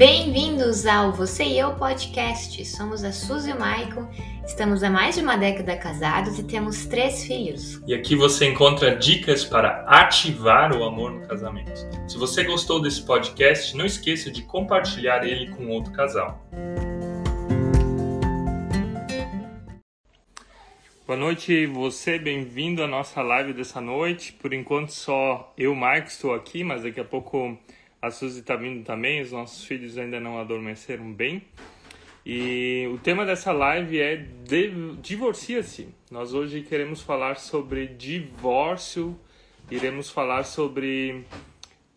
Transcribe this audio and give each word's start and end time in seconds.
Bem-vindos 0.00 0.86
ao 0.86 1.12
Você 1.12 1.44
e 1.44 1.58
Eu 1.58 1.74
Podcast. 1.74 2.64
Somos 2.64 3.04
a 3.04 3.12
Suzy 3.12 3.50
e 3.50 3.52
o 3.52 3.60
Maicon, 3.60 4.08
estamos 4.46 4.82
há 4.82 4.88
mais 4.88 5.16
de 5.16 5.20
uma 5.20 5.36
década 5.36 5.76
casados 5.76 6.38
e 6.38 6.42
temos 6.42 6.86
três 6.86 7.22
filhos. 7.26 7.82
E 7.86 7.92
aqui 7.92 8.16
você 8.16 8.46
encontra 8.46 8.96
dicas 8.96 9.44
para 9.44 9.84
ativar 9.86 10.74
o 10.74 10.84
amor 10.84 11.12
no 11.12 11.28
casamento. 11.28 11.86
Se 12.08 12.16
você 12.16 12.44
gostou 12.44 12.80
desse 12.80 13.02
podcast, 13.02 13.76
não 13.76 13.84
esqueça 13.84 14.30
de 14.30 14.40
compartilhar 14.40 15.22
ele 15.22 15.50
com 15.50 15.68
outro 15.68 15.92
casal. 15.92 16.42
Boa 21.06 21.18
noite, 21.18 21.66
você, 21.66 22.18
bem-vindo 22.18 22.82
à 22.82 22.86
nossa 22.86 23.20
live 23.20 23.52
dessa 23.52 23.82
noite. 23.82 24.32
Por 24.32 24.54
enquanto 24.54 24.94
só 24.94 25.52
eu, 25.58 25.74
Marco, 25.74 26.08
estou 26.08 26.32
aqui, 26.32 26.64
mas 26.64 26.84
daqui 26.84 27.00
a 27.00 27.04
pouco 27.04 27.58
a 28.00 28.10
Suzy 28.10 28.40
está 28.40 28.56
vindo 28.56 28.84
também, 28.84 29.20
os 29.20 29.32
nossos 29.32 29.64
filhos 29.64 29.98
ainda 29.98 30.18
não 30.18 30.38
adormeceram 30.38 31.12
bem. 31.12 31.42
E 32.24 32.88
o 32.92 32.98
tema 32.98 33.24
dessa 33.24 33.52
live 33.52 34.00
é 34.00 34.26
Divorcia-se. 35.00 35.88
Nós 36.10 36.34
hoje 36.34 36.62
queremos 36.62 37.02
falar 37.02 37.36
sobre 37.36 37.86
divórcio, 37.86 39.18
iremos 39.70 40.10
falar 40.10 40.44
sobre 40.44 41.24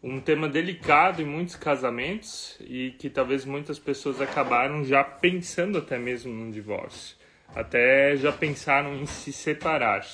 um 0.01 0.19
tema 0.19 0.49
delicado 0.49 1.21
em 1.21 1.25
muitos 1.25 1.55
casamentos 1.55 2.57
e 2.61 2.91
que 2.99 3.09
talvez 3.09 3.45
muitas 3.45 3.79
pessoas 3.79 4.19
acabaram 4.19 4.83
já 4.83 5.03
pensando 5.03 5.77
até 5.77 5.97
mesmo 5.97 6.33
no 6.33 6.51
divórcio, 6.51 7.15
até 7.55 8.15
já 8.17 8.31
pensaram 8.31 8.95
em 8.95 9.05
se 9.05 9.31
separar. 9.31 10.05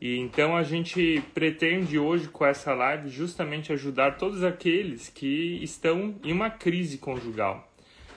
E 0.00 0.18
então 0.18 0.56
a 0.56 0.62
gente 0.62 1.22
pretende 1.34 1.98
hoje 1.98 2.28
com 2.28 2.46
essa 2.46 2.72
live 2.72 3.08
justamente 3.08 3.72
ajudar 3.72 4.16
todos 4.16 4.44
aqueles 4.44 5.08
que 5.08 5.58
estão 5.62 6.14
em 6.22 6.32
uma 6.32 6.50
crise 6.50 6.98
conjugal. 6.98 7.68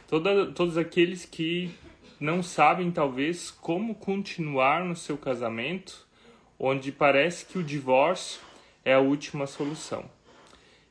Toda, 0.08 0.52
todos 0.52 0.78
aqueles 0.78 1.26
que 1.26 1.72
não 2.20 2.44
sabem 2.44 2.92
talvez 2.92 3.50
como 3.50 3.96
continuar 3.96 4.86
no 4.86 4.96
seu 4.96 5.18
casamento, 5.18 6.06
onde 6.60 6.92
parece 6.92 7.46
que 7.46 7.58
o 7.58 7.64
divórcio 7.64 8.40
é 8.86 8.94
a 8.94 9.00
última 9.00 9.48
solução. 9.48 10.06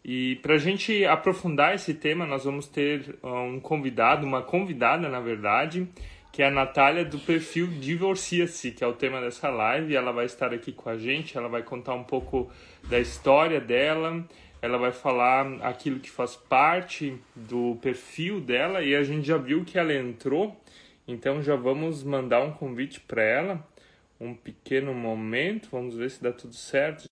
E 0.04 0.36
para 0.36 0.54
a 0.54 0.58
gente 0.58 1.04
aprofundar 1.04 1.74
esse 1.74 1.94
tema, 1.94 2.26
nós 2.26 2.44
vamos 2.44 2.66
ter 2.66 3.16
um 3.22 3.60
convidado, 3.60 4.26
uma 4.26 4.42
convidada 4.42 5.08
na 5.08 5.20
verdade, 5.20 5.86
que 6.32 6.42
é 6.42 6.46
a 6.46 6.50
Natália 6.50 7.04
do 7.04 7.18
perfil 7.18 7.66
Divorcia-se, 7.66 8.70
que 8.70 8.84
é 8.84 8.86
o 8.86 8.92
tema 8.92 9.20
dessa 9.20 9.48
live. 9.48 9.94
Ela 9.94 10.12
vai 10.12 10.26
estar 10.26 10.52
aqui 10.54 10.72
com 10.72 10.88
a 10.88 10.96
gente, 10.96 11.36
ela 11.36 11.48
vai 11.48 11.62
contar 11.62 11.94
um 11.94 12.04
pouco 12.04 12.50
da 12.88 12.98
história 12.98 13.60
dela, 13.60 14.24
ela 14.62 14.78
vai 14.78 14.92
falar 14.92 15.60
aquilo 15.62 15.98
que 15.98 16.10
faz 16.10 16.36
parte 16.36 17.18
do 17.34 17.76
perfil 17.82 18.40
dela 18.40 18.82
e 18.82 18.94
a 18.94 19.02
gente 19.02 19.26
já 19.26 19.36
viu 19.36 19.64
que 19.64 19.78
ela 19.78 19.92
entrou, 19.92 20.56
então 21.06 21.42
já 21.42 21.56
vamos 21.56 22.04
mandar 22.04 22.42
um 22.42 22.52
convite 22.52 23.00
para 23.00 23.22
ela. 23.22 23.68
Um 24.20 24.34
pequeno 24.34 24.92
momento, 24.92 25.70
vamos 25.72 25.96
ver 25.96 26.10
se 26.10 26.22
dá 26.22 26.30
tudo 26.30 26.54
certo. 26.54 27.04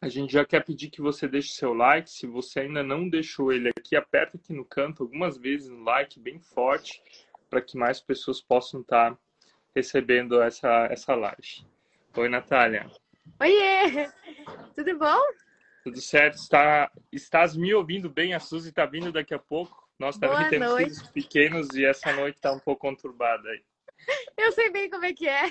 A 0.00 0.08
gente 0.08 0.32
já 0.32 0.44
quer 0.44 0.64
pedir 0.64 0.88
que 0.88 1.00
você 1.00 1.26
deixe 1.26 1.48
seu 1.48 1.74
like. 1.74 2.08
Se 2.10 2.26
você 2.26 2.60
ainda 2.60 2.82
não 2.82 3.08
deixou 3.08 3.52
ele 3.52 3.70
aqui, 3.76 3.96
aperta 3.96 4.36
aqui 4.36 4.52
no 4.52 4.64
canto 4.64 5.02
algumas 5.02 5.36
vezes 5.36 5.68
um 5.68 5.82
like 5.82 6.20
bem 6.20 6.38
forte 6.38 7.02
para 7.54 7.62
que 7.62 7.78
mais 7.78 8.00
pessoas 8.00 8.40
possam 8.40 8.80
estar 8.80 9.12
tá 9.12 9.18
recebendo 9.76 10.42
essa, 10.42 10.88
essa 10.90 11.14
live. 11.14 11.64
Oi, 12.16 12.28
Natália. 12.28 12.90
Oiê! 13.38 14.10
Tudo 14.74 14.98
bom? 14.98 15.20
Tudo 15.84 16.00
certo. 16.00 16.34
Está, 16.34 16.90
estás 17.12 17.56
me 17.56 17.72
ouvindo 17.72 18.10
bem? 18.10 18.34
A 18.34 18.40
Suzy 18.40 18.70
está 18.70 18.86
vindo 18.86 19.12
daqui 19.12 19.32
a 19.32 19.38
pouco. 19.38 19.88
Nós 20.00 20.18
também 20.18 20.48
temos 20.50 20.74
filhos 20.74 21.02
pequenos 21.12 21.68
e 21.76 21.84
essa 21.84 22.12
noite 22.12 22.34
está 22.34 22.52
um 22.52 22.58
pouco 22.58 22.80
conturbada 22.80 23.48
aí. 23.48 23.62
Eu 24.36 24.50
sei 24.50 24.68
bem 24.70 24.90
como 24.90 25.04
é 25.04 25.12
que 25.12 25.28
é. 25.28 25.44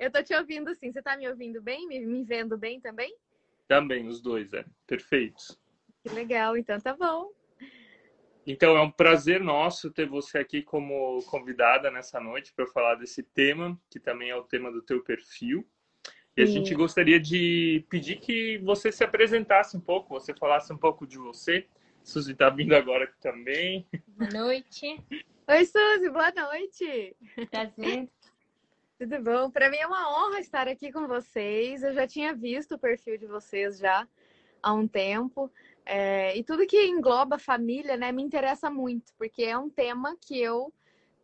Eu 0.00 0.10
tô 0.10 0.24
te 0.24 0.34
ouvindo 0.34 0.74
sim. 0.74 0.90
Você 0.90 0.98
está 0.98 1.16
me 1.16 1.28
ouvindo 1.28 1.62
bem? 1.62 1.86
Me, 1.86 2.04
me 2.04 2.24
vendo 2.24 2.58
bem 2.58 2.80
também? 2.80 3.16
Também, 3.68 4.08
os 4.08 4.20
dois, 4.20 4.52
é. 4.52 4.64
Perfeitos. 4.88 5.56
Que 6.02 6.08
legal, 6.08 6.56
então 6.56 6.80
tá 6.80 6.96
bom. 6.96 7.32
Então, 8.46 8.76
é 8.76 8.80
um 8.80 8.90
prazer 8.90 9.40
nosso 9.40 9.90
ter 9.90 10.08
você 10.08 10.38
aqui 10.38 10.62
como 10.62 11.22
convidada 11.26 11.90
nessa 11.90 12.18
noite 12.18 12.52
para 12.52 12.66
falar 12.66 12.96
desse 12.96 13.22
tema, 13.22 13.78
que 13.88 14.00
também 14.00 14.30
é 14.30 14.36
o 14.36 14.42
tema 14.42 14.70
do 14.70 14.82
teu 14.82 15.02
perfil. 15.02 15.66
E 16.36 16.42
a 16.42 16.46
gente 16.46 16.74
gostaria 16.74 17.20
de 17.20 17.84
pedir 17.90 18.16
que 18.16 18.58
você 18.58 18.90
se 18.90 19.04
apresentasse 19.04 19.76
um 19.76 19.80
pouco, 19.80 20.18
você 20.18 20.34
falasse 20.34 20.72
um 20.72 20.78
pouco 20.78 21.06
de 21.06 21.18
você. 21.18 21.66
Suzy 22.02 22.32
está 22.32 22.48
vindo 22.48 22.74
agora 22.74 23.04
aqui 23.04 23.20
também. 23.20 23.86
Boa 24.08 24.30
noite. 24.30 24.98
Oi, 25.46 25.64
Suzy, 25.66 26.08
boa 26.08 26.32
noite. 26.32 27.16
Prazer. 27.50 28.08
Tudo 28.98 29.22
bom? 29.22 29.50
Para 29.50 29.68
mim 29.68 29.76
é 29.76 29.86
uma 29.86 30.10
honra 30.10 30.40
estar 30.40 30.66
aqui 30.68 30.90
com 30.90 31.06
vocês. 31.06 31.82
Eu 31.82 31.92
já 31.92 32.06
tinha 32.06 32.34
visto 32.34 32.76
o 32.76 32.78
perfil 32.78 33.18
de 33.18 33.26
vocês 33.26 33.78
já 33.78 34.08
há 34.62 34.72
um 34.72 34.88
tempo. 34.88 35.52
É, 35.84 36.36
e 36.36 36.44
tudo 36.44 36.66
que 36.66 36.86
engloba 36.86 37.38
família, 37.38 37.96
né, 37.96 38.12
me 38.12 38.22
interessa 38.22 38.70
muito, 38.70 39.12
porque 39.18 39.42
é 39.42 39.58
um 39.58 39.68
tema 39.68 40.16
que 40.20 40.38
eu 40.38 40.72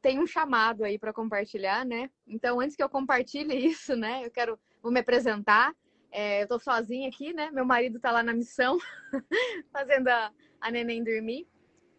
tenho 0.02 0.22
um 0.22 0.26
chamado 0.26 0.84
aí 0.84 0.98
para 0.98 1.12
compartilhar, 1.12 1.84
né? 1.84 2.10
Então, 2.26 2.60
antes 2.60 2.76
que 2.76 2.82
eu 2.82 2.88
compartilhe 2.88 3.54
isso, 3.66 3.94
né, 3.94 4.24
eu 4.24 4.30
quero 4.30 4.58
vou 4.82 4.92
me 4.92 5.00
apresentar. 5.00 5.74
É, 6.10 6.40
eu 6.40 6.44
estou 6.44 6.58
sozinha 6.58 7.08
aqui, 7.08 7.32
né? 7.32 7.50
Meu 7.50 7.64
marido 7.64 7.96
está 7.96 8.10
lá 8.10 8.22
na 8.22 8.32
missão, 8.32 8.78
fazendo 9.70 10.08
a, 10.08 10.32
a 10.60 10.70
neném 10.70 11.04
dormir. 11.04 11.46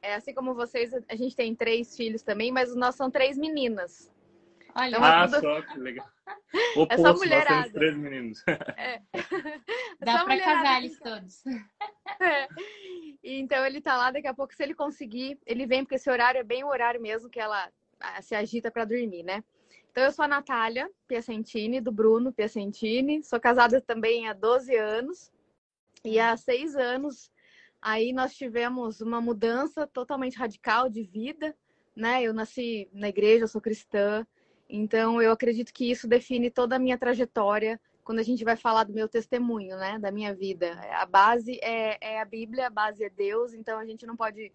É, 0.02 0.16
assim 0.16 0.34
como 0.34 0.56
vocês, 0.56 0.92
a 1.08 1.16
gente 1.16 1.36
tem 1.36 1.54
três 1.54 1.96
filhos 1.96 2.24
também, 2.24 2.52
mas 2.52 2.76
nós 2.76 2.96
são 2.96 3.12
três 3.12 3.38
meninas. 3.38 4.12
Olha, 4.76 4.98
ah, 5.00 5.28
tudo... 5.28 5.42
só 5.42 5.62
que 5.62 5.80
legal. 5.80 6.08
Oposto, 6.76 6.88
é 6.94 6.98
só 6.98 7.14
mulherada. 7.14 7.56
Nós 7.56 7.64
temos 7.64 7.74
três 7.74 7.98
meninos. 7.98 8.44
É. 8.78 9.02
Dá 10.00 10.24
para 10.24 10.40
casar 10.40 10.78
eles 10.80 10.96
então. 10.96 11.14
todos. 11.14 11.44
É. 12.22 12.50
Então 13.24 13.66
ele 13.66 13.80
tá 13.80 13.96
lá, 13.96 14.12
daqui 14.12 14.28
a 14.28 14.34
pouco, 14.34 14.54
se 14.54 14.62
ele 14.62 14.74
conseguir, 14.74 15.40
ele 15.46 15.66
vem, 15.66 15.84
porque 15.84 15.96
esse 15.96 16.10
horário 16.10 16.40
é 16.40 16.44
bem 16.44 16.64
o 16.66 16.68
horário 16.68 17.00
mesmo 17.00 17.30
que 17.30 17.40
ela 17.40 17.72
se 18.22 18.36
agita 18.36 18.70
para 18.70 18.84
dormir, 18.84 19.24
né? 19.24 19.42
Então 19.92 20.04
eu 20.04 20.12
sou 20.12 20.26
a 20.26 20.28
Natália 20.28 20.90
Piacentini, 21.08 21.80
do 21.80 21.92
Bruno 21.92 22.34
Piacentini. 22.34 23.24
Sou 23.24 23.40
casada 23.40 23.80
também 23.80 24.28
há 24.28 24.34
12 24.34 24.76
anos. 24.76 25.32
E 26.04 26.20
há 26.20 26.36
seis 26.36 26.76
anos 26.76 27.32
aí 27.82 28.12
nós 28.12 28.36
tivemos 28.36 29.02
uma 29.02 29.22
mudança 29.22 29.88
totalmente 29.88 30.38
radical 30.38 30.90
de 30.90 31.04
vida, 31.04 31.56
né? 31.96 32.24
Eu 32.24 32.34
nasci 32.34 32.90
na 32.92 33.10
igreja, 33.10 33.48
sou 33.48 33.62
cristã. 33.62 34.26
Então, 34.70 35.20
eu 35.20 35.32
acredito 35.32 35.74
que 35.74 35.90
isso 35.90 36.08
define 36.08 36.52
toda 36.52 36.76
a 36.76 36.80
minha 36.80 36.98
trajetória 36.98 37.80
quando 38.04 38.20
a 38.20 38.24
gente 38.24 38.44
vai 38.44 38.56
falar 38.56 38.84
do 38.84 38.94
meu 38.94 39.08
testemunho, 39.08 39.76
né? 39.78 39.98
Da 39.98 40.12
minha 40.12 40.34
vida. 40.34 40.80
A 40.92 41.06
base 41.06 41.60
é, 41.62 41.98
é 42.00 42.22
a 42.22 42.26
Bíblia, 42.26 42.68
a 42.68 42.70
base 42.70 43.04
é 43.04 43.10
Deus, 43.10 43.54
então 43.54 43.80
a 43.80 43.86
gente 43.86 44.06
não 44.06 44.16
pode 44.16 44.52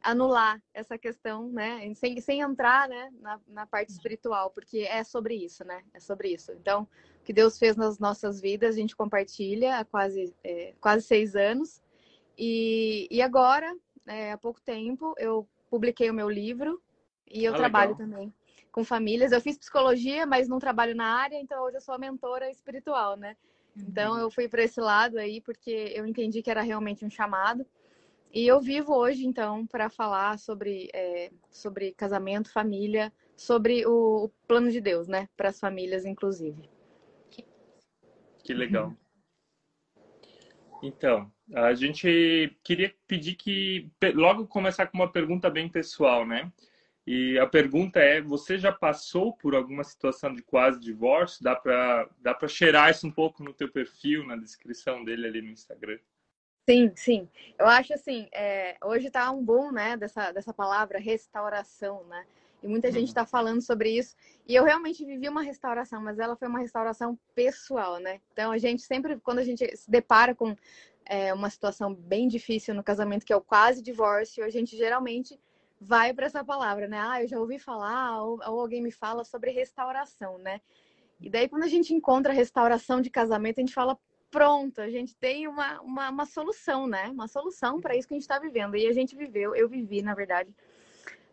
anular 0.00 0.62
essa 0.72 0.96
questão, 0.96 1.48
né? 1.50 1.92
Sem, 1.94 2.20
sem 2.20 2.40
entrar 2.40 2.88
né? 2.88 3.12
na, 3.20 3.40
na 3.48 3.66
parte 3.66 3.90
espiritual, 3.90 4.50
porque 4.50 4.78
é 4.78 5.02
sobre 5.02 5.34
isso, 5.34 5.64
né? 5.64 5.82
É 5.92 5.98
sobre 5.98 6.28
isso. 6.28 6.52
Então, 6.52 6.82
o 7.20 7.24
que 7.24 7.32
Deus 7.32 7.58
fez 7.58 7.76
nas 7.76 7.98
nossas 7.98 8.40
vidas, 8.40 8.76
a 8.76 8.78
gente 8.78 8.94
compartilha 8.94 9.78
há 9.78 9.84
quase, 9.84 10.32
é, 10.44 10.74
quase 10.80 11.04
seis 11.06 11.34
anos. 11.34 11.82
E, 12.38 13.08
e 13.10 13.20
agora, 13.20 13.76
é, 14.06 14.30
há 14.30 14.38
pouco 14.38 14.60
tempo, 14.60 15.12
eu 15.18 15.48
publiquei 15.68 16.08
o 16.08 16.14
meu 16.14 16.30
livro 16.30 16.80
e 17.28 17.44
eu 17.44 17.52
ah, 17.52 17.56
trabalho 17.56 17.92
legal. 17.92 18.06
também 18.06 18.34
com 18.76 18.84
famílias. 18.84 19.32
Eu 19.32 19.40
fiz 19.40 19.56
psicologia, 19.56 20.26
mas 20.26 20.48
não 20.48 20.58
trabalho 20.58 20.94
na 20.94 21.06
área, 21.06 21.40
então 21.40 21.64
hoje 21.64 21.78
eu 21.78 21.80
sou 21.80 21.94
a 21.94 21.98
mentora 21.98 22.50
espiritual, 22.50 23.16
né? 23.16 23.34
Então 23.74 24.12
uhum. 24.12 24.20
eu 24.20 24.30
fui 24.30 24.48
para 24.48 24.62
esse 24.62 24.78
lado 24.78 25.18
aí 25.18 25.40
porque 25.40 25.94
eu 25.96 26.06
entendi 26.06 26.42
que 26.42 26.50
era 26.50 26.60
realmente 26.60 27.02
um 27.02 27.08
chamado. 27.08 27.66
E 28.30 28.46
eu 28.46 28.60
vivo 28.60 28.94
hoje, 28.94 29.24
então, 29.24 29.66
para 29.66 29.88
falar 29.88 30.38
sobre, 30.38 30.90
é, 30.92 31.30
sobre 31.50 31.92
casamento, 31.92 32.52
família, 32.52 33.10
sobre 33.34 33.86
o, 33.86 34.24
o 34.24 34.28
plano 34.46 34.70
de 34.70 34.78
Deus, 34.78 35.08
né? 35.08 35.26
Para 35.34 35.48
as 35.48 35.58
famílias, 35.58 36.04
inclusive. 36.04 36.68
Que 38.44 38.52
legal. 38.52 38.94
Então, 40.82 41.32
a 41.54 41.72
gente 41.72 42.54
queria 42.62 42.94
pedir 43.06 43.36
que 43.36 43.90
logo 44.14 44.46
começar 44.46 44.86
com 44.86 44.98
uma 44.98 45.10
pergunta 45.10 45.48
bem 45.48 45.66
pessoal, 45.66 46.26
né? 46.26 46.52
E 47.06 47.38
a 47.38 47.46
pergunta 47.46 48.00
é: 48.00 48.20
você 48.20 48.58
já 48.58 48.72
passou 48.72 49.32
por 49.32 49.54
alguma 49.54 49.84
situação 49.84 50.34
de 50.34 50.42
quase 50.42 50.80
divórcio? 50.80 51.42
Dá 51.42 51.54
para 51.54 52.08
dá 52.18 52.34
para 52.34 52.48
cheirar 52.48 52.90
isso 52.90 53.06
um 53.06 53.12
pouco 53.12 53.44
no 53.44 53.54
teu 53.54 53.70
perfil, 53.70 54.26
na 54.26 54.36
descrição 54.36 55.04
dele 55.04 55.26
ali 55.26 55.40
no 55.40 55.50
Instagram? 55.50 55.98
Sim, 56.68 56.92
sim. 56.96 57.28
Eu 57.56 57.66
acho 57.66 57.94
assim, 57.94 58.28
é, 58.32 58.76
hoje 58.84 59.08
tá 59.08 59.30
um 59.30 59.44
boom, 59.44 59.70
né, 59.70 59.96
dessa, 59.96 60.32
dessa 60.32 60.52
palavra 60.52 60.98
restauração, 60.98 62.04
né? 62.06 62.26
E 62.60 62.66
muita 62.66 62.90
gente 62.90 63.06
está 63.06 63.24
falando 63.24 63.62
sobre 63.62 63.90
isso. 63.90 64.16
E 64.48 64.52
eu 64.52 64.64
realmente 64.64 65.04
vivi 65.04 65.28
uma 65.28 65.42
restauração, 65.42 66.02
mas 66.02 66.18
ela 66.18 66.34
foi 66.34 66.48
uma 66.48 66.58
restauração 66.58 67.16
pessoal, 67.36 68.00
né? 68.00 68.20
Então 68.32 68.50
a 68.50 68.58
gente 68.58 68.82
sempre, 68.82 69.16
quando 69.20 69.38
a 69.38 69.44
gente 69.44 69.76
se 69.76 69.88
depara 69.88 70.34
com 70.34 70.56
é, 71.04 71.32
uma 71.32 71.48
situação 71.50 71.94
bem 71.94 72.26
difícil 72.26 72.74
no 72.74 72.82
casamento, 72.82 73.24
que 73.24 73.32
é 73.32 73.36
o 73.36 73.40
quase 73.40 73.80
divórcio, 73.80 74.44
a 74.44 74.50
gente 74.50 74.76
geralmente 74.76 75.38
vai 75.80 76.12
para 76.14 76.26
essa 76.26 76.44
palavra, 76.44 76.88
né? 76.88 76.98
Ah, 77.00 77.22
eu 77.22 77.28
já 77.28 77.38
ouvi 77.38 77.58
falar, 77.58 78.22
ou, 78.22 78.38
ou, 78.46 78.60
alguém 78.60 78.82
me 78.82 78.90
fala 78.90 79.24
sobre 79.24 79.50
restauração, 79.50 80.38
né? 80.38 80.60
E 81.20 81.30
daí, 81.30 81.48
quando 81.48 81.64
a 81.64 81.68
gente 81.68 81.94
encontra 81.94 82.32
restauração 82.32 83.00
de 83.00 83.10
casamento, 83.10 83.58
a 83.58 83.62
gente 83.62 83.74
fala, 83.74 83.98
pronto, 84.30 84.80
a 84.80 84.90
gente 84.90 85.16
tem 85.16 85.48
uma, 85.48 85.80
uma, 85.80 86.10
uma 86.10 86.26
solução, 86.26 86.86
né? 86.86 87.08
Uma 87.08 87.28
solução 87.28 87.80
para 87.80 87.96
isso 87.96 88.06
que 88.06 88.14
a 88.14 88.16
gente 88.16 88.22
está 88.22 88.38
vivendo. 88.38 88.76
E 88.76 88.86
a 88.86 88.92
gente 88.92 89.16
viveu, 89.16 89.54
eu 89.54 89.68
vivi, 89.68 90.02
na 90.02 90.14
verdade, 90.14 90.54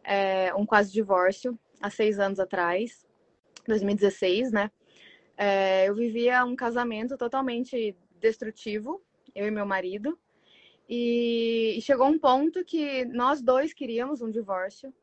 é, 0.03 0.53
um 0.55 0.65
quase 0.65 0.91
divórcio 0.91 1.57
há 1.81 1.89
seis 1.89 2.19
anos 2.19 2.39
atrás, 2.39 3.05
2016, 3.67 4.51
né? 4.51 4.71
É, 5.37 5.89
eu 5.89 5.95
vivia 5.95 6.45
um 6.45 6.55
casamento 6.55 7.17
totalmente 7.17 7.95
destrutivo, 8.19 9.01
eu 9.33 9.47
e 9.47 9.51
meu 9.51 9.65
marido. 9.65 10.17
E 10.89 11.79
chegou 11.81 12.07
um 12.07 12.19
ponto 12.19 12.63
que 12.65 13.05
nós 13.05 13.41
dois 13.41 13.73
queríamos 13.73 14.21
um 14.21 14.29
divórcio, 14.29 14.93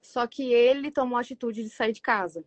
só 0.00 0.26
que 0.26 0.52
ele 0.52 0.90
tomou 0.90 1.18
a 1.18 1.20
atitude 1.20 1.62
de 1.62 1.68
sair 1.68 1.92
de 1.92 2.00
casa. 2.00 2.44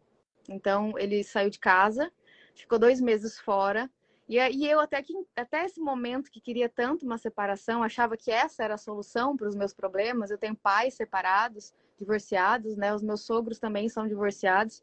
Então, 0.50 0.98
ele 0.98 1.24
saiu 1.24 1.50
de 1.50 1.60
casa, 1.60 2.12
ficou 2.56 2.80
dois 2.80 3.00
meses 3.00 3.40
fora. 3.40 3.90
E, 4.28 4.38
eu, 4.66 4.80
até, 4.80 5.02
que, 5.04 5.14
até 5.36 5.66
esse 5.66 5.80
momento 5.80 6.32
que 6.32 6.42
queria 6.42 6.68
tanto 6.68 7.06
uma 7.06 7.18
separação, 7.18 7.84
achava 7.84 8.18
que 8.18 8.32
essa 8.32 8.64
era 8.64 8.74
a 8.74 8.78
solução 8.78 9.38
para 9.38 9.48
os 9.48 9.56
meus 9.56 9.74
problemas. 9.74 10.32
Eu 10.32 10.38
tenho 10.38 10.56
pais 10.56 10.96
separados, 10.96 11.74
divorciados, 12.00 12.76
né? 12.76 12.94
Os 12.94 13.04
meus 13.04 13.22
sogros 13.22 13.60
também 13.60 13.88
são 13.90 14.08
divorciados. 14.08 14.82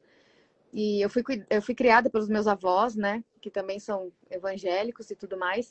E 0.73 1.01
eu 1.01 1.11
fui, 1.11 1.25
eu 1.49 1.61
fui 1.61 1.75
criada 1.75 2.09
pelos 2.09 2.29
meus 2.29 2.47
avós, 2.47 2.95
né? 2.95 3.25
Que 3.41 3.51
também 3.51 3.81
são 3.81 4.13
evangélicos 4.31 5.11
e 5.11 5.17
tudo 5.17 5.37
mais. 5.37 5.69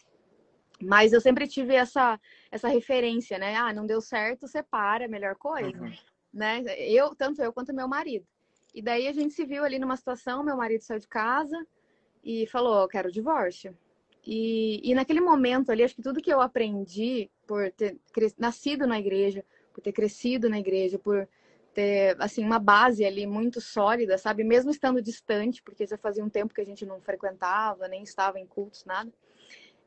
Mas 0.82 1.12
eu 1.12 1.20
sempre 1.20 1.48
tive 1.48 1.76
essa, 1.76 2.20
essa 2.50 2.68
referência, 2.68 3.38
né? 3.38 3.56
Ah, 3.56 3.74
não 3.74 3.86
deu 3.86 4.02
certo, 4.02 4.48
separa, 4.48 5.08
melhor 5.08 5.36
coisa. 5.36 5.82
Uhum. 5.82 5.92
Né? 6.34 6.64
Eu, 6.78 7.14
tanto 7.16 7.42
eu 7.42 7.52
quanto 7.52 7.74
meu 7.74 7.88
marido. 7.88 8.26
E 8.74 8.82
daí 8.82 9.08
a 9.08 9.12
gente 9.12 9.34
se 9.34 9.46
viu 9.46 9.64
ali 9.64 9.80
numa 9.80 9.98
situação, 9.98 10.44
meu 10.44 10.56
marido 10.56 10.82
saiu 10.82 11.00
de 11.00 11.08
casa 11.08 11.58
e 12.24 12.46
falou, 12.48 12.88
quero 12.88 13.12
divórcio. 13.12 13.76
E, 14.26 14.80
e 14.84 14.94
naquele 14.94 15.22
momento 15.22 15.72
ali, 15.72 15.84
acho 15.84 15.96
que 15.96 16.02
tudo 16.02 16.22
que 16.22 16.32
eu 16.32 16.40
aprendi 16.40 17.30
por 17.48 17.72
ter 17.72 17.98
nascido 18.38 18.86
na 18.86 19.00
igreja, 19.00 19.44
por 19.74 19.82
ter 19.82 19.92
crescido 19.92 20.50
na 20.50 20.60
igreja, 20.60 21.00
por 21.00 21.28
ter, 21.74 22.16
assim, 22.22 22.44
uma 22.44 22.60
base 22.60 23.04
ali 23.04 23.26
muito 23.26 23.60
sólida, 23.60 24.18
sabe? 24.18 24.44
Mesmo 24.44 24.70
estando 24.70 25.02
distante, 25.02 25.64
porque 25.64 25.86
já 25.86 25.98
fazia 25.98 26.24
um 26.24 26.30
tempo 26.30 26.54
que 26.54 26.62
a 26.62 26.66
gente 26.66 26.86
não 26.86 27.02
frequentava, 27.02 27.88
nem 27.88 28.04
estava 28.04 28.40
em 28.40 28.46
cultos, 28.46 28.86
nada 28.86 29.12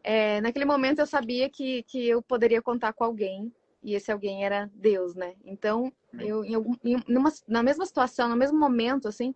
é, 0.03 0.41
naquele 0.41 0.65
momento 0.65 0.99
eu 0.99 1.07
sabia 1.07 1.49
que, 1.49 1.83
que 1.85 2.09
eu 2.09 2.23
poderia 2.23 2.61
contar 2.61 2.93
com 2.93 3.05
alguém 3.05 3.53
e 3.83 3.95
esse 3.95 4.13
alguém 4.13 4.45
era 4.45 4.71
Deus, 4.75 5.15
né? 5.15 5.35
Então, 5.45 5.93
eu 6.19 6.45
em 6.45 6.55
algum, 6.55 6.75
em, 6.85 7.03
numa, 7.09 7.33
na 7.49 7.63
mesma 7.63 7.85
situação, 7.85 8.29
no 8.29 8.37
mesmo 8.37 8.59
momento, 8.59 9.09
assim, 9.09 9.35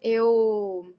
eu 0.00 0.94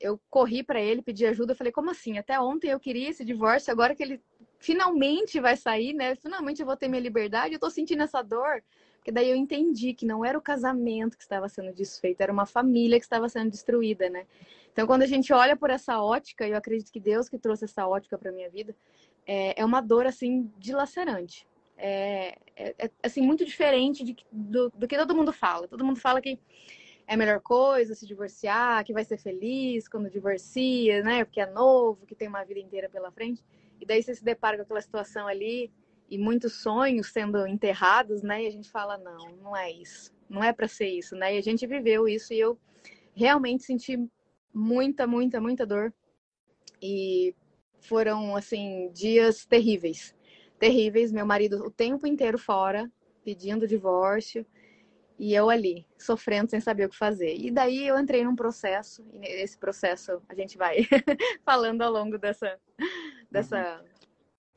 eu 0.00 0.20
corri 0.28 0.64
para 0.64 0.80
ele, 0.80 1.00
pedi 1.00 1.24
ajuda, 1.24 1.52
eu 1.52 1.56
falei, 1.56 1.72
como 1.72 1.90
assim? 1.90 2.18
Até 2.18 2.38
ontem 2.38 2.70
eu 2.70 2.80
queria 2.80 3.08
esse 3.08 3.24
divórcio, 3.24 3.72
agora 3.72 3.94
que 3.94 4.02
ele 4.02 4.20
finalmente 4.58 5.40
vai 5.40 5.56
sair, 5.56 5.92
né? 5.92 6.16
Finalmente 6.16 6.60
eu 6.60 6.66
vou 6.66 6.76
ter 6.76 6.88
minha 6.88 7.00
liberdade, 7.00 7.54
eu 7.54 7.60
tô 7.60 7.70
sentindo 7.70 8.02
essa 8.02 8.20
dor. 8.20 8.62
Porque 9.02 9.10
daí 9.10 9.30
eu 9.30 9.34
entendi 9.34 9.92
que 9.94 10.06
não 10.06 10.24
era 10.24 10.38
o 10.38 10.40
casamento 10.40 11.16
que 11.16 11.24
estava 11.24 11.48
sendo 11.48 11.72
desfeito, 11.72 12.20
era 12.20 12.32
uma 12.32 12.46
família 12.46 13.00
que 13.00 13.04
estava 13.04 13.28
sendo 13.28 13.50
destruída, 13.50 14.08
né? 14.08 14.24
Então, 14.72 14.86
quando 14.86 15.02
a 15.02 15.06
gente 15.06 15.32
olha 15.32 15.56
por 15.56 15.70
essa 15.70 16.00
ótica, 16.00 16.46
eu 16.46 16.56
acredito 16.56 16.92
que 16.92 17.00
Deus 17.00 17.28
que 17.28 17.36
trouxe 17.36 17.64
essa 17.64 17.84
ótica 17.84 18.16
para 18.16 18.30
minha 18.30 18.48
vida, 18.48 18.76
é, 19.26 19.60
é, 19.60 19.64
uma 19.64 19.80
dor 19.80 20.06
assim 20.06 20.48
dilacerante. 20.56 21.44
É, 21.76 22.38
é, 22.54 22.74
é 22.78 22.90
assim 23.02 23.22
muito 23.22 23.44
diferente 23.44 24.04
de, 24.04 24.16
do, 24.30 24.70
do 24.70 24.86
que 24.86 24.96
todo 24.96 25.16
mundo 25.16 25.32
fala. 25.32 25.66
Todo 25.66 25.84
mundo 25.84 25.98
fala 25.98 26.20
que 26.20 26.38
é 27.04 27.14
a 27.14 27.16
melhor 27.16 27.40
coisa 27.40 27.96
se 27.96 28.06
divorciar, 28.06 28.84
que 28.84 28.92
vai 28.92 29.04
ser 29.04 29.18
feliz 29.18 29.88
quando 29.88 30.08
divorcia, 30.08 31.02
né? 31.02 31.24
Porque 31.24 31.40
é 31.40 31.46
novo, 31.46 32.06
que 32.06 32.14
tem 32.14 32.28
uma 32.28 32.44
vida 32.44 32.60
inteira 32.60 32.88
pela 32.88 33.10
frente. 33.10 33.42
E 33.80 33.84
daí 33.84 34.00
você 34.00 34.14
se 34.14 34.22
depara 34.22 34.56
com 34.58 34.62
aquela 34.62 34.80
situação 34.80 35.26
ali 35.26 35.72
e 36.12 36.18
muitos 36.18 36.60
sonhos 36.60 37.06
sendo 37.06 37.46
enterrados, 37.46 38.22
né? 38.22 38.44
E 38.44 38.46
a 38.46 38.50
gente 38.50 38.70
fala 38.70 38.98
não, 38.98 39.34
não 39.36 39.56
é 39.56 39.72
isso, 39.72 40.12
não 40.28 40.44
é 40.44 40.52
para 40.52 40.68
ser 40.68 40.88
isso, 40.88 41.16
né? 41.16 41.34
E 41.34 41.38
a 41.38 41.40
gente 41.40 41.66
viveu 41.66 42.06
isso 42.06 42.34
e 42.34 42.38
eu 42.38 42.60
realmente 43.14 43.62
senti 43.62 43.98
muita, 44.52 45.06
muita, 45.06 45.40
muita 45.40 45.64
dor. 45.64 45.90
E 46.82 47.34
foram, 47.80 48.36
assim, 48.36 48.90
dias 48.92 49.46
terríveis. 49.46 50.14
Terríveis. 50.58 51.10
Meu 51.10 51.24
marido 51.24 51.64
o 51.64 51.70
tempo 51.70 52.06
inteiro 52.06 52.36
fora, 52.36 52.92
pedindo 53.24 53.66
divórcio. 53.66 54.44
E 55.18 55.32
eu 55.34 55.48
ali, 55.48 55.86
sofrendo 55.96 56.50
sem 56.50 56.60
saber 56.60 56.84
o 56.84 56.90
que 56.90 56.96
fazer. 56.96 57.34
E 57.38 57.50
daí 57.50 57.86
eu 57.86 57.98
entrei 57.98 58.22
num 58.22 58.36
processo, 58.36 59.02
e 59.14 59.18
nesse 59.18 59.56
processo 59.56 60.20
a 60.28 60.34
gente 60.34 60.58
vai 60.58 60.78
falando 61.42 61.80
ao 61.80 61.90
longo 61.90 62.18
dessa, 62.18 62.60
dessa, 63.30 63.80
uhum. 63.80 63.88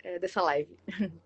é, 0.03 0.19
dessa 0.19 0.41
live. 0.41 0.75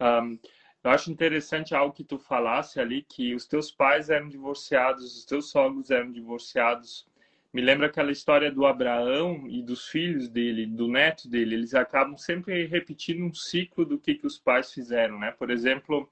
Um, 0.00 0.38
eu 0.82 0.90
acho 0.90 1.10
interessante 1.10 1.74
algo 1.74 1.94
que 1.94 2.04
tu 2.04 2.18
falasse 2.18 2.80
ali, 2.80 3.02
que 3.02 3.34
os 3.34 3.46
teus 3.46 3.70
pais 3.70 4.10
eram 4.10 4.28
divorciados, 4.28 5.16
os 5.16 5.24
teus 5.24 5.50
sogros 5.50 5.90
eram 5.90 6.12
divorciados, 6.12 7.06
me 7.52 7.62
lembra 7.62 7.86
aquela 7.86 8.12
história 8.12 8.52
do 8.52 8.66
Abraão 8.66 9.46
e 9.48 9.62
dos 9.62 9.88
filhos 9.88 10.28
dele, 10.28 10.66
do 10.66 10.86
neto 10.86 11.28
dele. 11.28 11.54
Eles 11.54 11.74
acabam 11.74 12.16
sempre 12.16 12.66
repetindo 12.66 13.24
um 13.24 13.32
ciclo 13.32 13.84
do 13.86 13.98
que, 13.98 14.14
que 14.14 14.26
os 14.26 14.38
pais 14.38 14.72
fizeram, 14.72 15.18
né? 15.18 15.30
Por 15.32 15.50
exemplo, 15.50 16.08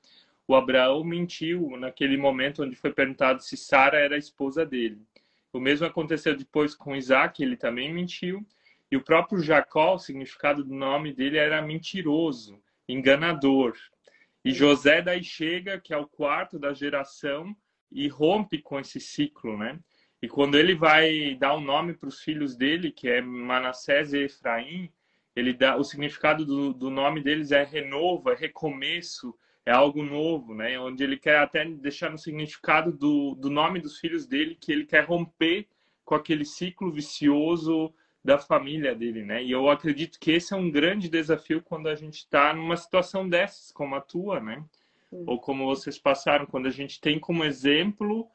o 0.48 0.54
Abraão 0.54 1.04
mentiu 1.04 1.76
naquele 1.76 2.16
momento 2.16 2.62
onde 2.62 2.74
foi 2.74 2.92
perguntado 2.92 3.42
se 3.42 3.56
Sara 3.56 3.98
era 3.98 4.14
a 4.14 4.18
esposa 4.18 4.64
dele. 4.64 5.00
O 5.52 5.60
mesmo 5.60 5.86
aconteceu 5.86 6.36
depois 6.36 6.74
com 6.74 6.96
Isaac, 6.96 7.42
ele 7.42 7.56
também 7.56 7.92
mentiu. 7.92 8.44
E 8.90 8.96
o 8.96 9.02
próprio 9.02 9.42
Jacó, 9.42 9.94
o 9.94 9.98
significado 9.98 10.64
do 10.64 10.74
nome 10.74 11.12
dele 11.12 11.36
era 11.36 11.60
mentiroso, 11.60 12.58
enganador. 12.88 13.74
E 14.44 14.52
José 14.52 15.02
daí 15.02 15.24
chega, 15.24 15.80
que 15.80 15.92
é 15.92 15.96
o 15.96 16.06
quarto 16.06 16.58
da 16.58 16.72
geração, 16.72 17.54
e 17.90 18.08
rompe 18.08 18.60
com 18.60 18.78
esse 18.78 19.00
ciclo, 19.00 19.56
né? 19.56 19.78
E 20.20 20.28
quando 20.28 20.58
ele 20.58 20.74
vai 20.74 21.34
dar 21.34 21.54
o 21.54 21.58
um 21.58 21.64
nome 21.64 21.94
para 21.94 22.08
os 22.08 22.20
filhos 22.20 22.56
dele, 22.56 22.90
que 22.90 23.08
é 23.08 23.20
Manassés 23.20 24.12
e 24.12 24.24
Efraim, 24.24 24.90
ele 25.34 25.52
dá 25.52 25.76
o 25.76 25.84
significado 25.84 26.46
do, 26.46 26.72
do 26.72 26.90
nome 26.90 27.22
deles 27.22 27.52
é 27.52 27.62
renovo, 27.62 28.30
é 28.30 28.34
recomeço, 28.34 29.36
é 29.66 29.72
algo 29.72 30.02
novo, 30.02 30.54
né? 30.54 30.78
Onde 30.78 31.04
ele 31.04 31.18
quer 31.18 31.38
até 31.38 31.64
deixar 31.64 32.10
no 32.10 32.18
significado 32.18 32.92
do, 32.92 33.34
do 33.34 33.50
nome 33.50 33.80
dos 33.80 33.98
filhos 33.98 34.26
dele 34.26 34.56
que 34.58 34.72
ele 34.72 34.86
quer 34.86 35.04
romper 35.04 35.68
com 36.04 36.14
aquele 36.14 36.44
ciclo 36.44 36.90
vicioso 36.90 37.92
da 38.26 38.38
família 38.38 38.92
dele, 38.92 39.24
né? 39.24 39.42
E 39.42 39.52
eu 39.52 39.70
acredito 39.70 40.18
que 40.18 40.32
esse 40.32 40.52
é 40.52 40.56
um 40.56 40.68
grande 40.68 41.08
desafio 41.08 41.62
quando 41.62 41.88
a 41.88 41.94
gente 41.94 42.16
está 42.16 42.52
numa 42.52 42.76
situação 42.76 43.28
dessas, 43.28 43.70
como 43.70 43.94
a 43.94 44.00
tua, 44.00 44.40
né? 44.40 44.64
Sim. 45.08 45.22
Ou 45.28 45.40
como 45.40 45.64
vocês 45.64 45.96
passaram, 45.96 46.44
quando 46.44 46.66
a 46.66 46.70
gente 46.70 47.00
tem 47.00 47.20
como 47.20 47.44
exemplo 47.44 48.28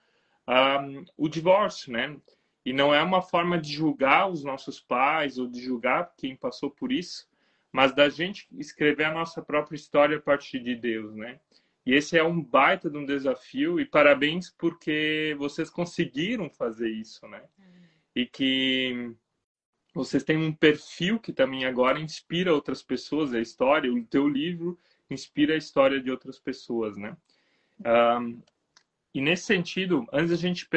um, 0.48 1.04
o 1.18 1.28
divórcio, 1.28 1.92
né? 1.92 2.16
E 2.66 2.72
não 2.72 2.96
é 2.96 3.04
uma 3.04 3.22
forma 3.22 3.60
de 3.60 3.74
julgar 3.74 4.30
os 4.30 4.46
nossos 4.46 4.80
pais 4.80 5.38
ou 5.38 5.46
de 5.46 5.60
julgar 5.60 6.14
quem 6.18 6.38
passou 6.38 6.72
por 6.72 6.90
isso, 6.90 7.28
mas 7.70 7.94
da 7.94 8.08
gente 8.08 8.48
escrever 8.58 9.04
a 9.04 9.14
nossa 9.14 9.42
própria 9.42 9.76
história 9.76 10.18
a 10.18 10.22
partir 10.22 10.60
de 10.60 10.74
Deus, 10.74 11.14
né? 11.14 11.38
E 11.86 11.94
esse 11.94 12.18
é 12.18 12.24
um 12.24 12.42
baita 12.42 12.90
de 12.90 12.98
um 12.98 13.06
desafio 13.06 13.78
e 13.78 13.86
parabéns 13.86 14.50
porque 14.52 15.36
vocês 15.38 15.70
conseguiram 15.70 16.50
fazer 16.50 16.90
isso, 16.90 17.28
né? 17.28 17.44
E 18.16 18.26
que 18.26 19.14
vocês 19.94 20.24
têm 20.24 20.38
um 20.38 20.54
perfil 20.54 21.20
que 21.20 21.34
também 21.34 21.66
agora 21.66 22.00
inspira 22.00 22.54
outras 22.54 22.82
pessoas, 22.82 23.34
a 23.34 23.40
história, 23.40 23.92
o 23.92 24.04
teu 24.06 24.28
livro 24.28 24.80
inspira 25.10 25.54
a 25.54 25.58
história 25.58 26.02
de 26.02 26.10
outras 26.10 26.40
pessoas, 26.40 26.96
né? 26.96 27.16
Um, 27.86 28.42
e 29.14 29.20
nesse 29.20 29.44
sentido, 29.44 30.08
antes 30.14 30.30
da 30.30 30.38
gente 30.38 30.68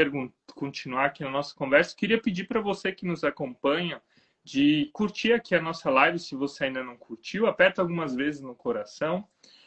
continuar 0.55 1.07
aqui 1.07 1.23
na 1.23 1.31
nossa 1.31 1.55
conversa, 1.55 1.95
queria 1.95 2.21
pedir 2.21 2.49
para 2.49 2.61
você 2.61 2.91
que 2.91 3.07
nos 3.07 3.23
acompanha 3.23 4.03
de 4.43 4.91
curtir 4.93 5.33
aqui 5.33 5.55
a 5.55 5.63
nossa 5.63 5.89
live, 5.89 6.19
se 6.19 6.35
você 6.35 6.65
ainda 6.65 6.83
não 6.83 6.97
curtiu, 6.97 7.47
aperta 7.47 7.81
algumas 7.81 8.15
vezes 8.15 8.41
no 8.41 8.55
coração. 8.55 9.27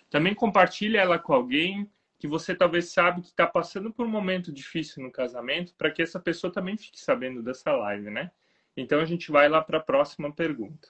Também 0.10 0.36
compartilhe 0.36 0.98
ela 0.98 1.18
com 1.18 1.34
alguém 1.34 1.90
que 2.20 2.28
você 2.28 2.54
talvez 2.54 2.92
sabe 2.92 3.22
que 3.22 3.28
está 3.28 3.48
passando 3.48 3.92
por 3.92 4.06
um 4.06 4.10
momento 4.10 4.52
difícil 4.52 5.02
no 5.04 5.12
casamento, 5.12 5.74
para 5.76 5.90
que 5.90 6.02
essa 6.02 6.20
pessoa 6.20 6.52
também 6.52 6.76
fique 6.76 7.00
sabendo 7.00 7.42
dessa 7.42 7.72
live, 7.72 8.10
né? 8.10 8.32
Então 8.78 9.00
a 9.00 9.06
gente 9.06 9.32
vai 9.32 9.50
lá 9.50 9.62
para 9.62 9.80
a 9.80 9.84
próxima 9.84 10.32
pergunta. 10.34 10.88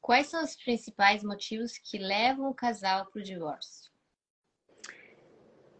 Quais 0.00 0.26
são 0.26 0.44
os 0.44 0.54
principais 0.54 1.24
motivos 1.24 1.78
que 1.78 1.98
levam 1.98 2.48
o 2.48 2.54
casal 2.54 3.06
para 3.06 3.20
o 3.20 3.24
divórcio? 3.24 3.90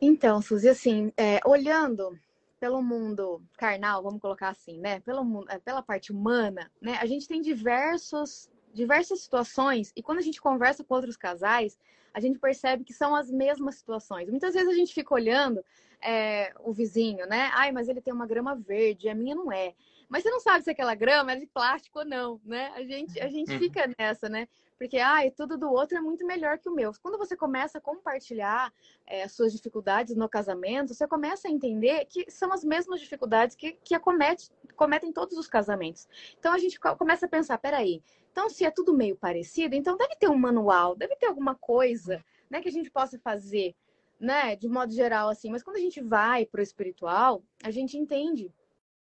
Então, 0.00 0.40
Suzy, 0.40 0.68
assim, 0.68 1.12
é, 1.16 1.40
olhando 1.44 2.18
pelo 2.60 2.82
mundo 2.82 3.42
carnal, 3.56 4.02
vamos 4.02 4.20
colocar 4.20 4.48
assim, 4.48 4.78
né? 4.78 5.00
Pelo 5.00 5.24
mundo, 5.24 5.50
é, 5.50 5.58
pela 5.58 5.82
parte 5.82 6.12
humana, 6.12 6.70
né? 6.80 6.98
A 7.00 7.06
gente 7.06 7.28
tem 7.28 7.40
diversos, 7.40 8.50
diversas 8.72 9.20
situações 9.20 9.92
e 9.94 10.02
quando 10.02 10.18
a 10.18 10.22
gente 10.22 10.40
conversa 10.40 10.82
com 10.84 10.94
outros 10.94 11.16
casais, 11.16 11.78
a 12.12 12.20
gente 12.20 12.38
percebe 12.38 12.84
que 12.84 12.92
são 12.92 13.14
as 13.14 13.30
mesmas 13.30 13.76
situações. 13.76 14.28
Muitas 14.28 14.54
vezes 14.54 14.68
a 14.68 14.74
gente 14.74 14.94
fica 14.94 15.14
olhando 15.14 15.64
é, 16.02 16.52
o 16.60 16.72
vizinho, 16.72 17.26
né? 17.26 17.50
Ai, 17.54 17.70
mas 17.72 17.88
ele 17.88 18.00
tem 18.00 18.12
uma 18.12 18.26
grama 18.26 18.54
verde, 18.54 19.08
a 19.08 19.14
minha 19.14 19.34
não 19.34 19.52
é. 19.52 19.74
Mas 20.08 20.22
você 20.22 20.30
não 20.30 20.40
sabe 20.40 20.64
se 20.64 20.70
aquela 20.70 20.94
grama 20.94 21.32
é 21.32 21.36
de 21.36 21.46
plástico 21.46 21.98
ou 21.98 22.04
não, 22.04 22.40
né? 22.44 22.72
A 22.74 22.82
gente, 22.82 23.20
a 23.20 23.28
gente 23.28 23.52
uhum. 23.52 23.58
fica 23.58 23.92
nessa, 23.98 24.28
né? 24.28 24.48
Porque, 24.78 24.98
ai, 24.98 25.30
tudo 25.30 25.58
do 25.58 25.70
outro 25.70 25.98
é 25.98 26.00
muito 26.00 26.24
melhor 26.24 26.56
que 26.58 26.68
o 26.68 26.74
meu. 26.74 26.92
Quando 27.02 27.18
você 27.18 27.36
começa 27.36 27.78
a 27.78 27.80
compartilhar 27.80 28.72
é, 29.06 29.26
suas 29.26 29.52
dificuldades 29.52 30.14
no 30.16 30.28
casamento, 30.28 30.94
você 30.94 31.06
começa 31.06 31.48
a 31.48 31.50
entender 31.50 32.04
que 32.06 32.30
são 32.30 32.52
as 32.52 32.64
mesmas 32.64 33.00
dificuldades 33.00 33.56
que, 33.56 33.72
que 33.72 33.94
acomete, 33.94 34.50
cometem 34.76 35.12
todos 35.12 35.36
os 35.36 35.48
casamentos. 35.48 36.08
Então 36.38 36.52
a 36.52 36.58
gente 36.58 36.78
começa 36.78 37.26
a 37.26 37.28
pensar, 37.28 37.58
peraí, 37.58 38.02
então 38.30 38.48
se 38.48 38.64
é 38.64 38.70
tudo 38.70 38.94
meio 38.94 39.16
parecido, 39.16 39.74
então 39.74 39.96
deve 39.96 40.14
ter 40.14 40.28
um 40.28 40.38
manual, 40.38 40.94
deve 40.94 41.16
ter 41.16 41.26
alguma 41.26 41.56
coisa 41.56 42.24
né, 42.48 42.62
que 42.62 42.68
a 42.68 42.72
gente 42.72 42.90
possa 42.90 43.18
fazer, 43.18 43.74
né, 44.18 44.54
de 44.54 44.68
modo 44.68 44.92
geral, 44.92 45.28
assim. 45.28 45.50
Mas 45.50 45.62
quando 45.62 45.76
a 45.76 45.80
gente 45.80 46.00
vai 46.00 46.46
para 46.46 46.60
o 46.60 46.62
espiritual, 46.62 47.42
a 47.64 47.70
gente 47.72 47.98
entende 47.98 48.52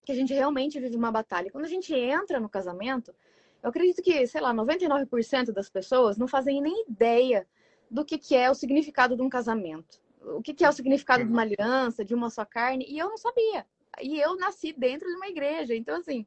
que 0.04 0.12
a 0.12 0.16
gente 0.16 0.34
realmente 0.34 0.80
vive 0.80 0.96
uma 0.96 1.12
batalha. 1.12 1.52
Quando 1.52 1.66
a 1.66 1.70
gente 1.70 1.94
entra 1.94 2.40
no 2.40 2.50
casamento, 2.50 3.14
eu 3.62 3.70
acredito 3.70 4.02
que, 4.02 4.26
sei 4.26 4.42
lá, 4.42 4.54
99% 4.54 5.52
das 5.52 5.70
pessoas 5.70 6.18
não 6.18 6.28
fazem 6.28 6.62
nem 6.62 6.86
ideia 6.90 7.48
do 7.90 8.04
que, 8.04 8.18
que 8.18 8.36
é 8.36 8.50
o 8.50 8.56
significado 8.56 9.16
de 9.16 9.22
um 9.22 9.30
casamento. 9.30 10.02
O 10.22 10.42
que, 10.42 10.54
que 10.54 10.64
é 10.64 10.70
o 10.70 10.74
significado 10.74 11.24
de 11.24 11.32
uma 11.32 11.42
aliança, 11.42 12.06
de 12.06 12.14
uma 12.14 12.30
só 12.30 12.46
carne. 12.46 12.86
E 12.88 12.98
eu 12.98 13.10
não 13.10 13.18
sabia. 13.18 13.66
E 14.02 14.20
eu 14.20 14.36
nasci 14.38 14.74
dentro 14.74 15.08
de 15.08 15.16
uma 15.16 15.28
igreja. 15.28 15.76
Então, 15.76 15.98
assim, 15.98 16.26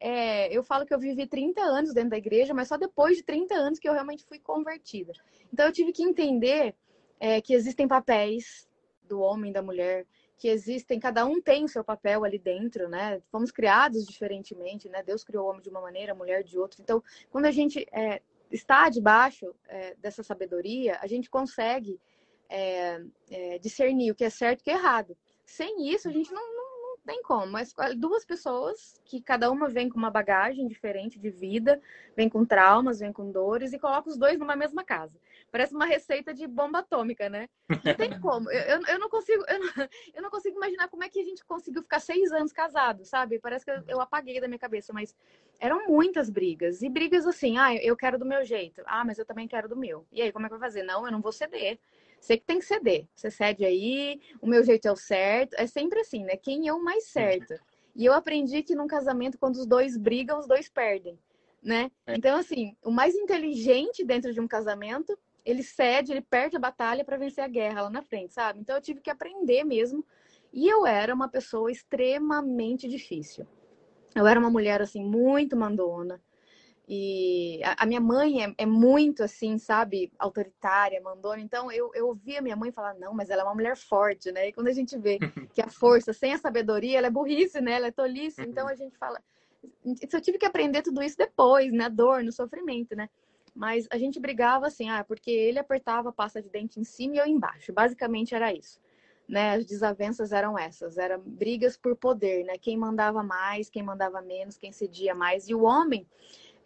é, 0.00 0.54
eu 0.54 0.62
falo 0.62 0.84
que 0.84 0.92
eu 0.92 0.98
vivi 0.98 1.26
30 1.26 1.60
anos 1.62 1.94
dentro 1.94 2.10
da 2.10 2.18
igreja, 2.18 2.52
mas 2.52 2.68
só 2.68 2.76
depois 2.76 3.16
de 3.16 3.22
30 3.22 3.54
anos 3.54 3.78
que 3.78 3.88
eu 3.88 3.92
realmente 3.92 4.24
fui 4.24 4.38
convertida. 4.38 5.12
Então, 5.52 5.66
eu 5.66 5.72
tive 5.72 5.92
que 5.92 6.02
entender 6.02 6.74
é, 7.20 7.40
que 7.40 7.54
existem 7.54 7.88
papéis 7.88 8.68
do 9.02 9.20
homem 9.20 9.50
e 9.50 9.54
da 9.54 9.62
mulher, 9.62 10.06
que 10.38 10.48
existem, 10.48 11.00
cada 11.00 11.24
um 11.24 11.40
tem 11.40 11.64
o 11.64 11.68
seu 11.68 11.82
papel 11.82 12.24
ali 12.24 12.38
dentro, 12.38 12.88
né? 12.88 13.20
Fomos 13.30 13.50
criados 13.50 14.04
diferentemente, 14.06 14.88
né? 14.88 15.02
Deus 15.02 15.24
criou 15.24 15.46
o 15.46 15.48
homem 15.48 15.62
de 15.62 15.70
uma 15.70 15.80
maneira, 15.80 16.12
a 16.12 16.14
mulher 16.14 16.42
de 16.42 16.58
outra. 16.58 16.80
Então, 16.82 17.02
quando 17.30 17.46
a 17.46 17.50
gente 17.50 17.86
é, 17.90 18.20
está 18.50 18.88
debaixo 18.88 19.54
é, 19.66 19.94
dessa 19.96 20.22
sabedoria, 20.22 20.98
a 21.00 21.06
gente 21.06 21.30
consegue 21.30 21.98
é, 22.48 23.02
é 23.30 23.58
discernir 23.58 24.10
o 24.10 24.14
que 24.14 24.24
é 24.24 24.30
certo 24.30 24.60
e 24.60 24.62
o 24.62 24.64
que 24.64 24.70
é 24.70 24.74
errado. 24.74 25.16
Sem 25.44 25.88
isso, 25.88 26.08
a 26.08 26.12
gente 26.12 26.32
não, 26.32 26.42
não 26.42 26.66
tem 27.06 27.22
como, 27.22 27.46
mas 27.46 27.72
duas 27.96 28.24
pessoas 28.24 29.00
que 29.04 29.22
cada 29.22 29.50
uma 29.50 29.68
vem 29.68 29.88
com 29.88 29.96
uma 29.96 30.10
bagagem 30.10 30.66
diferente 30.66 31.18
de 31.18 31.30
vida, 31.30 31.80
vem 32.16 32.28
com 32.28 32.44
traumas, 32.44 32.98
vem 32.98 33.12
com 33.12 33.30
dores 33.30 33.72
e 33.72 33.78
coloca 33.78 34.10
os 34.10 34.18
dois 34.18 34.38
numa 34.38 34.56
mesma 34.56 34.84
casa. 34.84 35.16
Parece 35.56 35.74
uma 35.74 35.86
receita 35.86 36.34
de 36.34 36.46
bomba 36.46 36.80
atômica, 36.80 37.30
né? 37.30 37.48
Não 37.82 37.94
tem 37.94 38.10
como. 38.20 38.50
Eu, 38.50 38.60
eu, 38.60 38.86
eu 38.88 38.98
não 38.98 39.08
consigo, 39.08 39.42
eu 39.48 39.58
não, 39.58 39.88
eu 40.16 40.22
não, 40.22 40.30
consigo 40.30 40.54
imaginar 40.54 40.86
como 40.88 41.02
é 41.02 41.08
que 41.08 41.18
a 41.18 41.24
gente 41.24 41.42
conseguiu 41.46 41.80
ficar 41.80 41.98
seis 41.98 42.30
anos 42.30 42.52
casado, 42.52 43.06
sabe? 43.06 43.38
Parece 43.38 43.64
que 43.64 43.70
eu, 43.70 43.82
eu 43.88 44.00
apaguei 44.02 44.38
da 44.38 44.48
minha 44.48 44.58
cabeça, 44.58 44.92
mas 44.92 45.16
eram 45.58 45.86
muitas 45.88 46.28
brigas. 46.28 46.82
E 46.82 46.90
brigas 46.90 47.26
assim, 47.26 47.56
ah, 47.56 47.74
eu 47.74 47.96
quero 47.96 48.18
do 48.18 48.26
meu 48.26 48.44
jeito. 48.44 48.82
Ah, 48.84 49.02
mas 49.02 49.18
eu 49.18 49.24
também 49.24 49.48
quero 49.48 49.66
do 49.66 49.74
meu. 49.74 50.06
E 50.12 50.20
aí, 50.20 50.30
como 50.30 50.44
é 50.44 50.50
que 50.50 50.58
vai 50.58 50.68
fazer? 50.68 50.82
Não, 50.82 51.06
eu 51.06 51.10
não 51.10 51.22
vou 51.22 51.32
ceder. 51.32 51.78
Você 52.20 52.36
que 52.36 52.44
tem 52.44 52.58
que 52.58 52.66
ceder. 52.66 53.06
Você 53.14 53.30
cede 53.30 53.64
aí, 53.64 54.20
o 54.42 54.46
meu 54.46 54.62
jeito 54.62 54.86
é 54.86 54.92
o 54.92 54.96
certo. 54.96 55.54
É 55.54 55.66
sempre 55.66 56.00
assim, 56.00 56.22
né? 56.22 56.36
Quem 56.36 56.68
é 56.68 56.72
o 56.74 56.84
mais 56.84 57.04
certo? 57.04 57.54
E 57.94 58.04
eu 58.04 58.12
aprendi 58.12 58.62
que 58.62 58.74
num 58.74 58.86
casamento, 58.86 59.38
quando 59.38 59.56
os 59.56 59.64
dois 59.64 59.96
brigam, 59.96 60.38
os 60.38 60.46
dois 60.46 60.68
perdem, 60.68 61.18
né? 61.62 61.90
É. 62.06 62.14
Então, 62.14 62.36
assim, 62.36 62.76
o 62.84 62.90
mais 62.90 63.14
inteligente 63.14 64.04
dentro 64.04 64.34
de 64.34 64.40
um 64.40 64.46
casamento, 64.46 65.18
ele 65.46 65.62
cede, 65.62 66.12
ele 66.12 66.20
perde 66.20 66.56
a 66.56 66.60
batalha 66.60 67.04
para 67.04 67.16
vencer 67.16 67.42
a 67.42 67.48
guerra 67.48 67.82
lá 67.82 67.90
na 67.90 68.02
frente, 68.02 68.34
sabe? 68.34 68.60
Então, 68.60 68.74
eu 68.74 68.82
tive 68.82 69.00
que 69.00 69.08
aprender 69.08 69.64
mesmo. 69.64 70.04
E 70.52 70.68
eu 70.68 70.86
era 70.86 71.14
uma 71.14 71.28
pessoa 71.28 71.70
extremamente 71.70 72.88
difícil. 72.88 73.46
Eu 74.14 74.26
era 74.26 74.40
uma 74.40 74.50
mulher, 74.50 74.82
assim, 74.82 75.04
muito 75.04 75.56
mandona. 75.56 76.20
E 76.88 77.60
a, 77.64 77.84
minha 77.84 78.00
mãe 78.00 78.44
é, 78.44 78.54
é, 78.58 78.66
muito 78.66 79.24
assim, 79.24 79.58
sabe, 79.58 80.12
autoritária, 80.18 81.00
mandona. 81.00 81.40
Então 81.40 81.70
eu, 81.72 81.90
eu 81.94 82.06
ouvia 82.06 82.40
minha 82.40 82.54
mãe 82.54 82.70
falar, 82.70 82.94
não, 82.94 83.12
mas 83.12 83.28
ela 83.28 83.42
é 83.42 83.44
uma 83.44 83.54
mulher 83.54 83.76
forte, 83.76 84.30
né? 84.30 84.48
E 84.48 84.52
quando 84.52 84.68
a 84.68 84.72
gente 84.72 84.96
vê 84.96 85.18
que 85.52 85.60
a 85.60 85.68
força 85.68 86.12
sem 86.12 86.32
a 86.32 86.38
sabedoria, 86.38 86.98
ela 86.98 87.08
é 87.08 87.10
burrice, 87.10 87.60
né? 87.60 87.72
Ela 87.72 87.88
é 87.88 87.90
tolice. 87.90 88.40
Então 88.42 88.68
a 88.68 88.74
gente 88.76 88.96
fala. 88.96 89.20
Eu 90.12 90.20
tive 90.20 90.38
que 90.38 90.46
aprender 90.46 90.82
tudo 90.82 91.02
isso 91.02 91.16
depois, 91.16 91.72
na 91.72 91.88
né? 91.88 91.90
dor, 91.90 92.22
no 92.22 92.30
sofrimento, 92.30 92.94
né? 92.94 93.08
Mas 93.56 93.88
a 93.90 93.96
gente 93.96 94.20
brigava 94.20 94.66
assim, 94.66 94.90
ah, 94.90 95.02
porque 95.02 95.30
ele 95.30 95.58
apertava 95.58 96.10
a 96.10 96.12
pasta 96.12 96.42
de 96.42 96.50
dente 96.50 96.78
em 96.78 96.84
cima 96.84 97.16
e 97.16 97.18
eu 97.18 97.26
embaixo. 97.26 97.72
Basicamente 97.72 98.34
era 98.34 98.52
isso. 98.52 98.78
Né, 99.26 99.56
as 99.56 99.66
desavenças 99.66 100.30
eram 100.30 100.56
essas, 100.56 100.98
eram 100.98 101.20
brigas 101.20 101.76
por 101.76 101.96
poder, 101.96 102.44
né? 102.44 102.56
Quem 102.58 102.76
mandava 102.76 103.24
mais, 103.24 103.68
quem 103.68 103.82
mandava 103.82 104.22
menos, 104.22 104.56
quem 104.56 104.70
cedia 104.70 105.16
mais. 105.16 105.48
E 105.48 105.54
o 105.54 105.62
homem, 105.62 106.06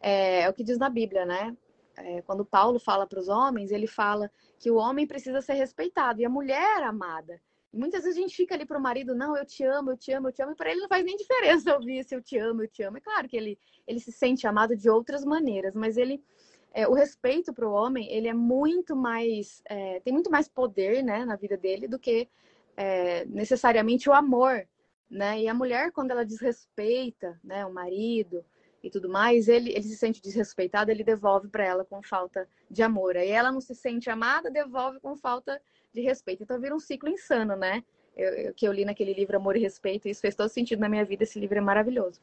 é, 0.03 0.43
é 0.43 0.49
o 0.51 0.53
que 0.53 0.63
diz 0.63 0.77
na 0.77 0.91
Bíblia, 0.91 1.25
né? 1.25 1.57
É, 1.97 2.21
quando 2.23 2.45
Paulo 2.45 2.79
fala 2.79 3.07
para 3.07 3.19
os 3.19 3.29
homens, 3.29 3.71
ele 3.71 3.87
fala 3.87 4.31
que 4.59 4.71
o 4.71 4.77
homem 4.77 5.07
precisa 5.07 5.41
ser 5.41 5.55
respeitado 5.55 6.21
e 6.21 6.25
a 6.25 6.29
mulher 6.29 6.83
amada. 6.83 7.41
Muitas 7.73 8.03
vezes 8.03 8.19
a 8.19 8.21
gente 8.21 8.37
fica 8.37 8.55
ali 8.55 8.67
para 8.67 8.79
o 8.79 8.83
marido, 8.83 9.15
não, 9.15 9.37
eu 9.37 9.47
te 9.47 9.65
amo, 9.65 9.93
eu 9.93 9.97
te 9.97 10.13
amo, 10.13 10.29
eu 10.29 10.33
te 10.33 10.43
amo, 10.43 10.53
e 10.53 10.57
para 10.57 10.71
ele 10.71 10.81
não 10.81 10.89
faz 10.89 11.05
nem 11.05 11.17
diferença 11.17 11.73
ouvir 11.77 12.05
se 12.05 12.15
eu 12.15 12.21
te 12.21 12.37
amo, 12.37 12.63
eu 12.65 12.69
te 12.69 12.83
amo. 12.83 12.99
É 12.99 13.01
claro 13.01 13.29
que 13.29 13.37
ele, 13.37 13.59
ele 13.87 14.01
se 14.01 14.11
sente 14.11 14.47
amado 14.47 14.77
de 14.77 14.91
outras 14.91 15.25
maneiras, 15.25 15.75
mas 15.75 15.97
ele, 15.97 16.23
é, 16.73 16.87
o 16.87 16.95
respeito 16.95 17.53
para 17.53 17.69
o 17.69 17.73
homem, 17.73 18.11
ele 18.13 18.29
é 18.29 18.35
muito 18.35 18.95
mais, 18.95 19.63
é, 19.67 20.01
tem 20.01 20.13
muito 20.13 20.31
mais 20.31 20.49
poder, 20.49 21.03
né, 21.03 21.25
na 21.25 21.37
vida 21.37 21.57
dele 21.57 21.89
do 21.89 21.99
que 21.99 22.29
é, 22.77 23.25
necessariamente 23.27 24.09
o 24.09 24.13
amor, 24.13 24.67
né? 25.11 25.41
E 25.41 25.49
a 25.49 25.55
mulher, 25.55 25.91
quando 25.91 26.13
ela 26.13 26.25
desrespeita, 26.25 27.39
né, 27.43 27.67
o 27.67 27.73
marido, 27.73 28.45
e 28.83 28.91
tudo 28.91 29.09
mais, 29.09 29.49
ele, 29.49 29.71
ele 29.71 29.83
se 29.83 29.97
sente 29.97 30.23
desrespeitado, 30.23 30.91
ele 30.91 31.05
devolve 31.05 31.49
para 31.49 31.65
ela 31.65 31.85
com 31.85 32.03
falta 32.03 32.49
de 32.71 32.83
amor. 32.83 33.17
Aí 33.17 33.29
ela 33.29 33.53
não 33.53 33.61
se 33.61 33.75
sente 33.75 34.09
amada, 34.09 34.51
devolve 34.51 35.01
com 35.01 35.17
falta 35.17 35.61
de 35.93 36.01
respeito. 36.01 36.43
Então 36.43 36.61
vira 36.61 36.75
um 36.75 36.81
ciclo 36.81 37.09
insano, 37.09 37.57
né? 37.57 37.85
Eu, 38.17 38.29
eu, 38.31 38.55
que 38.55 38.67
eu 38.67 38.73
li 38.73 38.85
naquele 38.85 39.13
livro 39.13 39.37
Amor 39.37 39.57
e 39.57 39.61
Respeito, 39.61 40.09
e 40.09 40.11
isso 40.11 40.21
fez 40.21 40.35
todo 40.35 40.49
sentido 40.49 40.81
na 40.81 40.89
minha 40.89 41.05
vida, 41.05 41.23
esse 41.23 41.39
livro 41.39 41.59
é 41.59 41.61
maravilhoso. 41.61 42.21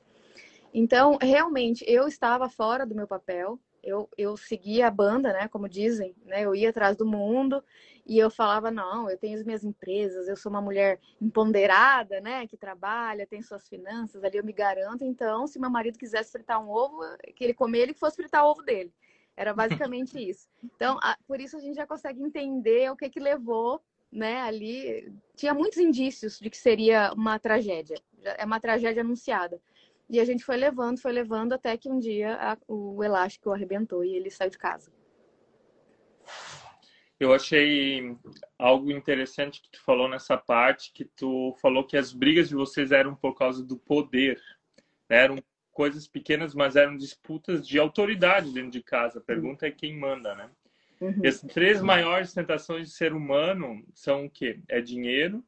Então, 0.73 1.17
realmente, 1.21 1.83
eu 1.87 2.07
estava 2.07 2.49
fora 2.49 2.85
do 2.85 2.93
meu 2.93 3.07
papel, 3.07 3.59
eu, 3.87 4.09
eu 4.17 4.35
seguia 4.35 4.87
a 4.87 4.91
banda, 4.91 5.31
né? 5.31 5.47
Como 5.47 5.69
dizem, 5.69 6.13
né? 6.25 6.43
Eu 6.43 6.53
ia 6.53 6.69
atrás 6.69 6.97
do 6.97 7.05
mundo 7.05 7.63
e 8.05 8.19
eu 8.19 8.29
falava, 8.29 8.69
não, 8.69 9.09
eu 9.09 9.17
tenho 9.17 9.37
as 9.37 9.45
minhas 9.45 9.63
empresas, 9.63 10.27
eu 10.27 10.35
sou 10.35 10.49
uma 10.49 10.61
mulher 10.61 10.99
empoderada, 11.21 12.19
né? 12.19 12.45
Que 12.47 12.57
trabalha, 12.57 13.25
tem 13.25 13.41
suas 13.41 13.67
finanças, 13.69 14.23
ali 14.25 14.37
eu 14.37 14.43
me 14.43 14.51
garanto. 14.51 15.05
Então, 15.05 15.47
se 15.47 15.57
meu 15.57 15.69
marido 15.69 15.97
quisesse 15.97 16.33
fritar 16.33 16.61
um 16.61 16.69
ovo, 16.69 16.99
que 17.33 17.45
ele 17.45 17.53
comer, 17.53 17.79
ele 17.79 17.93
fosse 17.93 18.17
fritar 18.17 18.45
o 18.45 18.51
ovo 18.51 18.61
dele. 18.61 18.93
Era 19.37 19.53
basicamente 19.53 20.17
isso. 20.29 20.49
Então, 20.61 20.99
a, 21.01 21.17
por 21.25 21.39
isso 21.39 21.55
a 21.55 21.61
gente 21.61 21.75
já 21.75 21.87
consegue 21.87 22.21
entender 22.21 22.91
o 22.91 22.97
que 22.97 23.09
que 23.09 23.21
levou, 23.21 23.81
né? 24.11 24.41
Ali 24.41 25.13
tinha 25.33 25.53
muitos 25.53 25.77
indícios 25.77 26.39
de 26.39 26.49
que 26.49 26.57
seria 26.57 27.13
uma 27.13 27.39
tragédia. 27.39 28.01
É 28.21 28.43
uma 28.43 28.59
tragédia 28.59 29.01
anunciada. 29.01 29.61
E 30.09 30.19
a 30.19 30.25
gente 30.25 30.43
foi 30.43 30.55
levando, 30.55 30.99
foi 30.99 31.11
levando 31.11 31.53
até 31.53 31.77
que 31.77 31.89
um 31.89 31.99
dia 31.99 32.35
a, 32.35 32.57
o 32.67 33.03
elástico 33.03 33.51
arrebentou 33.51 34.03
e 34.05 34.15
ele 34.15 34.29
saiu 34.29 34.49
de 34.49 34.57
casa. 34.57 34.91
Eu 37.19 37.33
achei 37.33 38.15
algo 38.57 38.91
interessante 38.91 39.61
que 39.61 39.71
tu 39.71 39.81
falou 39.81 40.07
nessa 40.07 40.37
parte, 40.37 40.93
que 40.93 41.03
tu 41.03 41.55
falou 41.61 41.83
que 41.83 41.97
as 41.97 42.13
brigas 42.13 42.47
de 42.47 42.55
vocês 42.55 42.91
eram 42.91 43.15
por 43.15 43.33
causa 43.35 43.63
do 43.63 43.77
poder. 43.77 44.39
Né? 45.09 45.23
Eram 45.23 45.43
coisas 45.71 46.07
pequenas, 46.07 46.53
mas 46.53 46.75
eram 46.75 46.95
disputas 46.95 47.67
de 47.67 47.77
autoridade 47.77 48.53
dentro 48.53 48.71
de 48.71 48.83
casa. 48.83 49.19
A 49.19 49.21
pergunta 49.21 49.67
é 49.67 49.71
quem 49.71 49.97
manda, 49.97 50.35
né? 50.35 50.49
Uhum. 51.01 51.21
E 51.23 51.27
as 51.27 51.41
três 51.41 51.81
maiores 51.81 52.33
tentações 52.33 52.89
de 52.89 52.95
ser 52.95 53.13
humano 53.13 53.83
são 53.93 54.25
o 54.25 54.29
quê? 54.29 54.59
É 54.67 54.81
dinheiro, 54.81 55.43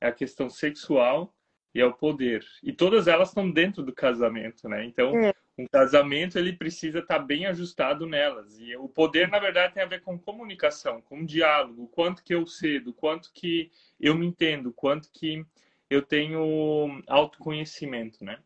é 0.00 0.08
a 0.08 0.12
questão 0.12 0.50
sexual 0.50 1.34
e 1.74 1.80
é 1.80 1.86
o 1.86 1.92
poder. 1.92 2.44
E 2.62 2.72
todas 2.72 3.08
elas 3.08 3.28
estão 3.28 3.50
dentro 3.50 3.82
do 3.82 3.92
casamento, 3.92 4.68
né? 4.68 4.84
Então, 4.84 5.16
é. 5.18 5.32
um 5.56 5.66
casamento 5.66 6.38
ele 6.38 6.52
precisa 6.52 6.98
estar 6.98 7.18
tá 7.18 7.24
bem 7.24 7.46
ajustado 7.46 8.06
nelas. 8.06 8.58
E 8.58 8.76
o 8.76 8.88
poder, 8.88 9.28
na 9.28 9.38
verdade, 9.38 9.74
tem 9.74 9.82
a 9.82 9.86
ver 9.86 10.02
com 10.02 10.18
comunicação, 10.18 11.00
com 11.00 11.24
diálogo, 11.24 11.88
quanto 11.88 12.22
que 12.22 12.34
eu 12.34 12.46
cedo, 12.46 12.92
quanto 12.92 13.32
que 13.32 13.70
eu 13.98 14.14
me 14.14 14.26
entendo, 14.26 14.72
quanto 14.72 15.10
que 15.10 15.44
eu 15.88 16.02
tenho 16.02 17.02
autoconhecimento, 17.06 18.24
né? 18.24 18.38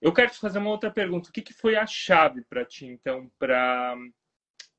Eu 0.00 0.12
quero 0.12 0.30
te 0.30 0.38
fazer 0.38 0.60
uma 0.60 0.70
outra 0.70 0.90
pergunta. 0.92 1.28
O 1.28 1.32
que, 1.32 1.42
que 1.42 1.52
foi 1.52 1.74
a 1.74 1.86
chave 1.86 2.42
para 2.42 2.64
ti, 2.64 2.86
então, 2.86 3.30
para 3.38 3.96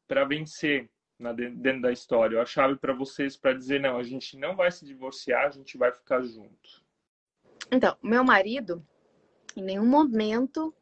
para 0.07 0.25
vencer 0.25 0.89
na, 1.19 1.33
dentro 1.33 1.81
da 1.81 1.91
história? 1.91 2.41
A 2.41 2.45
chave 2.45 2.77
para 2.77 2.93
vocês 2.93 3.37
para 3.37 3.53
dizer, 3.53 3.79
não, 3.79 3.97
a 3.97 4.03
gente 4.03 4.37
não 4.37 4.55
vai 4.55 4.71
se 4.71 4.85
divorciar, 4.85 5.45
a 5.45 5.51
gente 5.51 5.77
vai 5.77 5.91
ficar 5.91 6.21
junto. 6.23 6.88
Então, 7.71 7.95
meu 8.01 8.23
marido, 8.23 8.85
em 9.55 9.63
nenhum 9.63 9.85
momento, 9.85 10.73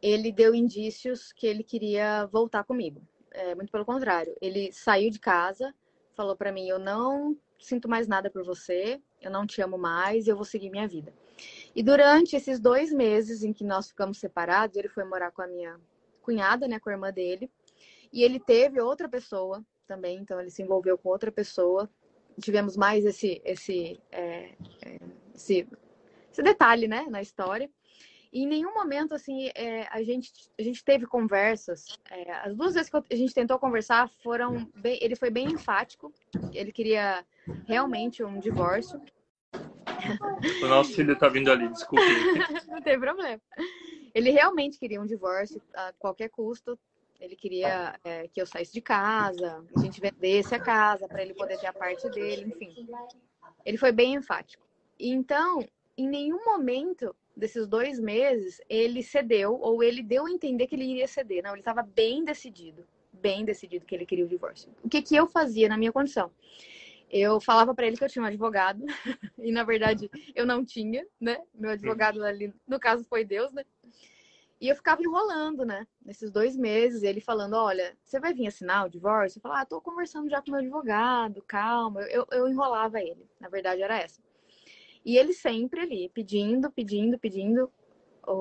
ele 0.00 0.32
deu 0.32 0.54
indícios 0.54 1.32
que 1.32 1.46
ele 1.46 1.62
queria 1.62 2.26
voltar 2.26 2.64
comigo. 2.64 3.00
É, 3.30 3.54
muito 3.54 3.72
pelo 3.72 3.84
contrário. 3.84 4.36
Ele 4.40 4.70
saiu 4.72 5.10
de 5.10 5.18
casa, 5.18 5.74
falou 6.14 6.36
para 6.36 6.52
mim: 6.52 6.68
Eu 6.68 6.78
não 6.78 7.36
sinto 7.58 7.88
mais 7.88 8.08
nada 8.08 8.28
por 8.28 8.44
você, 8.44 9.00
eu 9.20 9.30
não 9.30 9.46
te 9.46 9.62
amo 9.62 9.78
mais, 9.78 10.26
eu 10.26 10.36
vou 10.36 10.44
seguir 10.44 10.70
minha 10.70 10.86
vida. 10.88 11.14
E 11.74 11.82
durante 11.82 12.36
esses 12.36 12.60
dois 12.60 12.92
meses 12.92 13.42
em 13.42 13.52
que 13.52 13.64
nós 13.64 13.88
ficamos 13.88 14.18
separados, 14.18 14.76
ele 14.76 14.88
foi 14.88 15.04
morar 15.04 15.30
com 15.30 15.42
a 15.42 15.46
minha 15.46 15.80
cunhada, 16.20 16.68
né, 16.68 16.78
com 16.78 16.90
a 16.90 16.92
irmã 16.92 17.12
dele. 17.12 17.50
E 18.12 18.22
ele 18.22 18.38
teve 18.38 18.80
outra 18.80 19.08
pessoa 19.08 19.64
também, 19.86 20.18
então 20.18 20.38
ele 20.40 20.50
se 20.50 20.62
envolveu 20.62 20.98
com 20.98 21.08
outra 21.08 21.32
pessoa. 21.32 21.88
Tivemos 22.40 22.76
mais 22.76 23.04
esse, 23.04 23.40
esse, 23.44 24.00
é, 24.10 24.54
é, 24.84 25.00
esse, 25.34 25.68
esse 26.32 26.42
detalhe, 26.42 26.88
né, 26.88 27.06
na 27.08 27.20
história. 27.20 27.70
E 28.32 28.44
em 28.44 28.46
nenhum 28.46 28.72
momento, 28.72 29.14
assim, 29.14 29.50
é, 29.54 29.86
a, 29.90 30.02
gente, 30.02 30.32
a 30.58 30.62
gente 30.62 30.82
teve 30.82 31.06
conversas. 31.06 31.98
É, 32.10 32.32
as 32.32 32.56
duas 32.56 32.72
vezes 32.72 32.90
que 32.90 32.96
a 32.96 33.16
gente 33.16 33.34
tentou 33.34 33.58
conversar 33.58 34.08
foram 34.22 34.66
bem, 34.74 34.98
ele 35.02 35.14
foi 35.14 35.30
bem 35.30 35.48
enfático. 35.48 36.10
Ele 36.50 36.72
queria 36.72 37.24
realmente 37.66 38.24
um 38.24 38.38
divórcio. 38.40 38.98
O 40.62 40.66
nosso 40.66 40.94
filho 40.94 41.16
tá 41.18 41.28
vindo 41.28 41.52
ali, 41.52 41.68
desculpe. 41.68 42.02
Não 42.68 42.80
tem 42.80 42.98
problema. 42.98 43.40
Ele 44.14 44.30
realmente 44.30 44.78
queria 44.78 45.00
um 45.00 45.06
divórcio 45.06 45.60
a 45.74 45.92
qualquer 45.98 46.30
custo. 46.30 46.78
Ele 47.20 47.36
queria 47.36 48.00
é, 48.02 48.28
que 48.28 48.40
eu 48.40 48.46
saísse 48.46 48.72
de 48.72 48.80
casa, 48.80 49.62
a 49.76 49.80
gente 49.80 50.00
vendesse 50.00 50.54
a 50.54 50.58
casa 50.58 51.06
para 51.06 51.22
ele 51.22 51.34
poder 51.34 51.58
ter 51.58 51.66
a 51.66 51.72
parte 51.72 52.08
dele, 52.10 52.50
enfim. 52.52 52.88
Ele 53.64 53.76
foi 53.76 53.92
bem 53.92 54.14
enfático. 54.14 54.66
Então, 54.98 55.64
em 56.02 56.08
nenhum 56.08 56.44
momento 56.44 57.14
desses 57.36 57.66
dois 57.66 57.98
meses 57.98 58.60
ele 58.68 59.02
cedeu 59.02 59.58
ou 59.60 59.82
ele 59.82 60.02
deu 60.02 60.26
a 60.26 60.30
entender 60.30 60.66
que 60.66 60.74
ele 60.74 60.84
iria 60.84 61.08
ceder. 61.08 61.42
Não, 61.42 61.52
ele 61.52 61.60
estava 61.60 61.82
bem 61.82 62.24
decidido, 62.24 62.84
bem 63.12 63.44
decidido 63.44 63.86
que 63.86 63.94
ele 63.94 64.06
queria 64.06 64.24
o 64.24 64.28
divórcio. 64.28 64.70
O 64.82 64.88
que, 64.88 65.02
que 65.02 65.16
eu 65.16 65.26
fazia 65.26 65.68
na 65.68 65.78
minha 65.78 65.92
condição? 65.92 66.30
Eu 67.10 67.40
falava 67.40 67.74
para 67.74 67.86
ele 67.86 67.96
que 67.96 68.04
eu 68.04 68.08
tinha 68.08 68.22
um 68.22 68.26
advogado 68.26 68.84
e 69.38 69.52
na 69.52 69.64
verdade 69.64 70.10
eu 70.34 70.46
não 70.46 70.64
tinha, 70.64 71.06
né? 71.20 71.38
Meu 71.54 71.70
advogado 71.70 72.22
ali, 72.24 72.52
no 72.66 72.80
caso 72.80 73.04
foi 73.04 73.24
Deus, 73.24 73.52
né? 73.52 73.64
E 74.62 74.68
eu 74.68 74.76
ficava 74.76 75.02
enrolando, 75.02 75.64
né? 75.64 75.88
Nesses 76.04 76.30
dois 76.30 76.56
meses, 76.56 77.02
ele 77.02 77.20
falando: 77.20 77.54
Olha, 77.54 77.98
você 78.04 78.20
vai 78.20 78.32
vir 78.32 78.46
assinar 78.46 78.86
o 78.86 78.88
divórcio? 78.88 79.38
Eu 79.38 79.42
falava: 79.42 79.62
Ah, 79.62 79.66
tô 79.66 79.80
conversando 79.80 80.30
já 80.30 80.40
com 80.40 80.52
meu 80.52 80.60
advogado, 80.60 81.42
calma. 81.42 82.02
Eu, 82.02 82.24
eu 82.30 82.48
enrolava 82.48 83.00
ele. 83.00 83.28
Na 83.40 83.48
verdade, 83.48 83.82
era 83.82 83.98
essa. 83.98 84.22
E 85.04 85.16
ele 85.16 85.32
sempre 85.32 85.80
ali, 85.80 86.10
pedindo, 86.14 86.70
pedindo, 86.70 87.18
pedindo 87.18 87.70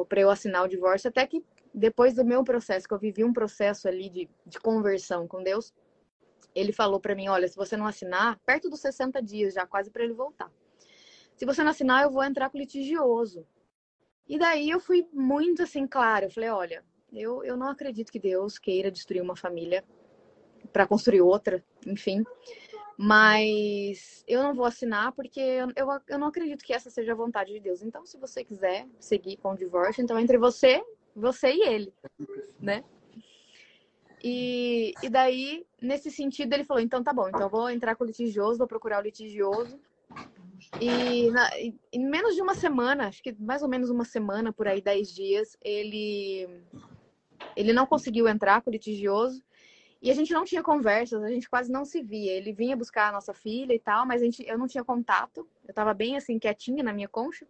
para 0.08 0.22
eu 0.22 0.30
assinar 0.30 0.64
o 0.64 0.68
divórcio, 0.68 1.10
até 1.10 1.26
que 1.26 1.44
depois 1.74 2.14
do 2.14 2.26
meu 2.26 2.44
processo, 2.44 2.88
que 2.88 2.94
eu 2.94 3.00
vivi 3.00 3.24
um 3.24 3.34
processo 3.34 3.88
ali 3.88 4.10
de, 4.10 4.30
de 4.46 4.60
conversão 4.60 5.28
com 5.28 5.42
Deus, 5.42 5.74
ele 6.54 6.72
falou 6.72 7.00
para 7.00 7.16
mim: 7.16 7.28
Olha, 7.30 7.48
se 7.48 7.56
você 7.56 7.76
não 7.78 7.88
assinar, 7.88 8.40
perto 8.46 8.70
dos 8.70 8.82
60 8.82 9.22
dias 9.22 9.54
já, 9.54 9.66
quase 9.66 9.90
para 9.90 10.04
ele 10.04 10.14
voltar. 10.14 10.52
Se 11.36 11.46
você 11.46 11.64
não 11.64 11.72
assinar, 11.72 12.04
eu 12.04 12.12
vou 12.12 12.24
entrar 12.24 12.50
com 12.50 12.58
litigioso. 12.58 13.46
E 14.28 14.38
daí 14.38 14.70
eu 14.70 14.80
fui 14.80 15.08
muito 15.12 15.64
assim, 15.64 15.88
claro. 15.88 16.26
Eu 16.26 16.32
falei: 16.32 16.50
olha, 16.50 16.86
eu, 17.12 17.44
eu 17.44 17.58
não 17.58 17.68
acredito 17.68 18.12
que 18.12 18.20
Deus 18.20 18.60
queira 18.60 18.92
destruir 18.92 19.22
uma 19.22 19.36
família 19.36 19.84
para 20.72 20.88
construir 20.88 21.22
outra, 21.22 21.64
enfim. 21.86 22.24
Mas 22.98 24.24
eu 24.28 24.44
não 24.44 24.54
vou 24.54 24.66
assinar 24.66 25.12
porque 25.14 25.40
eu, 25.40 25.68
eu, 26.08 26.20
não 26.20 26.28
acredito 26.28 26.64
que 26.64 26.74
essa 26.74 26.90
seja 26.90 27.14
a 27.14 27.16
vontade 27.16 27.52
de 27.52 27.60
Deus. 27.60 27.82
Então, 27.82 28.06
se 28.06 28.18
você 28.18 28.44
quiser 28.44 28.88
seguir 29.00 29.38
com 29.38 29.52
o 29.54 29.58
divórcio, 29.58 30.04
então 30.04 30.20
entre 30.20 30.38
você, 30.38 30.84
você 31.16 31.52
e 31.52 31.68
ele, 31.68 31.94
né? 32.60 32.84
E, 34.24 34.94
e 35.02 35.10
daí, 35.10 35.66
nesse 35.82 36.12
sentido, 36.12 36.54
ele 36.54 36.64
falou: 36.64 36.82
então 36.82 37.04
tá 37.04 37.12
bom, 37.12 37.28
então 37.28 37.50
vou 37.50 37.70
entrar 37.70 37.96
com 37.96 38.04
o 38.04 38.08
litigioso, 38.08 38.60
vou 38.60 38.68
procurar 38.68 39.00
o 39.00 39.04
litigioso 39.04 39.80
e, 40.80 41.30
na, 41.32 41.50
em 41.92 42.06
menos 42.06 42.36
de 42.36 42.42
uma 42.42 42.54
semana, 42.54 43.08
acho 43.08 43.22
que 43.22 43.34
mais 43.40 43.62
ou 43.62 43.70
menos 43.70 43.90
uma 43.90 44.06
semana, 44.06 44.54
por 44.54 44.68
aí, 44.68 44.82
dez 44.82 45.14
dias, 45.14 45.58
ele, 45.62 46.48
ele 47.56 47.74
não 47.74 47.86
conseguiu 47.86 48.28
entrar 48.28 48.62
com 48.62 48.70
o 48.70 48.74
litigioso. 48.74 49.44
E 50.02 50.10
a 50.10 50.16
gente 50.16 50.34
não 50.34 50.44
tinha 50.44 50.64
conversas, 50.64 51.22
a 51.24 51.30
gente 51.30 51.50
quase 51.50 51.72
não 51.72 51.86
se 51.86 52.02
via. 52.02 52.32
Ele 52.32 52.52
vinha 52.52 52.76
buscar 52.76 53.10
a 53.10 53.12
nossa 53.12 53.34
filha 53.34 53.74
e 53.74 53.80
tal, 53.80 54.06
mas 54.06 54.22
a 54.22 54.26
gente, 54.26 54.44
eu 54.48 54.58
não 54.58 54.68
tinha 54.68 54.84
contato. 54.84 55.48
Eu 55.68 55.74
tava 55.74 55.94
bem 55.94 56.18
assim, 56.18 56.40
quietinha 56.40 56.84
na 56.84 56.92
minha 56.92 57.08
concha. 57.08 57.46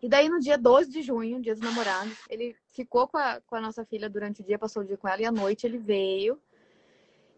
E 0.00 0.08
daí, 0.08 0.28
no 0.28 0.38
dia 0.38 0.56
12 0.56 0.90
de 0.90 1.02
junho, 1.02 1.42
dia 1.42 1.54
dos 1.54 1.62
namorados, 1.62 2.16
ele 2.30 2.56
ficou 2.68 3.06
com 3.06 3.18
a, 3.18 3.40
com 3.42 3.56
a 3.56 3.60
nossa 3.60 3.84
filha 3.84 4.08
durante 4.08 4.40
o 4.40 4.44
dia, 4.44 4.58
passou 4.58 4.82
o 4.82 4.86
dia 4.86 4.96
com 4.96 5.08
ela, 5.08 5.20
e 5.20 5.26
à 5.26 5.32
noite 5.32 5.66
ele 5.66 5.78
veio 5.78 6.40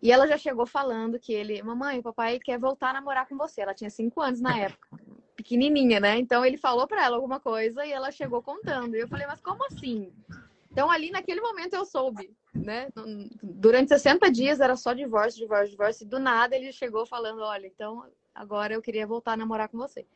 e 0.00 0.12
ela 0.12 0.26
já 0.26 0.38
chegou 0.38 0.64
falando 0.64 1.18
que 1.18 1.32
ele, 1.32 1.60
mamãe, 1.62 2.00
papai 2.00 2.38
quer 2.38 2.58
voltar 2.58 2.90
a 2.90 2.92
namorar 2.94 3.26
com 3.26 3.36
você. 3.36 3.60
Ela 3.60 3.74
tinha 3.74 3.90
cinco 3.90 4.20
anos 4.20 4.40
na 4.40 4.56
época, 4.56 4.88
pequenininha, 5.34 5.98
né? 5.98 6.18
Então 6.18 6.44
ele 6.44 6.56
falou 6.56 6.86
para 6.86 7.04
ela 7.04 7.16
alguma 7.16 7.40
coisa 7.40 7.84
e 7.84 7.90
ela 7.90 8.12
chegou 8.12 8.40
contando. 8.40 8.94
E 8.94 9.00
eu 9.00 9.08
falei, 9.08 9.26
mas 9.26 9.40
como 9.40 9.64
assim? 9.66 10.12
Então 10.70 10.90
ali 10.90 11.10
naquele 11.10 11.40
momento 11.40 11.74
eu 11.74 11.84
soube, 11.84 12.30
né? 12.54 12.88
Durante 13.42 13.88
60 13.88 14.30
dias 14.30 14.60
era 14.60 14.76
só 14.76 14.92
divórcio, 14.92 15.40
divórcio, 15.40 15.70
divórcio. 15.70 16.04
E 16.04 16.08
do 16.08 16.18
nada 16.18 16.54
ele 16.54 16.72
chegou 16.72 17.06
falando, 17.06 17.40
olha, 17.42 17.66
então 17.66 18.04
agora 18.34 18.74
eu 18.74 18.82
queria 18.82 19.06
voltar 19.06 19.32
a 19.32 19.36
namorar 19.36 19.68
com 19.68 19.78
você. 19.78 20.06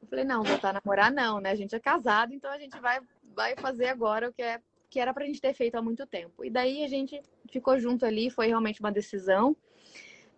Eu 0.00 0.08
falei, 0.08 0.24
não, 0.24 0.42
voltar 0.42 0.70
a 0.70 0.80
namorar 0.84 1.12
não, 1.12 1.40
né? 1.40 1.50
A 1.50 1.54
gente 1.54 1.74
é 1.74 1.80
casado, 1.80 2.34
então 2.34 2.50
a 2.50 2.58
gente 2.58 2.78
vai, 2.80 3.00
vai 3.34 3.54
fazer 3.56 3.86
agora 3.86 4.28
o 4.28 4.32
que 4.32 4.42
é 4.42 4.60
que 4.92 5.00
era 5.00 5.14
pra 5.14 5.24
gente 5.24 5.40
ter 5.40 5.54
feito 5.54 5.74
há 5.74 5.80
muito 5.80 6.06
tempo. 6.06 6.44
E 6.44 6.50
daí 6.50 6.84
a 6.84 6.88
gente 6.88 7.18
ficou 7.50 7.78
junto 7.78 8.04
ali, 8.04 8.28
foi 8.28 8.48
realmente 8.48 8.78
uma 8.80 8.92
decisão. 8.92 9.56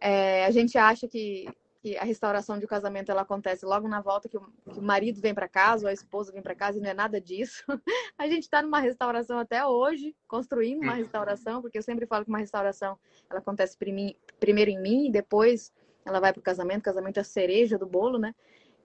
É, 0.01 0.47
a 0.47 0.51
gente 0.53 0.79
acha 0.79 1.09
que, 1.09 1.49
que, 1.85 1.99
a 1.99 2.03
restauração 2.03 2.59
de 2.59 2.65
um 2.65 2.69
casamento 2.69 3.11
ela 3.11 3.21
acontece 3.21 3.67
logo 3.67 3.87
na 3.87 4.01
volta 4.01 4.27
que 4.27 4.39
o, 4.39 4.41
que 4.73 4.79
o 4.79 4.83
marido 4.83 5.21
vem 5.21 5.35
para 5.35 5.47
casa 5.47 5.85
ou 5.85 5.91
a 5.91 5.93
esposa 5.93 6.33
vem 6.33 6.41
para 6.41 6.55
casa 6.55 6.79
e 6.79 6.81
não 6.81 6.89
é 6.89 6.95
nada 6.95 7.21
disso. 7.21 7.63
A 8.17 8.27
gente 8.27 8.45
está 8.45 8.63
numa 8.63 8.81
restauração 8.81 9.39
até 9.39 9.67
hoje, 9.67 10.17
construindo 10.27 10.81
uma 10.83 10.95
restauração, 10.95 11.61
porque 11.61 11.77
eu 11.77 11.83
sempre 11.83 12.07
falo 12.07 12.25
que 12.25 12.31
uma 12.31 12.39
restauração 12.39 12.99
ela 13.29 13.41
acontece 13.41 13.77
primeiro 13.77 14.71
em 14.71 14.81
mim 14.81 15.09
e 15.09 15.13
depois 15.13 15.75
ela 16.07 16.21
vai 16.21 16.33
para 16.33 16.41
o 16.41 16.43
casamento. 16.43 16.81
O 16.81 16.85
casamento 16.85 17.19
é 17.19 17.21
a 17.21 17.25
cereja 17.25 17.77
do 17.77 17.87
bolo, 17.87 18.19
né? 18.19 18.35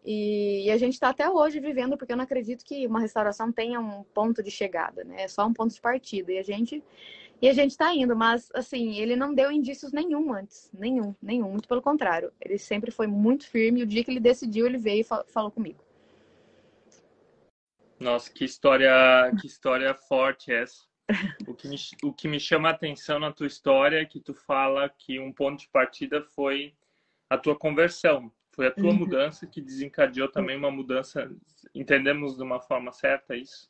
E, 0.03 0.65
e 0.65 0.71
a 0.71 0.77
gente 0.77 0.93
está 0.93 1.09
até 1.09 1.29
hoje 1.29 1.61
vivendo, 1.61 1.97
porque 1.97 2.11
eu 2.11 2.17
não 2.17 2.23
acredito 2.25 2.65
que 2.65 2.85
uma 2.85 2.99
restauração 2.99 3.49
tenha 3.49 3.79
um 3.79 4.03
ponto 4.03 4.43
de 4.43 4.51
chegada, 4.51 5.05
né? 5.05 5.23
É 5.23 5.27
só 5.29 5.45
um 5.45 5.53
ponto 5.53 5.73
de 5.73 5.79
partida. 5.79 6.33
E 6.33 6.37
a 6.37 6.43
gente 6.43 6.83
e 7.41 7.47
a 7.47 7.53
gente 7.53 7.71
está 7.71 7.93
indo, 7.93 8.15
mas 8.15 8.49
assim, 8.53 8.97
ele 8.97 9.15
não 9.15 9.33
deu 9.33 9.51
indícios 9.51 9.93
nenhum 9.93 10.33
antes, 10.33 10.69
nenhum, 10.73 11.15
nenhum, 11.21 11.49
muito 11.49 11.67
pelo 11.67 11.81
contrário. 11.81 12.33
Ele 12.41 12.57
sempre 12.57 12.91
foi 12.91 13.07
muito 13.07 13.47
firme. 13.47 13.79
E 13.79 13.83
o 13.83 13.87
dia 13.87 14.03
que 14.03 14.11
ele 14.11 14.19
decidiu, 14.19 14.65
ele 14.65 14.77
veio 14.77 15.01
e 15.01 15.31
falou 15.31 15.49
comigo. 15.49 15.79
Nossa, 17.99 18.31
que 18.31 18.43
história, 18.43 18.91
que 19.39 19.47
história 19.47 19.93
forte 19.93 20.51
essa. 20.51 20.87
O 21.47 21.53
que, 21.53 21.67
me, 21.67 21.75
o 22.03 22.13
que 22.13 22.27
me 22.27 22.39
chama 22.39 22.69
a 22.69 22.71
atenção 22.71 23.19
na 23.19 23.31
tua 23.31 23.47
história 23.47 23.99
é 23.99 24.05
que 24.05 24.19
tu 24.19 24.33
fala 24.33 24.87
que 24.89 25.19
um 25.19 25.33
ponto 25.33 25.59
de 25.59 25.69
partida 25.69 26.21
foi 26.21 26.75
a 27.29 27.37
tua 27.37 27.57
conversão. 27.57 28.31
Foi 28.51 28.67
a 28.67 28.71
tua 28.71 28.91
uhum. 28.91 28.97
mudança 28.97 29.47
que 29.47 29.61
desencadeou 29.61 30.29
também 30.29 30.57
uma 30.57 30.69
mudança. 30.69 31.31
Entendemos 31.73 32.35
de 32.35 32.43
uma 32.43 32.59
forma 32.59 32.91
certa 32.91 33.35
isso? 33.35 33.69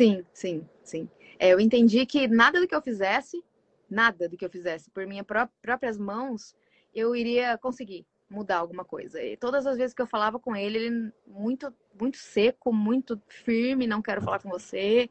Sim, 0.00 0.24
sim, 0.32 0.66
sim. 0.82 1.10
É, 1.38 1.52
eu 1.52 1.60
entendi 1.60 2.06
que 2.06 2.26
nada 2.26 2.58
do 2.58 2.66
que 2.66 2.74
eu 2.74 2.80
fizesse, 2.80 3.44
nada 3.90 4.30
do 4.30 4.34
que 4.34 4.46
eu 4.46 4.48
fizesse 4.48 4.90
por 4.90 5.06
minhas 5.06 5.26
pró 5.26 5.46
próprias 5.60 5.98
mãos, 5.98 6.56
eu 6.94 7.14
iria 7.14 7.58
conseguir 7.58 8.06
mudar 8.30 8.56
alguma 8.56 8.82
coisa. 8.82 9.22
E 9.22 9.36
todas 9.36 9.66
as 9.66 9.76
vezes 9.76 9.92
que 9.92 10.00
eu 10.00 10.06
falava 10.06 10.38
com 10.38 10.56
ele, 10.56 10.78
ele 10.78 11.12
muito, 11.26 11.70
muito 12.00 12.16
seco, 12.16 12.72
muito 12.72 13.20
firme, 13.28 13.86
não 13.86 14.00
quero 14.00 14.22
falar 14.22 14.40
com 14.40 14.48
você. 14.48 15.10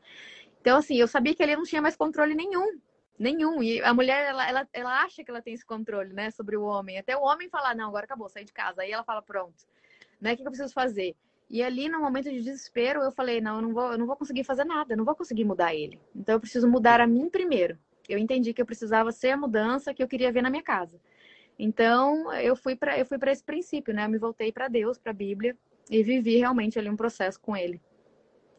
Então, 0.59 0.79
assim, 0.79 0.95
eu 0.95 1.07
sabia 1.07 1.35
que 1.35 1.43
ele 1.43 1.55
não 1.55 1.65
tinha 1.65 1.83
mais 1.83 1.95
controle 1.95 2.33
nenhum 2.33 2.79
Nenhum. 3.19 3.61
E 3.61 3.79
a 3.83 3.93
mulher, 3.93 4.25
ela, 4.29 4.49
ela, 4.49 4.67
ela 4.73 5.03
acha 5.03 5.23
que 5.23 5.29
ela 5.29 5.41
tem 5.41 5.53
esse 5.53 5.65
controle, 5.65 6.13
né, 6.13 6.31
sobre 6.31 6.57
o 6.57 6.63
homem. 6.63 6.97
Até 6.97 7.15
o 7.15 7.21
homem 7.21 7.47
falar, 7.47 7.75
não, 7.75 7.89
agora 7.89 8.05
acabou, 8.05 8.27
sair 8.27 8.45
de 8.45 8.53
casa. 8.53 8.81
Aí 8.81 8.91
ela 8.91 9.03
fala, 9.03 9.21
pronto, 9.21 9.67
né, 10.19 10.33
o 10.33 10.35
que 10.37 10.41
eu 10.41 10.45
preciso 10.45 10.73
fazer? 10.73 11.15
E 11.49 11.63
ali, 11.63 11.89
no 11.89 11.99
momento 11.99 12.29
de 12.29 12.41
desespero, 12.41 13.01
eu 13.01 13.11
falei, 13.11 13.41
não, 13.41 13.55
eu 13.55 13.61
não 13.63 13.73
vou, 13.73 13.91
eu 13.91 13.97
não 13.97 14.05
vou 14.05 14.15
conseguir 14.15 14.43
fazer 14.43 14.65
nada, 14.65 14.93
eu 14.93 14.97
não 14.97 15.05
vou 15.05 15.15
conseguir 15.15 15.45
mudar 15.45 15.73
ele. 15.73 15.99
Então, 16.15 16.35
eu 16.35 16.39
preciso 16.39 16.67
mudar 16.67 17.01
a 17.01 17.07
mim 17.07 17.27
primeiro. 17.29 17.77
Eu 18.07 18.19
entendi 18.19 18.53
que 18.53 18.61
eu 18.61 18.65
precisava 18.65 19.11
ser 19.11 19.31
a 19.31 19.37
mudança 19.37 19.93
que 19.93 20.03
eu 20.03 20.07
queria 20.07 20.31
ver 20.31 20.43
na 20.43 20.49
minha 20.49 20.63
casa. 20.63 20.99
Então, 21.57 22.31
eu 22.33 22.55
fui 22.55 22.75
para 22.75 22.97
eu 22.97 23.05
fui 23.05 23.17
para 23.17 23.31
esse 23.31 23.43
princípio, 23.43 23.93
né? 23.93 24.05
Eu 24.05 24.09
me 24.09 24.17
voltei 24.17 24.51
para 24.51 24.67
Deus, 24.67 24.97
para 24.97 25.11
a 25.11 25.13
Bíblia 25.13 25.57
e 25.89 26.01
vivi 26.03 26.37
realmente 26.37 26.79
ali 26.79 26.89
um 26.89 26.95
processo 26.95 27.39
com 27.39 27.55
ele. 27.57 27.81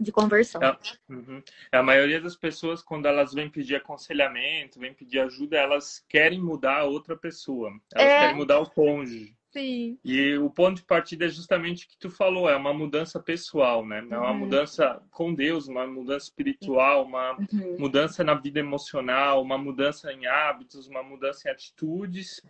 de 0.01 0.11
conversão. 0.11 0.63
É, 0.63 0.79
uhum. 1.11 1.43
É, 1.71 1.77
a 1.77 1.83
maioria 1.83 2.21
das 2.21 2.35
pessoas, 2.35 2.83
quando 2.83 3.07
elas 3.07 3.35
vêm 3.35 3.51
pedir 3.51 3.77
aconselhamento, 3.77 4.81
vêm 4.81 4.95
pedir 4.95 5.21
ajuda, 5.21 5.59
elas 5.59 6.03
querem 6.09 6.41
mudar 6.41 6.79
a 6.79 6.85
outra 6.85 7.15
pessoa. 7.15 7.71
Elas 7.95 8.11
é... 8.11 8.21
querem 8.21 8.37
mudar 8.37 8.61
o 8.61 8.71
cônjuge. 8.71 9.37
Sim. 9.53 9.99
E 10.05 10.37
o 10.39 10.49
ponto 10.49 10.77
de 10.77 10.85
partida 10.85 11.25
é 11.25 11.29
justamente 11.29 11.85
o 11.85 11.89
que 11.89 11.99
tu 11.99 12.09
falou, 12.09 12.49
é 12.49 12.55
uma 12.55 12.73
mudança 12.73 13.19
pessoal, 13.19 13.85
né? 13.85 13.99
É 13.99 14.17
uma 14.17 14.31
uhum. 14.31 14.39
mudança 14.39 15.03
com 15.11 15.35
Deus, 15.35 15.67
uma 15.67 15.87
mudança 15.87 16.27
espiritual, 16.27 17.05
uma 17.05 17.37
uhum. 17.37 17.77
mudança 17.79 18.23
na 18.23 18.35
vida 18.35 18.61
emocional, 18.61 19.43
uma 19.43 19.59
mudança 19.59 20.13
em 20.13 20.25
hábitos, 20.27 20.87
uma 20.87 21.03
mudança 21.03 21.49
em 21.49 21.53
atitudes 21.53 22.41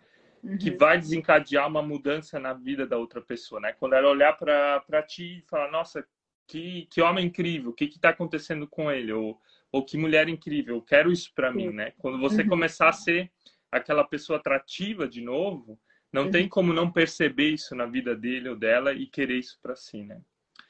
uhum. 0.44 0.58
que 0.58 0.70
vai 0.70 0.98
desencadear 0.98 1.66
uma 1.66 1.82
mudança 1.82 2.38
na 2.38 2.52
vida 2.52 2.86
da 2.86 2.98
outra 2.98 3.22
pessoa, 3.22 3.62
né? 3.62 3.72
Quando 3.72 3.94
ela 3.94 4.10
olhar 4.10 4.36
para 4.36 5.02
ti 5.02 5.38
e 5.38 5.48
falar, 5.48 5.70
nossa, 5.70 6.06
que, 6.46 6.86
que 6.90 7.00
homem 7.00 7.26
incrível, 7.26 7.70
o 7.70 7.74
que 7.74 7.84
está 7.84 8.10
acontecendo 8.10 8.66
com 8.66 8.90
ele? 8.90 9.10
Ou, 9.10 9.40
ou 9.72 9.82
que 9.82 9.96
mulher 9.96 10.28
incrível, 10.28 10.76
eu 10.76 10.82
quero 10.82 11.10
isso 11.10 11.32
para 11.34 11.50
mim, 11.50 11.70
né? 11.70 11.94
Quando 11.96 12.20
você 12.20 12.42
uhum. 12.42 12.48
começar 12.48 12.90
a 12.90 12.92
ser 12.92 13.32
aquela 13.72 14.04
pessoa 14.04 14.38
atrativa 14.38 15.08
de 15.08 15.22
novo, 15.22 15.80
não 16.12 16.24
uhum. 16.24 16.30
tem 16.30 16.48
como 16.48 16.72
não 16.72 16.90
perceber 16.90 17.50
isso 17.50 17.74
na 17.74 17.86
vida 17.86 18.14
dele 18.16 18.48
ou 18.48 18.56
dela 18.56 18.92
e 18.92 19.06
querer 19.06 19.38
isso 19.38 19.58
para 19.62 19.76
si, 19.76 20.02
né? 20.02 20.20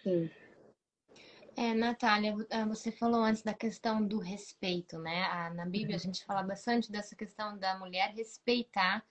Sim. 0.02 0.30
É, 1.56 1.74
Natália, 1.74 2.34
ah, 2.50 2.64
você 2.64 2.90
falou 2.92 3.22
antes 3.22 3.42
da 3.42 3.52
questão 3.52 4.06
do 4.06 4.18
respeito, 4.18 4.98
né? 4.98 5.50
Na 5.54 5.66
Bíblia 5.66 5.96
a 5.96 5.98
uhum. 5.98 6.04
gente 6.04 6.24
fala 6.24 6.42
bastante 6.42 6.90
dessa 6.90 7.16
questão 7.16 7.58
da 7.58 7.78
mulher 7.78 8.14
respeitar 8.14 9.04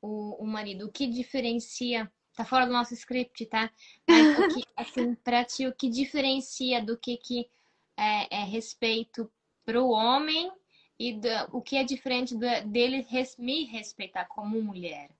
o, 0.00 0.42
o 0.42 0.46
marido. 0.46 0.86
O 0.86 0.92
que 0.92 1.06
diferencia 1.06 2.10
tá 2.34 2.44
fora 2.44 2.66
do 2.66 2.72
nosso 2.72 2.94
script, 2.94 3.46
tá? 3.46 3.70
Mas 4.06 4.38
o 4.38 4.48
que, 4.48 4.62
assim, 4.76 5.14
pra 5.16 5.44
ti, 5.44 5.66
o 5.66 5.74
que 5.74 5.88
diferencia 5.88 6.84
do 6.84 6.96
que, 6.96 7.16
que 7.16 7.48
é, 7.96 8.42
é 8.42 8.44
respeito 8.44 9.30
pro 9.64 9.88
homem 9.88 10.52
e 10.98 11.14
do, 11.14 11.28
o 11.52 11.62
que 11.62 11.76
é 11.76 11.82
diferente 11.82 12.34
do, 12.34 12.46
dele 12.66 13.06
res, 13.08 13.36
me 13.36 13.64
respeitar 13.64 14.26
como 14.26 14.62
mulher? 14.62 15.10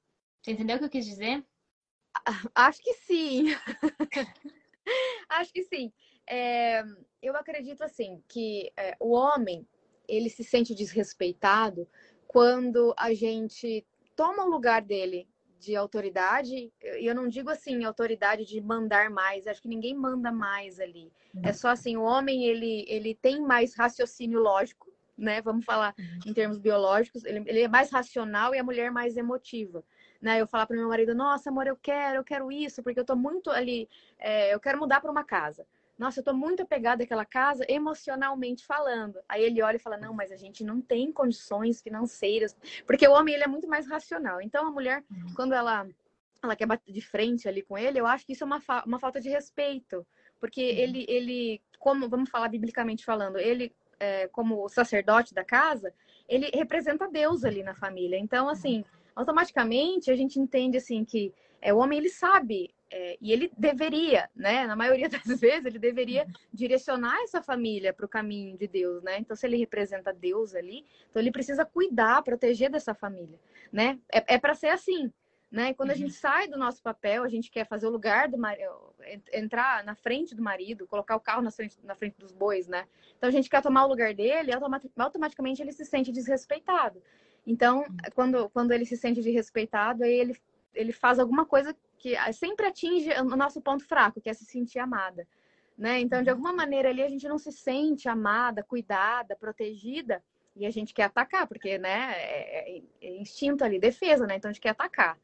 Você 0.46 0.52
entendeu 0.52 0.76
o 0.76 0.78
que 0.78 0.84
eu 0.84 0.90
quis 0.90 1.04
dizer? 1.04 1.44
Acho 2.54 2.80
que 2.80 2.94
sim. 2.94 3.46
Acho 5.28 5.52
que 5.52 5.64
sim. 5.64 5.92
É, 6.24 6.84
eu 7.20 7.34
acredito 7.34 7.82
assim 7.82 8.22
que 8.28 8.70
é, 8.76 8.96
o 9.00 9.10
homem 9.10 9.66
ele 10.06 10.30
se 10.30 10.44
sente 10.44 10.72
desrespeitado 10.72 11.88
quando 12.28 12.94
a 12.96 13.12
gente 13.12 13.84
toma 14.14 14.44
o 14.44 14.48
lugar 14.48 14.82
dele 14.82 15.28
de 15.58 15.74
autoridade, 15.74 16.72
e 16.80 17.04
eu 17.04 17.12
não 17.12 17.26
digo 17.26 17.50
assim, 17.50 17.82
autoridade 17.82 18.44
de 18.44 18.60
mandar 18.60 19.10
mais, 19.10 19.48
acho 19.48 19.60
que 19.60 19.66
ninguém 19.66 19.96
manda 19.96 20.30
mais 20.30 20.78
ali. 20.78 21.10
Uhum. 21.34 21.42
É 21.42 21.52
só 21.52 21.70
assim, 21.70 21.96
o 21.96 22.04
homem, 22.04 22.44
ele, 22.44 22.84
ele 22.86 23.16
tem 23.16 23.40
mais 23.40 23.74
raciocínio 23.74 24.38
lógico, 24.38 24.92
né? 25.18 25.42
Vamos 25.42 25.64
falar 25.64 25.92
uhum. 25.98 26.30
em 26.30 26.32
termos 26.32 26.56
biológicos, 26.56 27.24
ele, 27.24 27.42
ele 27.48 27.62
é 27.62 27.68
mais 27.68 27.90
racional 27.90 28.54
e 28.54 28.60
a 28.60 28.64
mulher 28.64 28.92
mais 28.92 29.16
emotiva. 29.16 29.82
Né, 30.20 30.40
eu 30.40 30.46
falar 30.46 30.66
para 30.66 30.76
meu 30.76 30.88
marido, 30.88 31.14
nossa, 31.14 31.50
amor, 31.50 31.66
eu 31.66 31.76
quero, 31.76 32.16
eu 32.16 32.24
quero 32.24 32.50
isso, 32.50 32.82
porque 32.82 32.98
eu 32.98 33.04
tô 33.04 33.14
muito 33.14 33.50
ali, 33.50 33.88
é, 34.18 34.54
eu 34.54 34.58
quero 34.58 34.78
mudar 34.78 35.00
para 35.00 35.10
uma 35.10 35.24
casa 35.24 35.66
nossa, 35.98 36.20
eu 36.20 36.24
tô 36.24 36.34
muito 36.34 36.62
apegada 36.62 37.04
àquela 37.04 37.24
casa 37.24 37.64
emocionalmente 37.68 38.66
falando. 38.66 39.18
Aí 39.28 39.42
ele 39.42 39.62
olha 39.62 39.76
e 39.76 39.80
fala: 39.80 39.96
"Não, 39.96 40.12
mas 40.12 40.30
a 40.30 40.36
gente 40.36 40.62
não 40.62 40.80
tem 40.80 41.10
condições 41.10 41.80
financeiras", 41.80 42.54
porque 42.86 43.08
o 43.08 43.12
homem 43.12 43.34
ele 43.34 43.44
é 43.44 43.48
muito 43.48 43.66
mais 43.66 43.88
racional. 43.88 44.40
Então 44.42 44.66
a 44.66 44.70
mulher, 44.70 45.02
uhum. 45.10 45.34
quando 45.34 45.54
ela 45.54 45.88
ela 46.42 46.54
quer 46.54 46.66
bater 46.66 46.92
de 46.92 47.00
frente 47.00 47.48
ali 47.48 47.62
com 47.62 47.78
ele, 47.78 47.98
eu 47.98 48.06
acho 48.06 48.26
que 48.26 48.32
isso 48.32 48.44
é 48.44 48.46
uma, 48.46 48.60
fa 48.60 48.84
uma 48.86 49.00
falta 49.00 49.20
de 49.20 49.30
respeito, 49.30 50.06
porque 50.38 50.60
uhum. 50.60 50.78
ele 50.78 51.06
ele 51.08 51.62
como 51.78 52.08
vamos 52.08 52.28
falar 52.28 52.48
biblicamente 52.48 53.04
falando, 53.04 53.38
ele 53.38 53.74
é, 53.98 54.28
como 54.28 54.68
sacerdote 54.68 55.32
da 55.32 55.42
casa, 55.42 55.94
ele 56.28 56.50
representa 56.52 57.08
Deus 57.08 57.42
ali 57.42 57.62
na 57.62 57.74
família. 57.74 58.18
Então 58.18 58.50
assim, 58.50 58.84
automaticamente 59.16 60.10
a 60.10 60.14
gente 60.14 60.38
entende 60.38 60.76
assim 60.76 61.04
que 61.04 61.32
é, 61.60 61.72
o 61.72 61.78
homem 61.78 61.98
ele 61.98 62.10
sabe 62.10 62.70
é, 62.90 63.16
e 63.20 63.32
ele 63.32 63.50
deveria, 63.56 64.30
né? 64.34 64.66
Na 64.66 64.76
maioria 64.76 65.08
das 65.10 65.40
vezes, 65.40 65.64
ele 65.64 65.78
deveria 65.78 66.26
direcionar 66.52 67.20
essa 67.22 67.42
família 67.42 67.92
para 67.92 68.06
o 68.06 68.08
caminho 68.08 68.56
de 68.56 68.68
Deus, 68.68 69.02
né? 69.02 69.18
Então, 69.18 69.36
se 69.36 69.46
ele 69.46 69.56
representa 69.56 70.12
Deus 70.12 70.54
ali, 70.54 70.84
então 71.10 71.20
ele 71.20 71.32
precisa 71.32 71.64
cuidar, 71.64 72.22
proteger 72.22 72.70
dessa 72.70 72.94
família, 72.94 73.40
né? 73.72 73.98
É, 74.12 74.34
é 74.34 74.38
para 74.38 74.54
ser 74.54 74.68
assim, 74.68 75.12
né? 75.50 75.70
E 75.70 75.74
quando 75.74 75.90
a 75.90 75.94
gente 75.94 76.12
uhum. 76.12 76.20
sai 76.20 76.46
do 76.46 76.58
nosso 76.58 76.80
papel, 76.82 77.24
a 77.24 77.28
gente 77.28 77.50
quer 77.50 77.66
fazer 77.66 77.86
o 77.86 77.90
lugar 77.90 78.28
do 78.28 78.38
marido, 78.38 78.94
entrar 79.32 79.82
na 79.82 79.96
frente 79.96 80.34
do 80.34 80.42
marido, 80.42 80.86
colocar 80.86 81.16
o 81.16 81.20
carro 81.20 81.42
na 81.42 81.50
frente, 81.50 81.76
na 81.82 81.96
frente 81.96 82.16
dos 82.18 82.30
bois, 82.30 82.68
né? 82.68 82.86
Então, 83.16 83.28
a 83.28 83.32
gente 83.32 83.50
quer 83.50 83.62
tomar 83.62 83.86
o 83.86 83.88
lugar 83.88 84.14
dele, 84.14 84.52
automaticamente 84.96 85.60
ele 85.60 85.72
se 85.72 85.84
sente 85.84 86.12
desrespeitado. 86.12 87.02
Então, 87.46 87.78
uhum. 87.80 87.96
quando, 88.14 88.50
quando 88.50 88.72
ele 88.72 88.84
se 88.84 88.96
sente 88.96 89.22
desrespeitado, 89.22 90.02
aí 90.02 90.12
ele 90.12 90.36
ele 90.76 90.92
faz 90.92 91.18
alguma 91.18 91.46
coisa 91.46 91.74
que 91.96 92.14
sempre 92.34 92.66
atinge 92.66 93.10
o 93.10 93.36
nosso 93.36 93.62
ponto 93.62 93.82
fraco, 93.82 94.20
que 94.20 94.28
é 94.28 94.34
se 94.34 94.44
sentir 94.44 94.78
amada. 94.78 95.26
Né? 95.76 96.00
Então, 96.00 96.22
de 96.22 96.28
uhum. 96.28 96.36
alguma 96.36 96.52
maneira 96.52 96.90
ali 96.90 97.02
a 97.02 97.08
gente 97.08 97.26
não 97.26 97.38
se 97.38 97.50
sente 97.50 98.08
amada, 98.08 98.62
cuidada, 98.62 99.34
protegida, 99.34 100.22
e 100.54 100.64
a 100.64 100.70
gente 100.70 100.94
quer 100.94 101.04
atacar, 101.04 101.46
porque 101.46 101.76
né, 101.76 102.14
é, 102.16 102.78
é, 102.78 102.82
é 103.02 103.16
instinto 103.20 103.62
ali, 103.62 103.78
defesa, 103.78 104.26
né? 104.26 104.36
Então 104.36 104.48
a 104.48 104.52
gente 104.52 104.62
quer 104.62 104.70
atacar. 104.70 105.18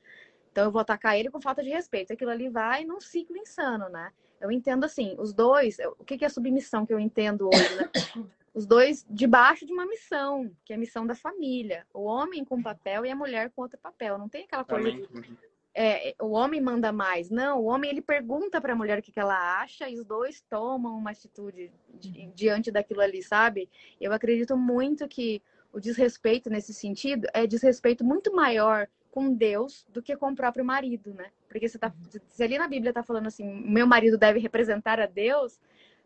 Então 0.50 0.64
eu 0.64 0.70
vou 0.70 0.80
atacar 0.80 1.18
ele 1.18 1.30
com 1.30 1.40
falta 1.40 1.62
de 1.62 1.70
respeito. 1.70 2.12
Aquilo 2.12 2.30
ali 2.30 2.50
vai 2.50 2.84
num 2.84 3.00
ciclo 3.00 3.36
insano, 3.38 3.88
né? 3.88 4.12
Eu 4.38 4.52
entendo 4.52 4.84
assim, 4.84 5.16
os 5.18 5.32
dois, 5.32 5.78
o 5.98 6.04
que 6.04 6.22
é 6.22 6.28
submissão 6.28 6.84
que 6.84 6.92
eu 6.92 7.00
entendo 7.00 7.48
hoje, 7.48 7.76
né? 7.76 7.90
Os 8.54 8.66
dois 8.66 9.06
debaixo 9.08 9.64
de 9.64 9.72
uma 9.72 9.86
missão, 9.86 10.50
que 10.64 10.72
é 10.72 10.76
a 10.76 10.78
missão 10.78 11.06
da 11.06 11.14
família. 11.14 11.86
O 11.92 12.02
homem 12.04 12.44
com 12.44 12.56
um 12.56 12.62
papel 12.62 13.06
e 13.06 13.10
a 13.10 13.16
mulher 13.16 13.50
com 13.50 13.62
outro 13.62 13.78
papel. 13.78 14.18
Não 14.18 14.28
tem 14.28 14.44
aquela 14.44 14.64
coisa 14.64 14.90
de 14.90 15.08
é, 15.74 16.14
o 16.20 16.32
homem 16.32 16.60
manda 16.60 16.92
mais. 16.92 17.30
Não, 17.30 17.60
o 17.60 17.64
homem 17.64 17.90
ele 17.90 18.02
pergunta 18.02 18.60
para 18.60 18.72
a 18.72 18.76
mulher 18.76 18.98
o 18.98 19.02
que, 19.02 19.10
que, 19.10 19.20
ela 19.20 19.60
acha 19.60 19.88
e 19.88 19.98
os 19.98 20.04
dois 20.04 20.42
tomam 20.42 20.96
uma 20.96 21.10
atitude 21.10 21.72
di 21.94 22.30
diante 22.34 22.70
daquilo 22.70 23.00
ali, 23.00 23.22
sabe? 23.22 23.70
Eu 24.00 24.12
acredito 24.12 24.56
muito 24.56 25.08
que 25.08 25.42
o 25.72 25.80
desrespeito 25.80 26.50
nesse 26.50 26.74
sentido 26.74 27.26
é 27.32 27.46
desrespeito 27.46 28.04
muito 28.04 28.34
maior 28.34 28.86
com 29.10 29.32
Deus 29.32 29.86
do 29.90 30.02
que 30.02 30.16
com 30.16 30.30
o 30.30 30.36
próprio 30.36 30.64
marido, 30.64 31.14
né? 31.14 31.30
Porque 31.48 31.68
você 31.68 31.78
tá, 31.78 31.92
se 32.28 32.42
ali 32.42 32.58
na 32.58 32.68
Bíblia 32.68 32.92
tá 32.92 33.02
falando 33.02 33.26
assim, 33.26 33.44
meu 33.44 33.86
marido 33.86 34.18
deve 34.18 34.38
representar 34.38 35.00
a 35.00 35.06
Deus, 35.06 35.58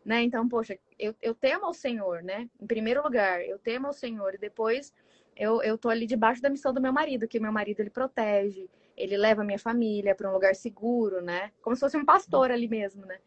né? 0.07 0.23
Então, 0.23 0.47
poxa, 0.47 0.79
eu, 0.97 1.13
eu 1.21 1.35
temo 1.35 1.65
ao 1.65 1.73
Senhor, 1.73 2.23
né? 2.23 2.49
Em 2.61 2.65
primeiro 2.65 3.03
lugar, 3.03 3.43
eu 3.45 3.59
temo 3.59 3.87
ao 3.87 3.93
Senhor 3.93 4.33
e 4.35 4.37
depois 4.37 4.93
eu, 5.35 5.61
eu 5.61 5.77
tô 5.77 5.89
ali 5.89 6.07
debaixo 6.07 6.41
da 6.41 6.49
missão 6.49 6.73
do 6.73 6.79
meu 6.79 6.93
marido, 6.93 7.27
que 7.27 7.41
meu 7.41 7.51
marido 7.51 7.81
ele 7.81 7.89
protege, 7.89 8.69
ele 8.95 9.17
leva 9.17 9.41
a 9.41 9.45
minha 9.45 9.59
família 9.59 10.15
para 10.15 10.29
um 10.29 10.33
lugar 10.33 10.55
seguro, 10.55 11.21
né? 11.21 11.51
Como 11.61 11.75
se 11.75 11.81
fosse 11.81 11.97
um 11.97 12.05
pastor 12.05 12.51
ali 12.51 12.69
mesmo, 12.69 13.05
né? 13.05 13.19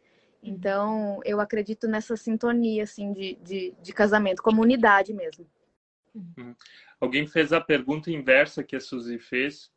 Então, 0.42 1.20
eu 1.22 1.38
acredito 1.38 1.86
nessa 1.86 2.16
sintonia, 2.16 2.84
assim, 2.84 3.12
de, 3.12 3.34
de, 3.42 3.74
de 3.82 3.92
casamento, 3.92 4.42
comunidade 4.42 5.12
mesmo. 5.12 5.46
Uhum. 6.14 6.56
Alguém 6.98 7.26
fez 7.26 7.52
a 7.52 7.60
pergunta 7.60 8.10
inversa 8.10 8.64
que 8.64 8.74
a 8.74 8.80
Suzy 8.80 9.18
fez. 9.18 9.70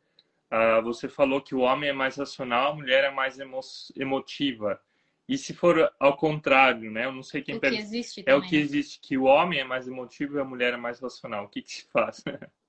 Uh, 0.50 0.82
você 0.82 1.06
falou 1.06 1.42
que 1.42 1.54
o 1.54 1.60
homem 1.60 1.90
é 1.90 1.92
mais 1.92 2.16
racional, 2.16 2.72
a 2.72 2.74
mulher 2.74 3.04
é 3.04 3.10
mais 3.10 3.38
emo 3.38 3.60
emotiva. 3.94 4.80
E 5.28 5.38
se 5.38 5.54
for 5.54 5.90
ao 5.98 6.16
contrário, 6.16 6.90
né? 6.90 7.06
Eu 7.06 7.12
não 7.12 7.22
sei 7.22 7.42
quem... 7.42 7.56
O 7.56 7.60
que 7.60 7.66
existe 7.66 8.20
é 8.20 8.24
também. 8.24 8.40
o 8.40 8.42
que 8.48 8.56
existe, 8.56 9.00
que 9.00 9.16
o 9.16 9.24
homem 9.24 9.60
é 9.60 9.64
mais 9.64 9.88
emotivo 9.88 10.36
e 10.36 10.40
a 10.40 10.44
mulher 10.44 10.74
é 10.74 10.76
mais 10.76 11.00
racional. 11.00 11.44
O 11.44 11.48
que, 11.48 11.62
que 11.62 11.72
se 11.72 11.88
faz? 11.90 12.22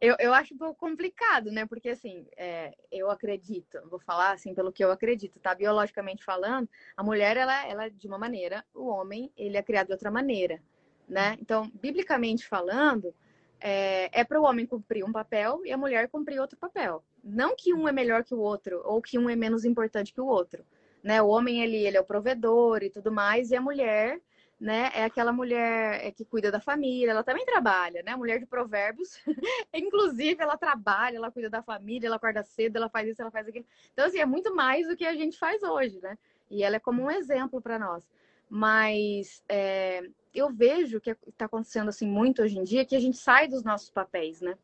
Eu, 0.00 0.16
eu 0.18 0.32
acho 0.32 0.54
um 0.54 0.56
pouco 0.58 0.74
complicado, 0.74 1.50
né? 1.50 1.66
Porque, 1.66 1.90
assim, 1.90 2.26
é, 2.34 2.74
eu 2.90 3.10
acredito, 3.10 3.78
vou 3.90 3.98
falar 3.98 4.32
assim 4.32 4.54
pelo 4.54 4.72
que 4.72 4.82
eu 4.82 4.90
acredito, 4.90 5.38
tá? 5.38 5.54
Biologicamente 5.54 6.24
falando, 6.24 6.66
a 6.96 7.02
mulher, 7.02 7.36
ela, 7.36 7.66
ela 7.66 7.86
é 7.86 7.90
de 7.90 8.06
uma 8.06 8.16
maneira, 8.16 8.64
o 8.72 8.86
homem, 8.86 9.30
ele 9.36 9.58
é 9.58 9.62
criado 9.62 9.88
de 9.88 9.92
outra 9.92 10.10
maneira, 10.10 10.62
né? 11.06 11.36
Então, 11.40 11.70
biblicamente 11.74 12.46
falando, 12.46 13.14
é, 13.60 14.08
é 14.18 14.24
para 14.24 14.40
o 14.40 14.44
homem 14.44 14.66
cumprir 14.66 15.04
um 15.04 15.12
papel 15.12 15.60
e 15.64 15.72
a 15.72 15.76
mulher 15.76 16.08
cumprir 16.08 16.40
outro 16.40 16.58
papel. 16.58 17.04
Não 17.22 17.54
que 17.54 17.74
um 17.74 17.86
é 17.86 17.92
melhor 17.92 18.24
que 18.24 18.34
o 18.34 18.38
outro, 18.38 18.80
ou 18.84 19.02
que 19.02 19.18
um 19.18 19.28
é 19.28 19.36
menos 19.36 19.64
importante 19.66 20.12
que 20.12 20.20
o 20.20 20.26
outro, 20.26 20.64
né? 21.04 21.22
O 21.22 21.28
homem, 21.28 21.62
ele, 21.62 21.76
ele 21.76 21.96
é 21.96 22.00
o 22.00 22.04
provedor 22.04 22.82
e 22.82 22.90
tudo 22.90 23.12
mais, 23.12 23.52
e 23.52 23.56
a 23.56 23.60
mulher 23.60 24.20
né? 24.64 24.90
É 24.94 25.04
aquela 25.04 25.32
mulher 25.32 26.04
é, 26.04 26.10
que 26.10 26.24
cuida 26.24 26.50
da 26.50 26.60
família, 26.60 27.10
ela 27.10 27.22
também 27.22 27.44
trabalha, 27.44 28.02
né? 28.02 28.16
Mulher 28.16 28.38
de 28.38 28.46
provérbios. 28.46 29.18
Inclusive, 29.74 30.42
ela 30.42 30.56
trabalha, 30.56 31.16
ela 31.16 31.30
cuida 31.30 31.50
da 31.50 31.62
família, 31.62 32.06
ela 32.06 32.16
acorda 32.16 32.42
cedo, 32.42 32.76
ela 32.76 32.88
faz 32.88 33.08
isso, 33.08 33.20
ela 33.20 33.30
faz 33.30 33.46
aquilo. 33.46 33.66
Então, 33.92 34.06
assim, 34.06 34.18
é 34.18 34.24
muito 34.24 34.54
mais 34.54 34.88
do 34.88 34.96
que 34.96 35.04
a 35.04 35.14
gente 35.14 35.38
faz 35.38 35.62
hoje, 35.62 36.00
né? 36.00 36.16
E 36.50 36.62
ela 36.62 36.76
é 36.76 36.80
como 36.80 37.02
um 37.02 37.10
exemplo 37.10 37.60
para 37.60 37.78
nós. 37.78 38.08
Mas 38.48 39.42
é, 39.48 40.08
eu 40.34 40.50
vejo 40.50 41.00
que 41.00 41.10
está 41.10 41.46
acontecendo 41.46 41.88
assim 41.88 42.06
muito 42.06 42.42
hoje 42.42 42.58
em 42.58 42.64
dia 42.64 42.84
que 42.84 42.96
a 42.96 43.00
gente 43.00 43.16
sai 43.16 43.48
dos 43.48 43.64
nossos 43.64 43.90
papéis, 43.90 44.40
né? 44.40 44.56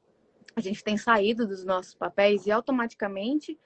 A 0.55 0.61
gente 0.61 0.83
tem 0.83 0.97
saído 0.97 1.47
dos 1.47 1.65
nossos 1.65 1.95
papéis 1.95 2.47
e 2.47 2.51
automaticamente 2.51 3.59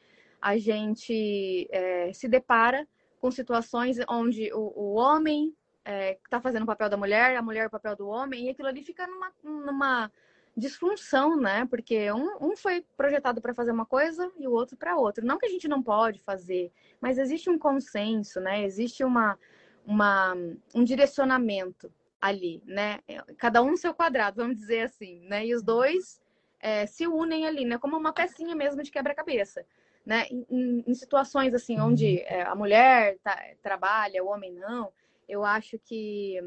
a 0.44 0.59
gente 0.59 1.66
é, 1.72 2.12
se 2.12 2.28
depara 2.28 2.87
com 3.18 3.30
situações 3.30 3.96
onde 4.07 4.52
o, 4.52 4.72
o 4.76 4.94
homem 4.94 5.57
é, 5.83 6.18
tá 6.28 6.38
fazendo 6.38 6.64
o 6.64 6.66
papel 6.66 6.90
da 6.90 6.98
mulher, 6.98 7.35
a 7.35 7.40
mulher 7.40 7.66
o 7.66 7.70
papel 7.70 7.96
do 7.96 8.07
homem, 8.07 8.44
e 8.44 8.50
aquilo 8.50 8.68
ali 8.68 8.83
fica 8.83 9.07
numa, 9.07 9.33
numa 9.42 10.12
disfunção, 10.54 11.35
né? 11.35 11.64
Porque 11.64 12.12
um, 12.12 12.37
um 12.42 12.57
foi 12.59 12.85
projetado 12.94 13.40
para 13.40 13.54
fazer 13.54 13.72
uma 13.72 13.87
coisa 13.87 14.30
e 14.38 14.46
o 14.46 14.52
outro 14.52 14.76
para 14.76 14.98
outra. 14.98 15.24
Não 15.24 15.38
que 15.38 15.46
a 15.46 15.48
gente 15.48 15.66
não 15.66 15.83
pode 15.83 16.20
fazer, 16.20 16.70
mas 17.00 17.16
existe 17.16 17.48
um 17.48 17.59
consenso, 17.59 18.38
né? 18.38 18.62
Existe 18.64 19.02
uma, 19.02 19.38
uma, 19.87 20.35
um 20.74 20.85
direcionamento 20.85 21.90
ali, 22.20 22.62
né? 22.66 22.98
Cada 23.38 23.62
um 23.62 23.70
no 23.70 23.78
seu 23.78 23.94
quadrado, 23.94 24.42
vamos 24.42 24.59
dizer 24.59 24.83
assim, 24.83 25.20
né? 25.20 25.46
E 25.46 25.54
os 25.54 25.62
dois 25.62 26.20
é, 26.61 26.85
se 26.85 27.07
unem 27.07 27.46
ali, 27.46 27.64
né? 27.64 27.78
Como 27.78 27.96
uma 27.96 28.12
pecinha 28.12 28.54
mesmo 28.54 28.83
de 28.83 28.90
quebra-cabeça, 28.90 29.64
né? 30.04 30.26
Em, 30.30 30.84
em, 30.86 30.94
situações 30.94 31.54
assim, 31.54 31.80
onde 31.80 32.20
é, 32.20 32.42
a 32.42 32.54
mulher 32.54 33.18
tá, 33.22 33.40
trabalha, 33.62 34.22
o 34.22 34.28
homem 34.28 34.52
não, 34.52 34.92
eu 35.28 35.44
acho 35.44 35.78
que 35.78 36.38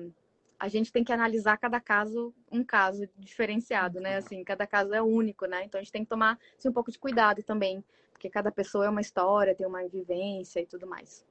a 0.59 0.67
gente 0.67 0.91
tem 0.91 1.03
que 1.03 1.13
analisar 1.13 1.57
cada 1.57 1.79
caso 1.79 2.33
um 2.51 2.63
caso 2.63 3.07
diferenciado, 3.17 3.99
né? 3.99 4.17
Assim, 4.17 4.43
cada 4.43 4.65
caso 4.65 4.93
é 4.93 5.01
único, 5.01 5.45
né? 5.45 5.63
Então 5.63 5.79
a 5.79 5.83
gente 5.83 5.91
tem 5.91 6.03
que 6.03 6.09
tomar 6.09 6.39
assim, 6.57 6.69
um 6.69 6.73
pouco 6.73 6.91
de 6.91 6.99
cuidado 6.99 7.43
também, 7.43 7.83
porque 8.11 8.29
cada 8.29 8.51
pessoa 8.51 8.85
é 8.85 8.89
uma 8.89 9.01
história, 9.01 9.55
tem 9.55 9.67
uma 9.67 9.87
vivência 9.87 10.59
e 10.59 10.65
tudo 10.65 10.87
mais. 10.87 11.25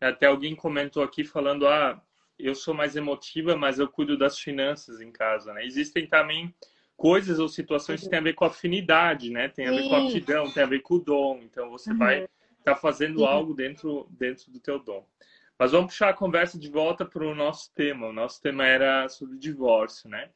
Até 0.00 0.26
alguém 0.26 0.54
comentou 0.54 1.02
aqui 1.02 1.24
falando, 1.24 1.66
ah, 1.66 2.00
eu 2.38 2.54
sou 2.54 2.74
mais 2.74 2.96
emotiva, 2.96 3.56
mas 3.56 3.78
eu 3.78 3.88
cuido 3.88 4.18
das 4.18 4.38
finanças 4.38 5.00
em 5.00 5.10
casa, 5.10 5.52
né? 5.52 5.64
Existem 5.64 6.06
também 6.06 6.54
coisas 7.04 7.38
ou 7.38 7.50
situações 7.50 8.00
que 8.00 8.08
têm 8.08 8.18
a 8.18 8.22
ver 8.22 8.32
com 8.32 8.46
afinidade, 8.46 9.28
né? 9.28 9.46
Tem 9.46 9.66
a 9.66 9.70
ver 9.70 9.90
com 9.90 9.94
aptidão, 9.94 10.50
tem 10.50 10.62
a 10.62 10.66
ver 10.66 10.80
com 10.80 10.94
o 10.94 10.98
dom. 10.98 11.38
Então 11.42 11.68
você 11.68 11.90
uhum. 11.90 11.98
vai 11.98 12.22
estar 12.22 12.30
tá 12.64 12.76
fazendo 12.76 13.18
uhum. 13.18 13.26
algo 13.26 13.52
dentro 13.52 14.08
dentro 14.08 14.50
do 14.50 14.58
teu 14.58 14.78
dom. 14.78 15.06
Mas 15.58 15.72
vamos 15.72 15.88
puxar 15.92 16.08
a 16.08 16.14
conversa 16.14 16.58
de 16.58 16.70
volta 16.70 17.04
para 17.04 17.22
o 17.22 17.34
nosso 17.34 17.70
tema. 17.74 18.06
O 18.06 18.12
nosso 18.12 18.40
tema 18.40 18.64
era 18.64 19.06
sobre 19.10 19.36
divórcio, 19.36 20.08
né? 20.08 20.30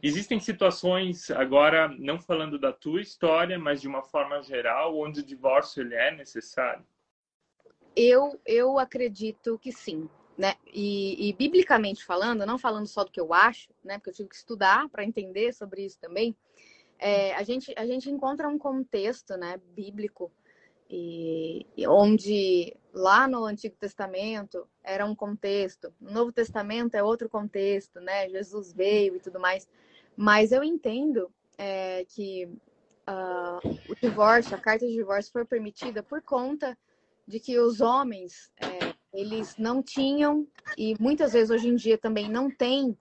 Existem 0.00 0.38
situações, 0.38 1.28
agora, 1.32 1.88
não 1.98 2.20
falando 2.20 2.56
da 2.56 2.72
tua 2.72 3.00
história, 3.00 3.58
mas 3.58 3.80
de 3.80 3.88
uma 3.88 4.04
forma 4.04 4.40
geral, 4.44 4.96
onde 4.96 5.18
o 5.18 5.26
divórcio 5.26 5.80
ele 5.80 5.96
é 5.96 6.14
necessário? 6.14 6.86
Eu, 7.96 8.40
eu 8.46 8.78
acredito 8.78 9.58
que 9.58 9.72
sim 9.72 10.08
né? 10.36 10.54
E, 10.72 11.28
e, 11.28 11.32
biblicamente 11.32 12.04
falando, 12.04 12.44
não 12.44 12.58
falando 12.58 12.86
só 12.86 13.04
do 13.04 13.10
que 13.10 13.20
eu 13.20 13.32
acho, 13.32 13.70
né? 13.82 13.98
Porque 13.98 14.10
eu 14.10 14.14
tive 14.14 14.28
que 14.28 14.36
estudar 14.36 14.88
para 14.88 15.04
entender 15.04 15.52
sobre 15.52 15.84
isso 15.84 15.98
também. 15.98 16.36
É, 16.98 17.34
a 17.34 17.42
gente 17.42 17.72
a 17.76 17.86
gente 17.86 18.10
encontra 18.10 18.48
um 18.48 18.58
contexto, 18.58 19.36
né? 19.36 19.60
Bíblico 19.74 20.30
e, 20.88 21.66
e, 21.76 21.86
onde 21.86 22.76
lá 22.92 23.26
no 23.26 23.44
Antigo 23.44 23.76
Testamento 23.76 24.68
era 24.82 25.04
um 25.04 25.14
contexto, 25.14 25.92
no 26.00 26.12
Novo 26.12 26.32
Testamento 26.32 26.94
é 26.94 27.02
outro 27.02 27.28
contexto, 27.28 28.00
né? 28.00 28.28
Jesus 28.28 28.72
veio 28.72 29.16
e 29.16 29.20
tudo 29.20 29.40
mais. 29.40 29.68
Mas 30.16 30.52
eu 30.52 30.62
entendo 30.62 31.30
é, 31.58 32.04
que 32.08 32.46
uh, 32.46 33.68
o 33.88 33.94
divórcio, 33.96 34.54
a 34.54 34.60
carta 34.60 34.86
de 34.86 34.94
divórcio 34.94 35.32
foi 35.32 35.44
permitida 35.44 36.02
por 36.02 36.22
conta 36.22 36.76
de 37.26 37.40
que 37.40 37.58
os 37.58 37.80
homens 37.80 38.50
é, 38.56 38.85
eles 39.16 39.56
não 39.56 39.82
tinham 39.82 40.46
e 40.76 40.94
muitas 41.00 41.32
vezes 41.32 41.50
hoje 41.50 41.68
em 41.68 41.76
dia 41.76 41.96
também 41.96 42.28
não 42.28 42.50
tem 42.50 42.96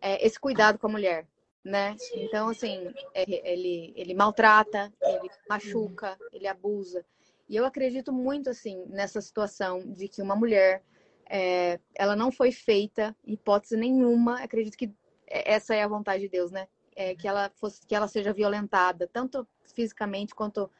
é, 0.00 0.24
esse 0.24 0.38
cuidado 0.38 0.78
com 0.78 0.86
a 0.86 0.90
mulher, 0.90 1.26
né? 1.64 1.96
Então 2.14 2.48
assim 2.48 2.92
é, 3.14 3.52
ele 3.52 3.92
ele 3.96 4.14
maltrata, 4.14 4.92
ele 5.02 5.30
machuca, 5.48 6.18
ele 6.32 6.46
abusa. 6.46 7.04
E 7.48 7.56
eu 7.56 7.64
acredito 7.64 8.12
muito 8.12 8.50
assim 8.50 8.84
nessa 8.88 9.20
situação 9.20 9.80
de 9.92 10.08
que 10.08 10.22
uma 10.22 10.36
mulher 10.36 10.82
é, 11.28 11.80
ela 11.94 12.14
não 12.14 12.30
foi 12.30 12.52
feita, 12.52 13.16
hipótese 13.24 13.76
nenhuma. 13.76 14.42
Acredito 14.42 14.76
que 14.76 14.92
essa 15.26 15.74
é 15.74 15.82
a 15.82 15.88
vontade 15.88 16.22
de 16.22 16.28
Deus, 16.28 16.50
né? 16.50 16.68
É, 16.96 17.14
que 17.14 17.26
ela 17.26 17.50
fosse, 17.56 17.84
que 17.86 17.94
ela 17.94 18.06
seja 18.06 18.32
violentada, 18.32 19.08
tanto 19.12 19.46
fisicamente 19.74 20.34
quanto 20.34 20.70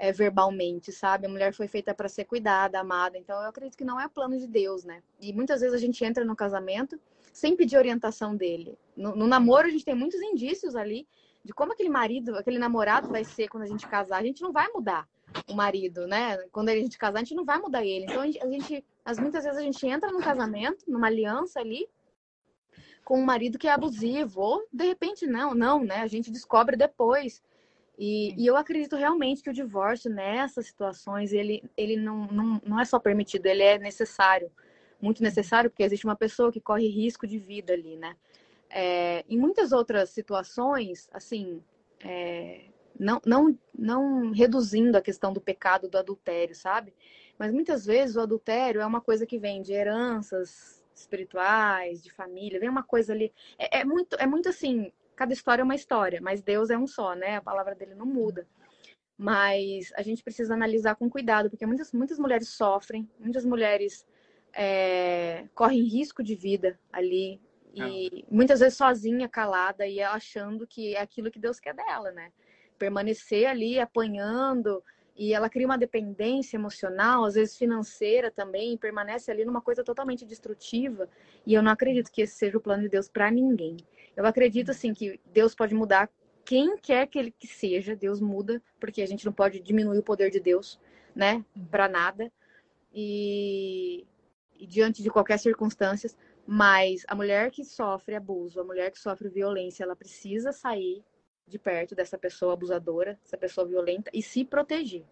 é, 0.00 0.10
verbalmente, 0.10 0.90
sabe? 0.90 1.26
A 1.26 1.28
mulher 1.28 1.52
foi 1.52 1.68
feita 1.68 1.94
para 1.94 2.08
ser 2.08 2.24
cuidada, 2.24 2.80
amada. 2.80 3.18
Então 3.18 3.38
eu 3.42 3.50
acredito 3.50 3.76
que 3.76 3.84
não 3.84 4.00
é 4.00 4.08
plano 4.08 4.38
de 4.38 4.46
Deus, 4.46 4.82
né? 4.82 5.02
E 5.20 5.30
muitas 5.30 5.60
vezes 5.60 5.74
a 5.74 5.78
gente 5.78 6.02
entra 6.02 6.24
no 6.24 6.34
casamento 6.34 6.98
sem 7.34 7.54
pedir 7.54 7.76
orientação 7.76 8.34
dele. 8.34 8.78
No, 8.96 9.14
no 9.14 9.26
namoro 9.26 9.68
a 9.68 9.70
gente 9.70 9.84
tem 9.84 9.94
muitos 9.94 10.18
indícios 10.22 10.74
ali 10.74 11.06
de 11.44 11.52
como 11.52 11.74
aquele 11.74 11.90
marido, 11.90 12.34
aquele 12.34 12.58
namorado 12.58 13.08
vai 13.08 13.24
ser 13.24 13.48
quando 13.48 13.64
a 13.64 13.66
gente 13.66 13.86
casar. 13.86 14.16
A 14.16 14.24
gente 14.24 14.40
não 14.40 14.52
vai 14.52 14.68
mudar 14.68 15.06
o 15.46 15.52
marido, 15.54 16.06
né? 16.06 16.38
Quando 16.50 16.70
a 16.70 16.74
gente 16.74 16.96
casar, 16.96 17.18
a 17.18 17.22
gente 17.22 17.34
não 17.34 17.44
vai 17.44 17.58
mudar 17.58 17.84
ele. 17.84 18.06
Então 18.06 18.22
a 18.22 18.26
gente, 18.26 18.82
as 19.04 19.18
muitas 19.18 19.44
vezes 19.44 19.58
a 19.58 19.62
gente 19.62 19.86
entra 19.86 20.10
num 20.10 20.20
casamento, 20.20 20.90
numa 20.90 21.08
aliança 21.08 21.60
ali 21.60 21.86
com 23.04 23.20
um 23.20 23.24
marido 23.24 23.58
que 23.58 23.68
é 23.68 23.72
abusivo, 23.72 24.40
ou 24.40 24.66
de 24.72 24.86
repente 24.86 25.26
não, 25.26 25.52
não, 25.52 25.84
né? 25.84 25.96
A 25.96 26.06
gente 26.06 26.30
descobre 26.30 26.74
depois 26.74 27.42
e, 28.02 28.34
e, 28.42 28.46
eu 28.46 28.56
acredito 28.56 28.96
realmente 28.96 29.42
que 29.42 29.50
o 29.50 29.52
divórcio 29.52 30.10
nessas 30.10 30.64
situações 30.64 31.34
ele, 31.34 31.62
ele 31.76 31.96
não, 31.96 32.26
não, 32.28 32.62
não 32.64 32.80
é 32.80 32.84
só 32.86 32.98
permitido, 32.98 33.44
ele 33.44 33.62
é 33.62 33.78
necessário, 33.78 34.50
muito 34.98 35.22
necessário, 35.22 35.68
porque 35.68 35.82
existe 35.82 36.06
uma 36.06 36.16
pessoa 36.16 36.50
que 36.50 36.62
corre 36.62 36.88
risco 36.88 37.26
de 37.26 37.38
vida 37.38 37.74
ali, 37.74 37.98
né? 37.98 38.16
É, 38.70 39.22
em 39.28 39.36
muitas 39.38 39.70
outras 39.70 40.08
situações, 40.08 41.10
assim, 41.12 41.62
é, 42.02 42.70
não, 42.98 43.20
não, 43.26 43.58
não 43.78 44.30
reduzindo 44.30 44.96
a 44.96 45.02
questão 45.02 45.30
do 45.30 45.40
pecado 45.40 45.86
do 45.86 45.98
adultério, 45.98 46.54
sabe? 46.54 46.94
Mas 47.38 47.52
muitas 47.52 47.84
vezes 47.84 48.16
o 48.16 48.20
adultério 48.20 48.80
é 48.80 48.86
uma 48.86 49.02
coisa 49.02 49.26
que 49.26 49.38
vem 49.38 49.60
de 49.60 49.74
heranças 49.74 50.82
espirituais, 50.94 52.02
de 52.02 52.10
família, 52.10 52.58
vem 52.58 52.68
uma 52.70 52.82
coisa 52.82 53.12
ali. 53.12 53.30
É, 53.58 53.80
é 53.80 53.84
muito, 53.84 54.16
é 54.18 54.26
muito 54.26 54.48
assim, 54.48 54.90
cada 55.20 55.34
história 55.34 55.60
é 55.60 55.64
uma 55.64 55.74
história, 55.74 56.18
mas 56.22 56.40
Deus 56.40 56.70
é 56.70 56.78
um 56.78 56.86
só, 56.86 57.14
né? 57.14 57.36
A 57.36 57.42
palavra 57.42 57.74
dele 57.74 57.94
não 57.94 58.06
muda. 58.06 58.48
Mas 59.18 59.92
a 59.94 60.00
gente 60.00 60.24
precisa 60.24 60.54
analisar 60.54 60.94
com 60.94 61.10
cuidado, 61.10 61.50
porque 61.50 61.66
muitas, 61.66 61.92
muitas 61.92 62.18
mulheres 62.18 62.48
sofrem, 62.48 63.06
muitas 63.18 63.44
mulheres 63.44 64.06
é, 64.54 65.44
correm 65.54 65.82
risco 65.82 66.22
de 66.22 66.34
vida 66.34 66.80
ali, 66.90 67.38
e 67.74 68.06
é. 68.06 68.34
muitas 68.34 68.60
vezes 68.60 68.78
sozinha, 68.78 69.28
calada, 69.28 69.86
e 69.86 70.00
achando 70.00 70.66
que 70.66 70.94
é 70.96 71.02
aquilo 71.02 71.30
que 71.30 71.38
Deus 71.38 71.60
quer 71.60 71.74
dela, 71.74 72.10
né? 72.12 72.32
Permanecer 72.78 73.46
ali 73.46 73.78
apanhando, 73.78 74.82
e 75.14 75.34
ela 75.34 75.50
cria 75.50 75.66
uma 75.66 75.76
dependência 75.76 76.56
emocional, 76.56 77.26
às 77.26 77.34
vezes 77.34 77.58
financeira 77.58 78.30
também, 78.30 78.72
e 78.72 78.78
permanece 78.78 79.30
ali 79.30 79.44
numa 79.44 79.60
coisa 79.60 79.84
totalmente 79.84 80.24
destrutiva. 80.24 81.10
E 81.46 81.52
eu 81.52 81.62
não 81.62 81.70
acredito 81.70 82.10
que 82.10 82.22
esse 82.22 82.36
seja 82.36 82.56
o 82.56 82.60
plano 82.60 82.84
de 82.84 82.88
Deus 82.88 83.06
para 83.06 83.30
ninguém. 83.30 83.76
Eu 84.20 84.26
acredito 84.26 84.70
assim 84.70 84.92
que 84.92 85.18
Deus 85.32 85.54
pode 85.54 85.74
mudar 85.74 86.10
quem 86.44 86.76
quer 86.76 87.06
que 87.06 87.18
ele 87.18 87.30
que 87.30 87.46
seja, 87.46 87.96
Deus 87.96 88.20
muda, 88.20 88.62
porque 88.78 89.00
a 89.00 89.06
gente 89.06 89.24
não 89.24 89.32
pode 89.32 89.60
diminuir 89.60 89.96
o 89.96 90.02
poder 90.02 90.30
de 90.30 90.38
Deus, 90.38 90.78
né, 91.14 91.42
para 91.70 91.88
nada. 91.88 92.30
E, 92.92 94.06
e 94.58 94.66
diante 94.66 95.02
de 95.02 95.08
qualquer 95.08 95.38
circunstância, 95.38 96.10
mas 96.46 97.02
a 97.08 97.14
mulher 97.14 97.50
que 97.50 97.64
sofre 97.64 98.14
abuso, 98.14 98.60
a 98.60 98.64
mulher 98.64 98.90
que 98.90 98.98
sofre 98.98 99.30
violência, 99.30 99.84
ela 99.84 99.96
precisa 99.96 100.52
sair 100.52 101.02
de 101.46 101.58
perto 101.58 101.94
dessa 101.94 102.18
pessoa 102.18 102.52
abusadora, 102.52 103.18
dessa 103.22 103.38
pessoa 103.38 103.66
violenta 103.66 104.10
e 104.12 104.22
se 104.22 104.44
proteger. 104.44 105.06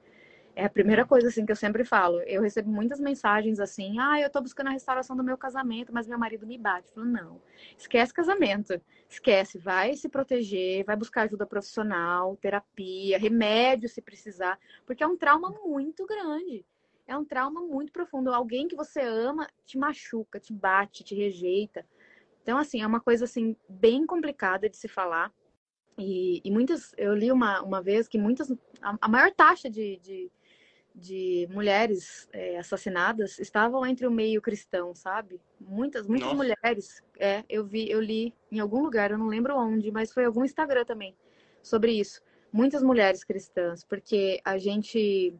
É 0.59 0.64
a 0.64 0.68
primeira 0.68 1.07
coisa 1.07 1.29
assim 1.29 1.47
que 1.47 1.53
eu 1.53 1.57
sempre 1.57 1.85
falo. 1.85 2.18
Eu 2.23 2.42
recebo 2.42 2.68
muitas 2.68 2.99
mensagens 2.99 3.61
assim: 3.61 3.97
"Ah, 4.01 4.21
eu 4.21 4.29
tô 4.29 4.40
buscando 4.40 4.66
a 4.66 4.73
restauração 4.73 5.16
do 5.16 5.23
meu 5.23 5.38
casamento, 5.38 5.94
mas 5.94 6.09
meu 6.09 6.18
marido 6.18 6.49
me 6.49 6.59
bate". 6.59 6.88
Eu 6.88 6.94
falo: 6.94 7.07
"Não. 7.07 7.40
Esquece 7.77 8.12
casamento. 8.12 8.81
Esquece, 9.09 9.57
vai 9.57 9.94
se 9.94 10.09
proteger, 10.09 10.85
vai 10.85 10.97
buscar 10.97 11.23
ajuda 11.23 11.47
profissional, 11.47 12.37
terapia, 12.38 13.21
remédio 13.21 13.88
se 13.88 14.03
precisar, 14.03 14.59
porque 14.85 15.05
é 15.05 15.07
um 15.07 15.16
trauma 15.16 15.49
muito 15.64 16.05
grande. 16.05 16.66
É 17.07 17.16
um 17.16 17.25
trauma 17.25 17.61
muito 17.61 17.92
profundo. 17.92 18.35
Alguém 18.35 18.66
que 18.66 18.75
você 18.75 19.01
ama 19.01 19.47
te 19.64 19.79
machuca, 19.79 20.40
te 20.40 20.53
bate, 20.53 21.05
te 21.05 21.14
rejeita. 21.14 21.87
Então, 22.42 22.59
assim, 22.59 22.83
é 22.83 22.87
uma 22.87 23.01
coisa 23.01 23.27
assim 23.27 23.55
bem 23.68 24.05
complicada 24.05 24.68
de 24.68 24.77
se 24.77 24.88
falar. 24.88 25.33
E, 25.97 26.40
e 26.44 26.51
muitas, 26.51 26.92
eu 26.97 27.14
li 27.14 27.31
uma, 27.31 27.62
uma 27.62 27.81
vez 27.81 28.09
que 28.09 28.18
muitas, 28.18 28.51
a, 28.83 28.99
a 29.01 29.09
maior 29.09 29.33
taxa 29.33 29.71
de, 29.71 29.97
de 29.99 30.31
de 30.98 31.48
mulheres 31.50 32.28
é, 32.32 32.58
assassinadas 32.58 33.38
estavam 33.38 33.87
entre 33.87 34.06
o 34.06 34.11
meio 34.11 34.42
cristão, 34.42 34.94
sabe? 34.94 35.40
Muitas, 35.61 36.06
muitas 36.06 36.28
Nossa. 36.28 36.37
mulheres. 36.37 37.02
É, 37.18 37.44
eu 37.48 37.64
vi, 37.64 37.88
eu 37.90 38.00
li 38.00 38.34
em 38.50 38.58
algum 38.58 38.82
lugar, 38.82 39.11
eu 39.11 39.18
não 39.18 39.28
lembro 39.28 39.56
onde, 39.56 39.90
mas 39.90 40.12
foi 40.12 40.24
algum 40.24 40.44
Instagram 40.44 40.84
também 40.84 41.14
sobre 41.62 41.92
isso. 41.92 42.20
Muitas 42.52 42.82
mulheres 42.82 43.22
cristãs, 43.22 43.84
porque 43.84 44.40
a 44.44 44.58
gente 44.58 45.34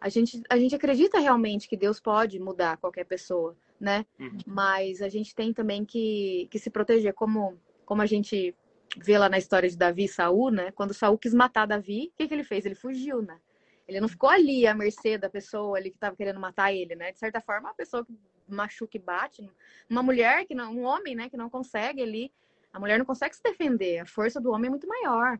a 0.00 0.08
gente 0.08 0.42
a 0.48 0.58
gente 0.58 0.74
acredita 0.74 1.18
realmente 1.18 1.68
que 1.68 1.76
Deus 1.76 2.00
pode 2.00 2.38
mudar 2.38 2.76
qualquer 2.78 3.04
pessoa, 3.04 3.56
né? 3.78 4.04
Uhum. 4.18 4.38
Mas 4.46 5.02
a 5.02 5.08
gente 5.08 5.34
tem 5.34 5.52
também 5.52 5.84
que, 5.84 6.48
que 6.50 6.58
se 6.58 6.70
proteger, 6.70 7.14
como 7.14 7.58
como 7.84 8.02
a 8.02 8.06
gente 8.06 8.54
vê 8.98 9.18
lá 9.18 9.28
na 9.28 9.38
história 9.38 9.68
de 9.68 9.76
Davi 9.76 10.04
e 10.04 10.08
Saul, 10.08 10.50
né? 10.50 10.72
Quando 10.72 10.94
Saul 10.94 11.18
quis 11.18 11.34
matar 11.34 11.66
Davi, 11.66 12.10
o 12.12 12.16
que, 12.16 12.26
que 12.26 12.34
ele 12.34 12.44
fez? 12.44 12.64
Ele 12.66 12.74
fugiu, 12.74 13.22
né? 13.22 13.38
Ele 13.86 14.00
não 14.00 14.08
ficou 14.08 14.28
ali 14.28 14.66
à 14.66 14.74
mercê 14.74 15.16
da 15.16 15.30
pessoa 15.30 15.78
ali 15.78 15.90
que 15.90 15.96
estava 15.96 16.16
querendo 16.16 16.40
matar 16.40 16.72
ele, 16.72 16.96
né? 16.96 17.12
De 17.12 17.18
certa 17.18 17.40
forma, 17.40 17.70
a 17.70 17.74
pessoa 17.74 18.04
que 18.04 18.12
machuca 18.48 18.96
e 18.96 19.00
bate. 19.00 19.48
Uma 19.88 20.02
mulher 20.02 20.44
que 20.46 20.54
não, 20.54 20.72
um 20.72 20.84
homem, 20.84 21.14
né, 21.14 21.28
que 21.28 21.36
não 21.36 21.50
consegue 21.50 22.02
ali, 22.02 22.32
a 22.72 22.80
mulher 22.80 22.98
não 22.98 23.06
consegue 23.06 23.34
se 23.34 23.42
defender, 23.42 23.98
a 24.00 24.06
força 24.06 24.40
do 24.40 24.50
homem 24.50 24.68
é 24.68 24.70
muito 24.70 24.86
maior. 24.86 25.38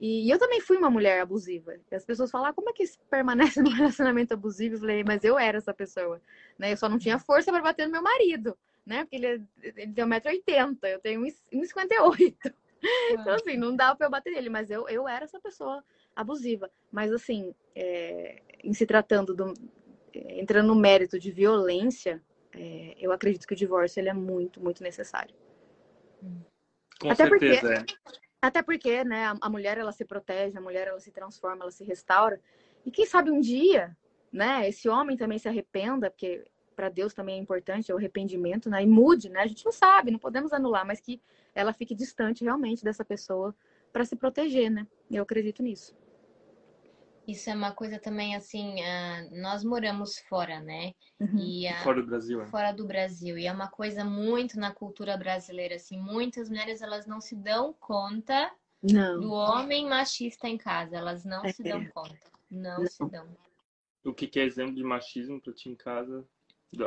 E 0.00 0.32
eu 0.32 0.38
também 0.38 0.60
fui 0.62 0.78
uma 0.78 0.88
mulher 0.88 1.20
abusiva. 1.20 1.76
E 1.90 1.94
as 1.94 2.06
pessoas 2.06 2.30
falam, 2.30 2.48
ah, 2.48 2.52
como 2.54 2.70
é 2.70 2.72
que 2.72 2.84
permanece 3.10 3.60
num 3.62 3.70
relacionamento 3.70 4.32
abusivo? 4.32 4.76
Eu 4.76 4.80
falei, 4.80 5.04
mas 5.04 5.22
eu 5.22 5.38
era 5.38 5.58
essa 5.58 5.74
pessoa, 5.74 6.20
né? 6.58 6.72
Eu 6.72 6.76
só 6.76 6.88
não 6.88 6.98
tinha 6.98 7.18
força 7.18 7.52
para 7.52 7.62
bater 7.62 7.86
no 7.86 7.92
meu 7.92 8.02
marido, 8.02 8.56
né? 8.86 9.04
Porque 9.04 9.16
ele, 9.16 9.46
ele 9.62 9.72
tem 9.72 10.04
1,80m, 10.04 10.78
eu 10.84 11.00
tenho 11.00 11.22
1,58m. 11.22 12.34
Então, 13.10 13.34
assim, 13.34 13.58
não 13.58 13.76
dava 13.76 13.94
pra 13.94 14.06
eu 14.06 14.10
bater 14.10 14.32
nele, 14.32 14.48
mas 14.48 14.70
eu, 14.70 14.88
eu 14.88 15.06
era 15.06 15.26
essa 15.26 15.38
pessoa 15.38 15.84
abusiva. 16.14 16.70
Mas, 16.90 17.12
assim, 17.12 17.54
é, 17.74 18.42
em 18.62 18.72
se 18.72 18.86
tratando, 18.86 19.34
do, 19.34 19.54
entrando 20.14 20.68
no 20.68 20.74
mérito 20.74 21.18
de 21.18 21.30
violência, 21.30 22.22
é, 22.52 22.96
eu 22.98 23.12
acredito 23.12 23.46
que 23.46 23.54
o 23.54 23.56
divórcio 23.56 24.00
ele 24.00 24.08
é 24.08 24.14
muito, 24.14 24.60
muito 24.60 24.82
necessário. 24.82 25.34
Com 27.00 27.10
até 27.10 27.26
certeza, 27.26 27.60
porque, 27.60 27.92
é. 27.92 28.20
Até 28.42 28.62
porque, 28.62 29.04
né, 29.04 29.26
a, 29.26 29.36
a 29.40 29.50
mulher, 29.50 29.78
ela 29.78 29.92
se 29.92 30.04
protege, 30.04 30.56
a 30.56 30.60
mulher, 30.60 30.88
ela 30.88 31.00
se 31.00 31.10
transforma, 31.10 31.62
ela 31.62 31.70
se 31.70 31.84
restaura. 31.84 32.40
E 32.84 32.90
quem 32.90 33.04
sabe 33.04 33.30
um 33.30 33.40
dia, 33.40 33.96
né, 34.32 34.68
esse 34.68 34.88
homem 34.88 35.16
também 35.16 35.38
se 35.38 35.48
arrependa, 35.48 36.10
porque 36.10 36.44
para 36.74 36.88
Deus 36.88 37.12
também 37.12 37.36
é 37.36 37.38
importante 37.38 37.90
é 37.90 37.94
o 37.94 37.98
arrependimento, 37.98 38.70
né? 38.70 38.82
E 38.82 38.86
mude, 38.86 39.28
né? 39.28 39.40
A 39.40 39.46
gente 39.46 39.64
não 39.66 39.72
sabe, 39.72 40.10
não 40.10 40.18
podemos 40.18 40.50
anular, 40.50 40.86
mas 40.86 40.98
que 40.98 41.20
ela 41.54 41.74
fique 41.74 41.94
distante 41.94 42.42
realmente 42.42 42.82
dessa 42.82 43.04
pessoa 43.04 43.54
para 43.92 44.04
se 44.04 44.16
proteger, 44.16 44.70
né? 44.70 44.86
Eu 45.10 45.22
acredito 45.22 45.62
nisso. 45.62 45.94
Isso 47.26 47.48
é 47.48 47.54
uma 47.54 47.72
coisa 47.72 47.98
também 47.98 48.34
assim, 48.34 48.74
uh, 48.80 49.40
nós 49.40 49.62
moramos 49.62 50.18
fora, 50.28 50.60
né? 50.60 50.92
Uhum. 51.20 51.38
E, 51.38 51.68
uh, 51.70 51.76
fora 51.84 52.00
do 52.00 52.06
Brasil. 52.08 52.42
É. 52.42 52.46
Fora 52.46 52.72
do 52.72 52.86
Brasil. 52.86 53.38
E 53.38 53.46
é 53.46 53.52
uma 53.52 53.68
coisa 53.68 54.04
muito 54.04 54.58
na 54.58 54.74
cultura 54.74 55.16
brasileira, 55.16 55.76
assim, 55.76 55.98
muitas 55.98 56.48
mulheres 56.48 56.82
elas 56.82 57.06
não 57.06 57.20
se 57.20 57.36
dão 57.36 57.72
conta 57.78 58.50
não. 58.82 59.20
do 59.20 59.30
homem 59.32 59.86
machista 59.86 60.48
em 60.48 60.58
casa, 60.58 60.96
elas 60.96 61.24
não 61.24 61.44
é. 61.44 61.52
se 61.52 61.62
dão 61.62 61.84
conta. 61.94 62.18
Não, 62.50 62.78
não, 62.78 62.86
se 62.86 63.08
dão. 63.08 63.28
O 64.04 64.12
que, 64.12 64.26
que 64.26 64.40
é 64.40 64.44
exemplo 64.44 64.74
de 64.74 64.82
machismo 64.82 65.40
para 65.40 65.52
ti 65.52 65.68
em 65.68 65.76
casa? 65.76 66.26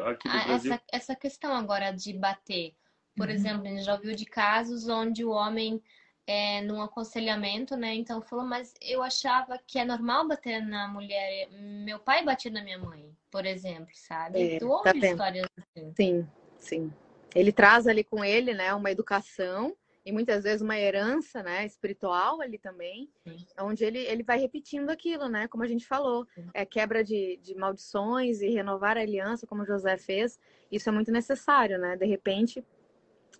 Aqui 0.05 0.27
do 0.27 0.35
ah, 0.35 0.45
Brasil? 0.45 0.73
Essa, 0.73 0.83
essa 0.91 1.15
questão 1.15 1.53
agora 1.53 1.91
de 1.91 2.11
bater. 2.13 2.75
Por 3.15 3.27
uhum. 3.27 3.33
exemplo, 3.33 3.67
a 3.67 3.69
gente 3.69 3.83
já 3.83 3.93
ouviu 3.93 4.15
de 4.15 4.25
casos 4.25 4.87
onde 4.87 5.23
o 5.23 5.29
homem, 5.29 5.81
é, 6.25 6.61
num 6.61 6.81
aconselhamento, 6.81 7.75
né? 7.75 7.93
Então 7.95 8.21
falou, 8.21 8.45
mas 8.45 8.73
eu 8.81 9.03
achava 9.03 9.59
que 9.65 9.77
é 9.77 9.85
normal 9.85 10.27
bater 10.27 10.61
na 10.61 10.87
mulher. 10.87 11.49
Meu 11.51 11.99
pai 11.99 12.23
batia 12.23 12.51
na 12.51 12.63
minha 12.63 12.77
mãe, 12.77 13.11
por 13.29 13.45
exemplo, 13.45 13.91
sabe? 13.93 14.55
É, 14.55 14.59
tu 14.59 14.69
ouve 14.69 14.99
tá 14.99 15.07
histórias 15.07 15.47
assim. 15.57 15.93
Sim, 15.95 16.27
sim. 16.57 16.93
Ele 17.35 17.51
traz 17.51 17.87
ali 17.87 18.03
com 18.03 18.23
ele, 18.23 18.53
né, 18.53 18.73
uma 18.73 18.91
educação 18.91 19.75
e 20.05 20.11
muitas 20.11 20.43
vezes 20.43 20.61
uma 20.61 20.77
herança, 20.77 21.41
né, 21.41 21.65
espiritual 21.65 22.41
ali 22.41 22.57
também, 22.57 23.09
Sim. 23.25 23.45
onde 23.59 23.85
ele, 23.85 23.99
ele 23.99 24.21
vai 24.21 24.37
repetindo 24.37 24.89
aquilo, 24.89 25.29
né, 25.29 25.47
como 25.47 25.63
a 25.63 25.67
gente 25.67 25.87
falou, 25.87 26.27
é 26.53 26.65
quebra 26.65 27.03
de, 27.03 27.37
de 27.37 27.55
maldições 27.55 28.41
e 28.41 28.49
renovar 28.49 28.97
a 28.97 29.01
aliança, 29.01 29.47
como 29.47 29.65
José 29.65 29.97
fez, 29.97 30.37
isso 30.71 30.89
é 30.89 30.91
muito 30.91 31.11
necessário, 31.11 31.79
né, 31.79 31.95
de 31.95 32.05
repente, 32.05 32.63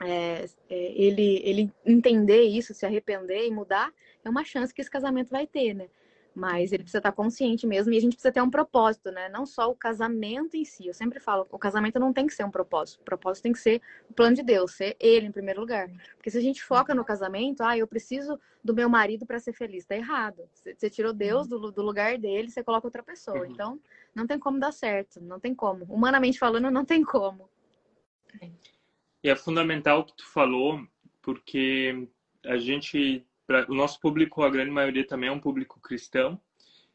é, 0.01 0.45
é, 0.69 0.93
ele, 0.95 1.41
ele 1.43 1.73
entender 1.86 2.43
isso, 2.43 2.73
se 2.73 2.86
arrepender 2.86 3.45
e 3.47 3.51
mudar, 3.51 3.91
é 4.23 4.29
uma 4.29 4.43
chance 4.43 4.73
que 4.73 4.82
esse 4.82 4.89
casamento 4.89 5.29
vai 5.29 5.45
ter, 5.45 5.73
né, 5.73 5.88
mas 6.36 6.71
ele 6.71 6.84
precisa 6.84 6.97
estar 6.97 7.12
consciente 7.12 7.67
mesmo 7.67 7.93
e 7.93 7.97
a 7.97 8.01
gente 8.01 8.13
precisa 8.13 8.32
ter 8.32 8.41
um 8.41 8.49
propósito, 8.49 9.12
né? 9.12 9.29
Não 9.29 9.45
só 9.45 9.69
o 9.69 9.75
casamento 9.75 10.58
em 10.58 10.65
si. 10.65 10.88
Eu 10.88 10.93
sempre 10.93 11.19
falo, 11.19 11.47
o 11.51 11.60
casamento 11.60 11.99
não 11.99 12.12
tem 12.12 12.25
que 12.25 12.34
ser 12.34 12.43
um 12.43 12.49
propósito. 12.49 13.01
O 13.01 13.03
propósito 13.03 13.43
tem 13.43 13.53
que 13.53 13.60
ser 13.60 13.82
o 14.10 14.13
plano 14.13 14.36
de 14.36 14.41
Deus, 14.41 14.71
ser 14.71 14.95
ele 14.99 15.27
em 15.27 15.32
primeiro 15.32 15.60
lugar. 15.62 15.89
Porque 16.15 16.32
se 16.32 16.38
a 16.38 16.41
gente 16.41 16.63
foca 16.63 16.95
no 16.95 17.06
casamento, 17.06 17.62
ah, 17.62 17.77
eu 17.77 17.86
preciso 17.86 18.39
do 18.63 18.73
meu 18.73 18.89
marido 18.89 19.25
para 19.25 19.39
ser 19.39 19.53
feliz, 19.53 19.86
tá 19.86 19.95
errado. 19.95 20.49
Você 20.53 20.89
tirou 20.89 21.13
Deus 21.13 21.47
do, 21.47 21.71
do 21.71 21.82
lugar 21.84 22.17
dele, 22.17 22.49
você 22.49 22.63
coloca 22.63 22.88
outra 22.88 23.03
pessoa. 23.03 23.41
Uhum. 23.41 23.51
Então, 23.51 23.79
não 24.15 24.25
tem 24.25 24.39
como 24.39 24.60
dar 24.60 24.71
certo, 24.71 25.21
não 25.21 25.39
tem 25.39 25.53
como. 25.53 25.86
Humanamente 25.86 26.39
falando, 26.39 26.71
não 26.71 26.84
tem 26.84 27.03
como. 27.03 27.47
E 29.23 29.29
é 29.29 29.36
fundamental 29.36 30.01
o 30.01 30.03
que 30.03 30.17
tu 30.17 30.25
falou, 30.27 30.86
porque 31.21 32.07
a 32.45 32.57
gente 32.57 33.25
pra, 33.45 33.65
o 33.69 33.73
nosso 33.73 33.99
público, 33.99 34.43
a 34.43 34.49
grande 34.49 34.71
maioria 34.71 35.05
também 35.05 35.29
é 35.29 35.31
um 35.31 35.39
público 35.39 35.79
cristão. 35.79 36.39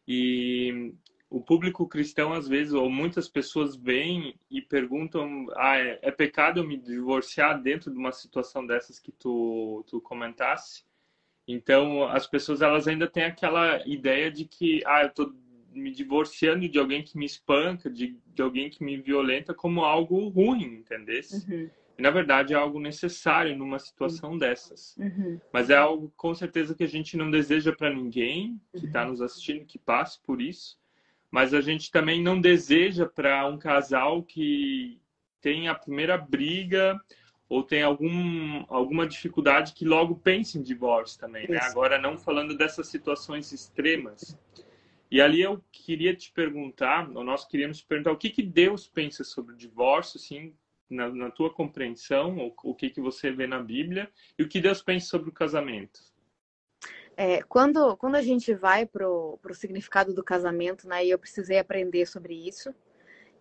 E 0.06 0.94
o 1.30 1.40
público 1.40 1.86
cristão, 1.86 2.32
às 2.32 2.48
vezes, 2.48 2.72
ou 2.72 2.90
muitas 2.90 3.28
pessoas 3.28 3.76
vêm 3.76 4.34
e 4.50 4.60
perguntam: 4.60 5.46
ah, 5.56 5.76
é, 5.76 5.98
é 6.02 6.10
pecado 6.10 6.60
eu 6.60 6.66
me 6.66 6.76
divorciar 6.76 7.60
dentro 7.60 7.90
de 7.90 7.98
uma 7.98 8.12
situação 8.12 8.66
dessas 8.66 8.98
que 8.98 9.12
tu, 9.12 9.84
tu 9.86 10.00
comentasse? 10.00 10.84
Então, 11.46 12.04
as 12.04 12.26
pessoas 12.26 12.60
elas 12.60 12.86
ainda 12.86 13.06
têm 13.06 13.24
aquela 13.24 13.82
ideia 13.86 14.30
de 14.30 14.44
que, 14.44 14.82
ah, 14.84 15.04
eu 15.04 15.10
tô 15.10 15.32
me 15.72 15.90
divorciando 15.90 16.68
de 16.68 16.78
alguém 16.78 17.02
que 17.02 17.16
me 17.16 17.24
espanca, 17.24 17.88
de, 17.88 18.18
de 18.26 18.42
alguém 18.42 18.68
que 18.68 18.82
me 18.82 18.98
violenta, 18.98 19.54
como 19.54 19.82
algo 19.82 20.28
ruim, 20.28 20.64
entendesse? 20.64 21.50
Uhum. 21.50 21.70
E, 21.98 22.02
na 22.02 22.10
verdade, 22.10 22.54
é 22.54 22.56
algo 22.56 22.78
necessário 22.78 23.56
numa 23.56 23.78
situação 23.78 24.32
uhum. 24.32 24.38
dessas. 24.38 24.96
Uhum. 24.96 25.40
Mas 25.52 25.68
é 25.68 25.76
algo, 25.76 26.12
com 26.16 26.32
certeza, 26.32 26.74
que 26.74 26.84
a 26.84 26.88
gente 26.88 27.16
não 27.16 27.28
deseja 27.28 27.72
para 27.72 27.92
ninguém 27.92 28.60
que 28.76 28.86
está 28.86 29.02
uhum. 29.02 29.10
nos 29.10 29.20
assistindo, 29.20 29.66
que 29.66 29.78
passe 29.78 30.20
por 30.22 30.40
isso. 30.40 30.78
Mas 31.28 31.52
a 31.52 31.60
gente 31.60 31.90
também 31.90 32.22
não 32.22 32.40
deseja 32.40 33.04
para 33.04 33.46
um 33.48 33.58
casal 33.58 34.22
que 34.22 35.00
tem 35.40 35.68
a 35.68 35.74
primeira 35.74 36.16
briga 36.16 36.98
ou 37.48 37.62
tem 37.62 37.82
algum, 37.82 38.64
alguma 38.68 39.06
dificuldade 39.06 39.72
que 39.72 39.84
logo 39.84 40.16
pense 40.16 40.56
em 40.56 40.62
divórcio 40.62 41.18
também. 41.18 41.48
Né? 41.48 41.58
Agora, 41.62 41.98
não 41.98 42.16
falando 42.16 42.56
dessas 42.56 42.88
situações 42.88 43.50
extremas. 43.52 44.38
E 45.10 45.20
ali 45.20 45.40
eu 45.40 45.62
queria 45.72 46.14
te 46.14 46.30
perguntar, 46.30 47.10
ou 47.14 47.24
nós 47.24 47.46
queríamos 47.46 47.78
te 47.78 47.86
perguntar, 47.86 48.12
o 48.12 48.16
que, 48.16 48.28
que 48.30 48.42
Deus 48.42 48.86
pensa 48.86 49.24
sobre 49.24 49.54
o 49.54 49.56
divórcio, 49.56 50.18
assim, 50.18 50.54
na, 50.88 51.08
na 51.08 51.30
tua 51.30 51.52
compreensão, 51.52 52.36
o, 52.38 52.54
o 52.70 52.74
que, 52.74 52.90
que 52.90 53.00
você 53.00 53.30
vê 53.30 53.46
na 53.46 53.62
Bíblia 53.62 54.10
e 54.38 54.42
o 54.42 54.48
que 54.48 54.60
Deus 54.60 54.82
pensa 54.82 55.06
sobre 55.06 55.28
o 55.30 55.32
casamento? 55.32 56.00
É, 57.16 57.42
quando, 57.42 57.96
quando 57.96 58.14
a 58.14 58.22
gente 58.22 58.54
vai 58.54 58.86
para 58.86 59.08
o 59.08 59.38
significado 59.52 60.14
do 60.14 60.22
casamento, 60.22 60.88
né, 60.88 61.04
eu 61.04 61.18
precisei 61.18 61.58
aprender 61.58 62.06
sobre 62.06 62.32
isso. 62.32 62.72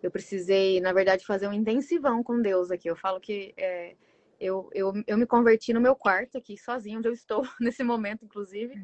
Eu 0.02 0.10
precisei, 0.10 0.80
na 0.80 0.92
verdade, 0.92 1.24
fazer 1.24 1.46
um 1.46 1.52
intensivão 1.52 2.22
com 2.22 2.40
Deus 2.40 2.70
aqui. 2.70 2.88
Eu 2.88 2.96
falo 2.96 3.20
que 3.20 3.54
é, 3.56 3.94
eu, 4.40 4.68
eu, 4.72 4.92
eu 5.06 5.18
me 5.18 5.26
converti 5.26 5.72
no 5.72 5.80
meu 5.80 5.94
quarto 5.94 6.38
aqui, 6.38 6.56
sozinha, 6.56 6.98
onde 6.98 7.08
eu 7.08 7.12
estou 7.12 7.42
nesse 7.60 7.82
momento, 7.82 8.24
inclusive, 8.24 8.74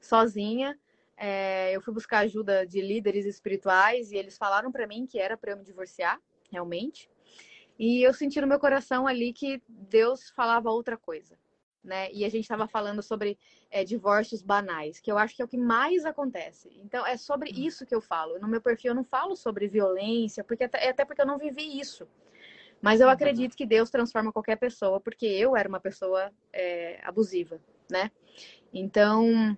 sozinha. 0.00 0.78
É, 1.16 1.74
eu 1.74 1.80
fui 1.80 1.94
buscar 1.94 2.20
ajuda 2.20 2.66
de 2.66 2.80
líderes 2.80 3.24
espirituais 3.24 4.10
e 4.10 4.16
eles 4.16 4.36
falaram 4.36 4.72
para 4.72 4.86
mim 4.86 5.06
que 5.06 5.18
era 5.18 5.36
para 5.36 5.52
eu 5.52 5.56
me 5.56 5.64
divorciar, 5.64 6.20
realmente. 6.50 7.08
E 7.78 8.02
eu 8.02 8.14
senti 8.14 8.40
no 8.40 8.46
meu 8.46 8.58
coração 8.58 9.06
ali 9.06 9.32
que 9.32 9.62
Deus 9.68 10.30
falava 10.30 10.70
outra 10.70 10.96
coisa, 10.96 11.36
né? 11.82 12.10
E 12.12 12.24
a 12.24 12.28
gente 12.28 12.44
estava 12.44 12.68
falando 12.68 13.02
sobre 13.02 13.38
é, 13.70 13.82
divórcios 13.84 14.42
banais, 14.42 15.00
que 15.00 15.10
eu 15.10 15.18
acho 15.18 15.34
que 15.34 15.42
é 15.42 15.44
o 15.44 15.48
que 15.48 15.58
mais 15.58 16.04
acontece. 16.04 16.70
Então, 16.82 17.04
é 17.06 17.16
sobre 17.16 17.50
uhum. 17.50 17.58
isso 17.58 17.84
que 17.84 17.94
eu 17.94 18.00
falo. 18.00 18.38
No 18.38 18.48
meu 18.48 18.60
perfil, 18.60 18.92
eu 18.92 18.94
não 18.94 19.04
falo 19.04 19.34
sobre 19.34 19.66
violência, 19.66 20.44
porque 20.44 20.64
até, 20.64 20.88
até 20.88 21.04
porque 21.04 21.20
eu 21.20 21.26
não 21.26 21.38
vivi 21.38 21.80
isso. 21.80 22.06
Mas 22.80 23.00
eu 23.00 23.06
uhum. 23.06 23.12
acredito 23.12 23.56
que 23.56 23.66
Deus 23.66 23.90
transforma 23.90 24.32
qualquer 24.32 24.56
pessoa, 24.56 25.00
porque 25.00 25.26
eu 25.26 25.56
era 25.56 25.68
uma 25.68 25.80
pessoa 25.80 26.30
é, 26.52 27.00
abusiva, 27.02 27.60
né? 27.90 28.10
Então, 28.72 29.56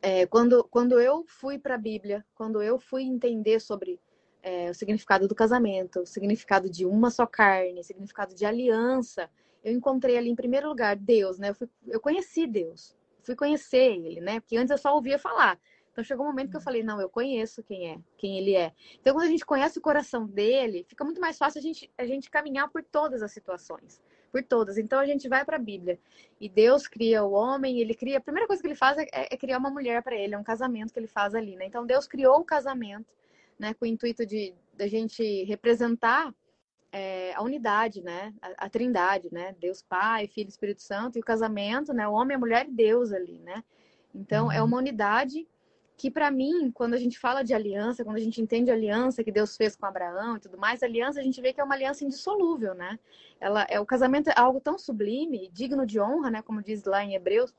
é, 0.00 0.26
quando, 0.26 0.64
quando 0.64 1.00
eu 1.00 1.24
fui 1.26 1.58
para 1.58 1.74
a 1.74 1.78
Bíblia, 1.78 2.24
quando 2.34 2.62
eu 2.62 2.78
fui 2.78 3.02
entender 3.02 3.60
sobre 3.60 4.00
é, 4.42 4.70
o 4.70 4.74
significado 4.74 5.26
do 5.26 5.34
casamento, 5.34 6.00
o 6.00 6.06
significado 6.06 6.70
de 6.70 6.86
uma 6.86 7.10
só 7.10 7.26
carne, 7.26 7.80
o 7.80 7.84
significado 7.84 8.34
de 8.34 8.44
aliança. 8.44 9.28
Eu 9.62 9.72
encontrei 9.72 10.16
ali, 10.16 10.30
em 10.30 10.36
primeiro 10.36 10.68
lugar, 10.68 10.96
Deus, 10.96 11.38
né? 11.38 11.50
Eu, 11.50 11.54
fui, 11.54 11.68
eu 11.86 12.00
conheci 12.00 12.46
Deus, 12.46 12.96
fui 13.22 13.34
conhecer 13.34 13.92
Ele, 13.92 14.20
né? 14.20 14.40
Porque 14.40 14.56
antes 14.56 14.70
eu 14.70 14.78
só 14.78 14.94
ouvia 14.94 15.18
falar. 15.18 15.58
Então 15.98 16.04
chegou 16.04 16.24
um 16.24 16.28
momento 16.28 16.50
que 16.52 16.56
eu 16.56 16.60
falei, 16.60 16.80
não, 16.80 17.00
eu 17.00 17.08
conheço 17.08 17.60
quem 17.60 17.90
é, 17.90 17.98
quem 18.16 18.38
ele 18.38 18.54
é. 18.54 18.72
Então 19.00 19.12
quando 19.12 19.26
a 19.26 19.30
gente 19.30 19.44
conhece 19.44 19.80
o 19.80 19.82
coração 19.82 20.28
dele, 20.28 20.86
fica 20.88 21.04
muito 21.04 21.20
mais 21.20 21.36
fácil 21.36 21.58
a 21.58 21.62
gente, 21.62 21.90
a 21.98 22.06
gente 22.06 22.30
caminhar 22.30 22.70
por 22.70 22.84
todas 22.84 23.20
as 23.20 23.32
situações, 23.32 24.00
por 24.30 24.40
todas. 24.44 24.78
Então 24.78 25.00
a 25.00 25.04
gente 25.04 25.28
vai 25.28 25.44
para 25.44 25.56
a 25.56 25.58
Bíblia 25.58 25.98
e 26.40 26.48
Deus 26.48 26.86
cria 26.86 27.24
o 27.24 27.32
homem, 27.32 27.80
ele 27.80 27.94
cria, 27.94 28.18
a 28.18 28.20
primeira 28.20 28.46
coisa 28.46 28.62
que 28.62 28.68
ele 28.68 28.76
faz 28.76 28.96
é, 28.96 29.08
é 29.12 29.36
criar 29.36 29.58
uma 29.58 29.70
mulher 29.70 30.00
para 30.00 30.14
ele, 30.14 30.36
é 30.36 30.38
um 30.38 30.44
casamento 30.44 30.92
que 30.92 31.00
ele 31.00 31.08
faz 31.08 31.34
ali, 31.34 31.56
né? 31.56 31.66
Então 31.66 31.84
Deus 31.84 32.06
criou 32.06 32.38
o 32.38 32.44
casamento 32.44 33.17
né, 33.58 33.74
com 33.74 33.84
o 33.84 33.88
intuito 33.88 34.24
de 34.24 34.54
da 34.74 34.86
gente 34.86 35.42
representar 35.44 36.32
é, 36.92 37.34
a 37.34 37.42
unidade, 37.42 38.00
né, 38.00 38.32
a, 38.40 38.66
a, 38.66 38.70
trindade, 38.70 39.28
né, 39.32 39.54
Deus 39.60 39.82
Pai, 39.82 40.28
Filho, 40.28 40.48
Espírito 40.48 40.82
Santo 40.82 41.18
e 41.18 41.20
o 41.20 41.24
casamento, 41.24 41.92
né, 41.92 42.06
o 42.06 42.12
homem, 42.12 42.36
a 42.36 42.38
mulher 42.38 42.66
e 42.66 42.70
Deus 42.70 43.12
ali, 43.12 43.40
né. 43.40 43.62
Então 44.14 44.46
uhum. 44.46 44.52
é 44.52 44.62
uma 44.62 44.76
unidade 44.76 45.46
que 45.98 46.12
para 46.12 46.30
mim, 46.30 46.70
quando 46.70 46.94
a 46.94 46.96
gente 46.96 47.18
fala 47.18 47.42
de 47.42 47.52
aliança, 47.52 48.04
quando 48.04 48.16
a 48.16 48.20
gente 48.20 48.40
entende 48.40 48.70
a 48.70 48.74
aliança 48.74 49.24
que 49.24 49.32
Deus 49.32 49.56
fez 49.56 49.74
com 49.74 49.84
Abraão 49.84 50.36
e 50.36 50.40
tudo 50.40 50.56
mais, 50.56 50.80
a 50.80 50.86
aliança 50.86 51.18
a 51.18 51.22
gente 51.24 51.40
vê 51.40 51.52
que 51.52 51.60
é 51.60 51.64
uma 51.64 51.74
aliança 51.74 52.04
indissolúvel, 52.04 52.72
né? 52.72 53.00
Ela 53.40 53.66
é 53.68 53.80
o 53.80 53.84
casamento 53.84 54.30
é 54.30 54.34
algo 54.36 54.60
tão 54.60 54.78
sublime, 54.78 55.50
digno 55.52 55.84
de 55.84 56.00
honra, 56.00 56.30
né? 56.30 56.40
Como 56.40 56.62
diz 56.62 56.84
lá 56.84 57.04
em 57.04 57.16
Hebreus, 57.16 57.52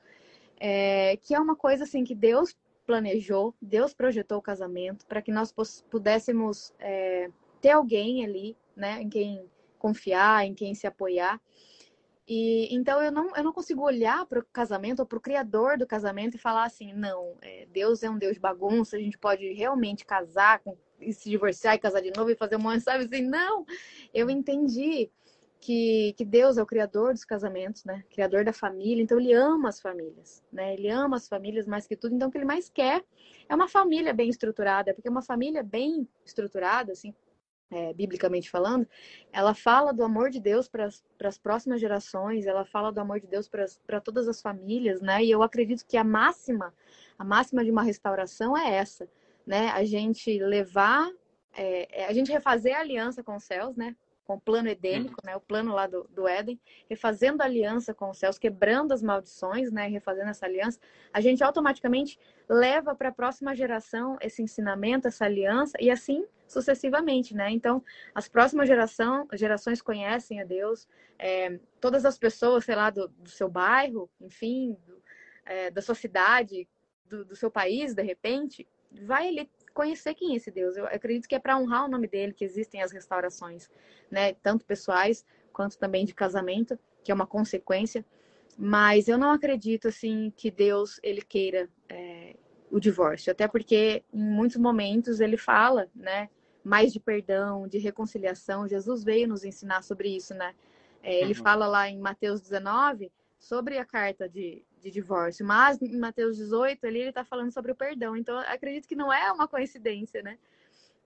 é, 0.58 1.18
que 1.18 1.34
é 1.34 1.38
uma 1.38 1.54
coisa 1.54 1.84
assim 1.84 2.02
que 2.02 2.14
Deus 2.14 2.56
planejou, 2.86 3.54
Deus 3.60 3.94
projetou 3.94 4.38
o 4.38 4.42
casamento 4.42 5.06
para 5.06 5.22
que 5.22 5.32
nós 5.32 5.54
pudéssemos 5.90 6.72
é, 6.78 7.30
ter 7.60 7.70
alguém 7.70 8.24
ali, 8.24 8.56
né? 8.74 9.02
Em 9.02 9.08
quem 9.08 9.44
confiar, 9.78 10.46
em 10.46 10.54
quem 10.54 10.74
se 10.74 10.86
apoiar. 10.86 11.40
E 12.32 12.72
então 12.72 13.02
eu 13.02 13.10
não, 13.10 13.34
eu 13.34 13.42
não 13.42 13.52
consigo 13.52 13.82
olhar 13.82 14.24
para 14.26 14.38
o 14.38 14.44
casamento 14.52 15.00
ou 15.00 15.06
para 15.06 15.18
o 15.18 15.20
criador 15.20 15.76
do 15.76 15.84
casamento 15.84 16.36
e 16.36 16.38
falar 16.38 16.64
assim, 16.64 16.92
não, 16.92 17.36
é, 17.42 17.66
Deus 17.72 18.04
é 18.04 18.10
um 18.10 18.18
Deus 18.18 18.34
de 18.34 18.40
bagunça, 18.40 18.96
a 18.96 19.00
gente 19.00 19.18
pode 19.18 19.52
realmente 19.52 20.04
casar 20.04 20.60
com, 20.60 20.76
e 21.00 21.12
se 21.12 21.28
divorciar 21.28 21.74
e 21.74 21.78
casar 21.80 22.00
de 22.00 22.12
novo 22.16 22.30
e 22.30 22.36
fazer 22.36 22.54
um 22.54 22.80
sabe 22.80 23.04
assim? 23.04 23.22
Não, 23.22 23.66
eu 24.14 24.30
entendi 24.30 25.10
que, 25.60 26.14
que 26.16 26.24
Deus 26.24 26.56
é 26.56 26.62
o 26.62 26.66
criador 26.66 27.12
dos 27.12 27.24
casamentos, 27.24 27.84
né? 27.84 28.02
Criador 28.10 28.44
da 28.44 28.52
família, 28.52 29.02
então 29.02 29.18
ele 29.18 29.32
ama 29.32 29.68
as 29.68 29.80
famílias, 29.80 30.42
né? 30.52 30.74
Ele 30.74 30.88
ama 30.88 31.16
as 31.16 31.28
famílias 31.28 31.66
mais 31.66 31.86
que 31.86 31.94
tudo, 31.94 32.14
então 32.14 32.28
o 32.28 32.32
que 32.32 32.38
ele 32.38 32.44
mais 32.46 32.68
quer 32.70 33.04
é 33.48 33.54
uma 33.54 33.68
família 33.68 34.14
bem 34.14 34.30
estruturada, 34.30 34.94
porque 34.94 35.08
uma 35.08 35.22
família 35.22 35.62
bem 35.62 36.08
estruturada, 36.24 36.92
assim, 36.92 37.14
é, 37.70 37.92
biblicamente 37.92 38.50
falando, 38.50 38.88
ela 39.32 39.54
fala 39.54 39.92
do 39.92 40.02
amor 40.02 40.30
de 40.30 40.40
Deus 40.40 40.66
para 40.66 40.88
as 41.24 41.38
próximas 41.38 41.80
gerações, 41.80 42.46
ela 42.46 42.64
fala 42.64 42.90
do 42.90 42.98
amor 42.98 43.20
de 43.20 43.26
Deus 43.26 43.48
para 43.48 44.00
todas 44.00 44.26
as 44.26 44.40
famílias, 44.40 45.00
né? 45.00 45.22
E 45.22 45.30
eu 45.30 45.42
acredito 45.42 45.86
que 45.86 45.96
a 45.96 46.02
máxima, 46.02 46.74
a 47.18 47.24
máxima 47.24 47.62
de 47.62 47.70
uma 47.70 47.82
restauração 47.82 48.56
é 48.56 48.74
essa, 48.74 49.08
né? 49.46 49.68
A 49.68 49.84
gente 49.84 50.38
levar, 50.42 51.08
é, 51.54 52.02
é 52.02 52.06
a 52.06 52.12
gente 52.12 52.32
refazer 52.32 52.74
a 52.74 52.80
aliança 52.80 53.22
com 53.22 53.36
os 53.36 53.44
céus, 53.44 53.76
né? 53.76 53.94
Com 54.30 54.36
o 54.36 54.40
plano 54.40 54.68
edênico, 54.68 55.16
uhum. 55.24 55.30
né, 55.30 55.36
o 55.36 55.40
plano 55.40 55.74
lá 55.74 55.88
do, 55.88 56.04
do 56.08 56.28
Éden, 56.28 56.60
refazendo 56.88 57.42
aliança 57.42 57.92
com 57.92 58.10
os 58.10 58.18
céus, 58.18 58.38
quebrando 58.38 58.92
as 58.92 59.02
maldições, 59.02 59.72
né, 59.72 59.88
refazendo 59.88 60.30
essa 60.30 60.46
aliança, 60.46 60.78
a 61.12 61.20
gente 61.20 61.42
automaticamente 61.42 62.16
leva 62.48 62.94
para 62.94 63.08
a 63.08 63.12
próxima 63.12 63.56
geração 63.56 64.16
esse 64.20 64.40
ensinamento, 64.40 65.08
essa 65.08 65.24
aliança, 65.24 65.76
e 65.80 65.90
assim 65.90 66.24
sucessivamente, 66.46 67.34
né? 67.34 67.50
Então, 67.50 67.82
as 68.14 68.28
próximas 68.28 68.68
geração, 68.68 69.26
gerações 69.34 69.82
conhecem 69.82 70.40
a 70.40 70.44
Deus, 70.44 70.88
é, 71.18 71.58
todas 71.80 72.04
as 72.04 72.16
pessoas, 72.16 72.64
sei 72.64 72.76
lá, 72.76 72.88
do, 72.88 73.08
do 73.08 73.28
seu 73.28 73.48
bairro, 73.48 74.08
enfim, 74.20 74.76
do, 74.86 75.02
é, 75.44 75.72
da 75.72 75.82
sua 75.82 75.96
cidade, 75.96 76.68
do, 77.04 77.24
do 77.24 77.34
seu 77.34 77.50
país, 77.50 77.94
de 77.94 78.02
repente, 78.02 78.66
vai 78.92 79.28
ali 79.28 79.50
conhecer 79.74 80.14
quem 80.14 80.32
é 80.32 80.36
esse 80.36 80.50
Deus. 80.50 80.76
Eu 80.76 80.86
acredito 80.86 81.28
que 81.28 81.34
é 81.34 81.38
para 81.38 81.58
honrar 81.58 81.84
o 81.84 81.88
nome 81.88 82.06
dele 82.06 82.32
que 82.32 82.44
existem 82.44 82.82
as 82.82 82.92
restaurações, 82.92 83.70
né? 84.10 84.34
Tanto 84.34 84.64
pessoais 84.64 85.24
quanto 85.52 85.78
também 85.78 86.04
de 86.04 86.14
casamento, 86.14 86.78
que 87.02 87.10
é 87.10 87.14
uma 87.14 87.26
consequência. 87.26 88.04
Mas 88.58 89.08
eu 89.08 89.16
não 89.16 89.30
acredito 89.30 89.88
assim 89.88 90.32
que 90.36 90.50
Deus 90.50 91.00
ele 91.02 91.22
queira 91.22 91.68
é, 91.88 92.36
o 92.70 92.78
divórcio, 92.78 93.32
até 93.32 93.48
porque 93.48 94.04
em 94.12 94.22
muitos 94.22 94.58
momentos 94.58 95.20
ele 95.20 95.36
fala, 95.36 95.88
né? 95.94 96.28
Mais 96.62 96.92
de 96.92 97.00
perdão, 97.00 97.66
de 97.66 97.78
reconciliação. 97.78 98.68
Jesus 98.68 99.02
veio 99.02 99.26
nos 99.26 99.44
ensinar 99.44 99.82
sobre 99.82 100.14
isso, 100.14 100.34
né? 100.34 100.54
É, 101.02 101.20
ele 101.20 101.34
uhum. 101.34 101.42
fala 101.42 101.66
lá 101.66 101.88
em 101.88 101.98
Mateus 101.98 102.40
19 102.40 103.10
sobre 103.40 103.78
a 103.78 103.84
carta 103.86 104.28
de, 104.28 104.62
de 104.78 104.90
divórcio. 104.90 105.44
Mas 105.44 105.80
em 105.80 105.98
Mateus 105.98 106.36
18, 106.36 106.86
ali 106.86 107.00
ele 107.00 107.08
está 107.08 107.24
falando 107.24 107.50
sobre 107.50 107.72
o 107.72 107.74
perdão. 107.74 108.14
Então, 108.14 108.38
acredito 108.38 108.86
que 108.86 108.94
não 108.94 109.10
é 109.10 109.32
uma 109.32 109.48
coincidência, 109.48 110.22
né? 110.22 110.38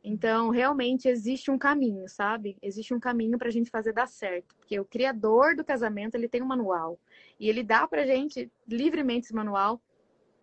Então, 0.03 0.51
realmente 0.51 1.09
existe 1.09 1.51
um 1.51 1.57
caminho, 1.57 2.07
sabe? 2.09 2.59
Existe 2.61 2.93
um 2.93 3.01
caminho 3.01 3.39
para 3.39 3.49
a 3.49 3.53
gente 3.53 3.70
fazer 3.70 3.93
dar 3.93 4.09
certo. 4.09 4.55
Porque 4.57 4.78
o 4.78 4.85
criador 4.85 5.57
do 5.57 5.64
casamento, 5.64 6.16
ele 6.16 6.28
tem 6.28 6.43
um 6.43 6.47
manual. 6.47 6.99
E 7.39 7.49
ele 7.49 7.62
dá 7.62 7.87
para 7.87 8.05
gente 8.05 8.51
livremente 8.68 9.26
esse 9.26 9.35
manual 9.35 9.80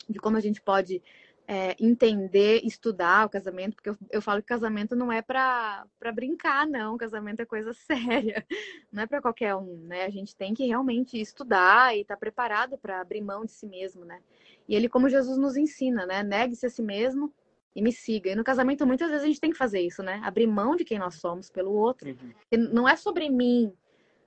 de 0.10 0.18
como 0.18 0.38
a 0.38 0.40
gente 0.40 0.62
pode 0.62 1.04
é, 1.48 1.76
entender, 1.80 2.62
estudar 2.64 3.26
o 3.26 3.30
casamento, 3.30 3.76
porque 3.76 3.90
eu, 3.90 3.98
eu 4.10 4.22
falo 4.22 4.42
que 4.42 4.48
casamento 4.48 4.96
não 4.96 5.12
é 5.12 5.22
para 5.22 5.86
brincar, 6.14 6.66
não. 6.66 6.98
Casamento 6.98 7.42
é 7.42 7.46
coisa 7.46 7.74
séria, 7.88 8.46
não 8.92 9.04
é 9.04 9.08
para 9.08 9.22
qualquer 9.22 9.56
um, 9.56 9.78
né? 9.88 10.06
A 10.06 10.10
gente 10.10 10.36
tem 10.36 10.54
que 10.54 10.66
realmente 10.66 11.20
estudar 11.20 11.96
e 11.96 12.02
estar 12.02 12.16
tá 12.16 12.20
preparado 12.20 12.78
para 12.78 13.02
abrir 13.02 13.22
mão 13.22 13.46
de 13.46 13.52
si 13.52 13.66
mesmo, 13.66 14.06
né? 14.06 14.22
E 14.68 14.76
ele, 14.76 14.88
como 14.88 15.10
Jesus 15.10 15.38
nos 15.38 15.58
ensina, 15.58 16.06
né? 16.06 16.24
Negue-se 16.24 16.66
a 16.66 16.70
si 16.70 16.82
mesmo 16.82 17.34
e 17.76 17.82
me 17.82 17.92
siga. 17.92 18.32
E 18.32 18.36
no 18.36 18.44
casamento, 18.44 18.86
muitas 18.86 19.10
vezes 19.10 19.24
a 19.24 19.28
gente 19.28 19.42
tem 19.42 19.52
que 19.52 19.58
fazer 19.58 19.82
isso, 19.82 20.04
né? 20.04 20.22
Abrir 20.24 20.48
mão 20.48 20.76
de 20.76 20.86
quem 20.86 21.00
nós 21.00 21.16
somos 21.16 21.50
pelo 21.50 21.72
outro. 21.72 22.10
Uhum. 22.10 22.70
Não 22.72 22.88
é 22.88 22.96
sobre 22.96 23.30
mim, 23.30 23.74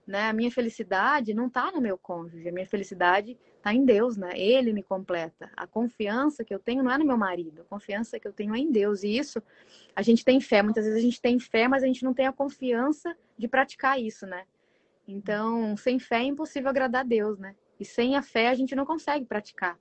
né? 0.07 0.29
A 0.29 0.33
minha 0.33 0.51
felicidade 0.51 1.35
não 1.35 1.47
está 1.47 1.71
no 1.73 1.81
meu 1.81 1.97
cônjuge, 1.97 2.49
a 2.49 2.53
minha 2.53 2.67
felicidade 2.67 3.39
está 3.57 3.73
em 3.73 3.85
Deus, 3.85 4.17
né? 4.17 4.39
Ele 4.39 4.73
me 4.73 4.83
completa. 4.83 5.51
A 5.57 5.67
confiança 5.67 6.45
que 6.45 6.55
eu 6.55 6.59
tenho 6.59 6.83
não 6.83 6.91
é 6.91 6.99
no 6.99 7.07
meu 7.07 7.17
marido, 7.17 7.63
a 7.63 7.65
confiança 7.65 8.21
que 8.21 8.29
eu 8.29 8.33
tenho 8.33 8.55
é 8.55 8.59
em 8.59 8.71
Deus. 8.71 9.03
E 9.03 9.17
isso, 9.17 9.43
a 9.97 10.03
gente 10.03 10.25
tem 10.25 10.41
fé. 10.41 10.63
Muitas 10.63 10.85
vezes 10.85 10.99
a 10.99 11.03
gente 11.03 11.21
tem 11.21 11.39
fé, 11.39 11.67
mas 11.67 11.83
a 11.83 11.87
gente 11.87 12.05
não 12.05 12.13
tem 12.13 12.27
a 12.27 12.33
confiança 12.33 13.17
de 13.39 13.49
praticar 13.49 14.01
isso, 14.01 14.27
né? 14.27 14.45
Então, 15.07 15.77
sem 15.77 15.99
fé 15.99 16.19
é 16.19 16.25
impossível 16.25 16.71
agradar 16.71 17.03
a 17.03 17.05
Deus, 17.05 17.39
né? 17.39 17.55
E 17.79 17.85
sem 17.85 18.17
a 18.17 18.23
fé 18.23 18.49
a 18.49 18.55
gente 18.55 18.75
não 18.75 18.87
consegue 18.87 19.25
praticar. 19.25 19.79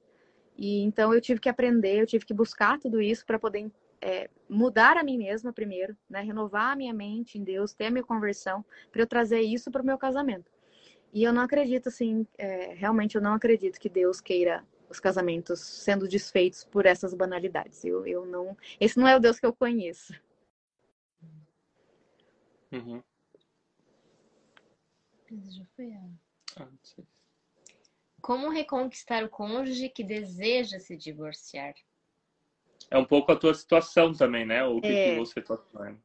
E 0.58 0.82
então 0.84 1.14
eu 1.14 1.20
tive 1.20 1.40
que 1.40 1.50
aprender, 1.50 2.00
eu 2.00 2.06
tive 2.06 2.26
que 2.26 2.34
buscar 2.34 2.80
tudo 2.80 3.02
isso 3.02 3.26
para 3.26 3.40
poder 3.40 3.60
é, 4.04 4.30
mudar 4.50 4.98
a 4.98 5.04
mim 5.04 5.18
mesma 5.18 5.54
primeiro, 5.54 5.96
né? 6.10 6.22
Renovar 6.22 6.74
a 6.74 6.76
minha 6.76 6.94
mente 6.94 7.38
em 7.38 7.44
Deus, 7.44 7.74
ter 7.74 7.86
a 7.86 7.92
minha 7.92 8.04
conversão, 8.04 8.64
para 8.92 9.02
eu 9.02 9.08
trazer 9.08 9.42
isso 9.42 9.72
para 9.72 9.82
o 9.82 9.86
meu 9.86 9.98
casamento. 9.98 10.52
E 11.14 11.24
eu 11.24 11.32
não 11.32 11.42
acredito, 11.42 11.88
assim, 11.88 12.28
é, 12.38 12.74
realmente 12.74 13.16
eu 13.16 13.22
não 13.22 13.34
acredito 13.34 13.80
que 13.80 13.88
Deus 13.88 14.20
queira 14.20 14.66
os 14.90 15.00
casamentos 15.00 15.60
sendo 15.60 16.08
desfeitos 16.08 16.66
por 16.66 16.86
essas 16.86 17.14
banalidades. 17.14 17.86
Eu, 17.86 18.06
eu 18.06 18.26
não. 18.26 18.58
Esse 18.80 18.98
não 19.00 19.08
é 19.08 19.16
o 19.16 19.20
Deus 19.20 19.40
que 19.40 19.46
eu 19.46 19.54
conheço. 19.54 20.14
Uhum. 22.72 23.02
Já 25.32 25.66
foi 25.76 25.94
Ah. 26.58 26.68
Como 28.22 28.50
reconquistar 28.50 29.24
o 29.24 29.30
cônjuge 29.30 29.90
que 29.90 30.04
deseja 30.04 30.80
se 30.80 30.96
divorciar? 30.96 31.74
É 32.94 32.98
um 32.98 33.04
pouco 33.04 33.32
a 33.32 33.36
tua 33.36 33.56
situação 33.56 34.14
também, 34.14 34.46
né? 34.46 34.64
O 34.64 34.80
que, 34.80 34.88
é, 34.88 35.10
que 35.10 35.20
você 35.20 35.40
está 35.40 35.58
falando. 35.58 36.00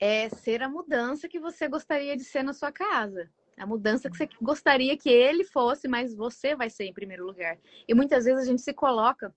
É 0.00 0.28
ser 0.28 0.64
a 0.64 0.68
mudança 0.68 1.28
que 1.28 1.38
você 1.38 1.68
gostaria 1.68 2.16
de 2.16 2.24
ser 2.24 2.42
na 2.42 2.52
sua 2.52 2.72
casa. 2.72 3.30
A 3.56 3.64
mudança 3.64 4.10
que 4.10 4.16
você 4.16 4.28
gostaria 4.42 4.96
que 4.98 5.08
ele 5.08 5.44
fosse, 5.44 5.86
mas 5.86 6.12
você 6.12 6.56
vai 6.56 6.68
ser 6.68 6.86
em 6.86 6.92
primeiro 6.92 7.24
lugar. 7.24 7.56
E 7.86 7.94
muitas 7.94 8.24
vezes 8.24 8.42
a 8.42 8.46
gente 8.50 8.62
se 8.62 8.74
coloca 8.74 9.32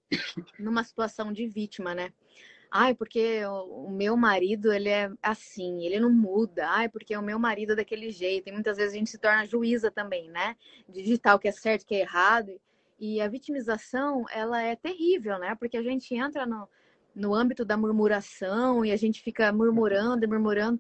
numa 0.58 0.84
situação 0.84 1.32
de 1.32 1.46
vítima, 1.46 1.94
né? 1.94 2.12
Ai, 2.72 2.96
porque 2.96 3.46
o 3.46 3.92
meu 3.92 4.18
marido, 4.18 4.74
ele 4.74 4.90
é 4.90 5.12
assim, 5.22 5.86
ele 5.86 6.00
não 6.00 6.12
muda. 6.12 6.68
Ai, 6.68 6.90
porque 6.90 7.16
o 7.16 7.22
meu 7.22 7.38
marido 7.38 7.74
é 7.74 7.76
daquele 7.76 8.10
jeito. 8.10 8.50
E 8.50 8.52
muitas 8.52 8.76
vezes 8.76 8.96
a 8.96 8.98
gente 8.98 9.12
se 9.12 9.20
torna 9.20 9.46
juíza 9.46 9.92
também, 9.92 10.32
né? 10.32 10.56
De 10.90 11.04
digitar 11.04 11.36
o 11.36 11.40
que 11.40 11.48
é 11.48 11.52
certo, 11.52 11.84
o 11.84 11.86
que 11.86 11.94
é 11.94 12.00
errado. 12.00 12.60
E 13.00 13.22
a 13.22 13.28
vitimização, 13.28 14.26
ela 14.32 14.64
é 14.64 14.76
terrível, 14.76 15.38
né? 15.38 15.54
Porque 15.54 15.78
a 15.78 15.84
gente 15.84 16.16
entra 16.16 16.44
no, 16.44 16.68
no 17.18 17.34
âmbito 17.34 17.66
da 17.66 17.76
murmuração 17.76 18.86
e 18.86 18.92
a 18.92 18.96
gente 18.96 19.22
fica 19.22 19.52
murmurando 19.52 20.24
e 20.24 20.28
murmurando, 20.28 20.80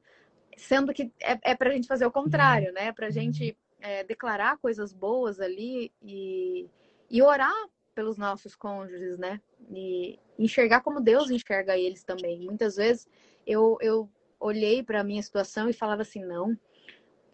sendo 0.55 0.93
que 0.93 1.11
é, 1.19 1.51
é 1.51 1.55
para 1.55 1.69
a 1.69 1.73
gente 1.73 1.87
fazer 1.87 2.05
o 2.05 2.11
contrário, 2.11 2.71
né? 2.73 2.91
Para 2.91 3.07
a 3.07 3.09
gente 3.09 3.57
é, 3.81 4.03
declarar 4.03 4.57
coisas 4.57 4.93
boas 4.93 5.39
ali 5.39 5.91
e, 6.01 6.69
e 7.09 7.21
orar 7.23 7.55
pelos 7.95 8.17
nossos 8.17 8.55
cônjuges, 8.55 9.17
né? 9.17 9.41
E 9.71 10.19
enxergar 10.37 10.81
como 10.81 11.01
Deus 11.01 11.31
enxerga 11.31 11.75
eles 11.75 12.03
também. 12.03 12.39
Muitas 12.39 12.75
vezes 12.75 13.07
eu, 13.45 13.77
eu 13.81 14.07
olhei 14.39 14.83
para 14.83 15.01
a 15.01 15.03
minha 15.03 15.23
situação 15.23 15.67
e 15.67 15.73
falava 15.73 16.03
assim: 16.03 16.23
não, 16.23 16.55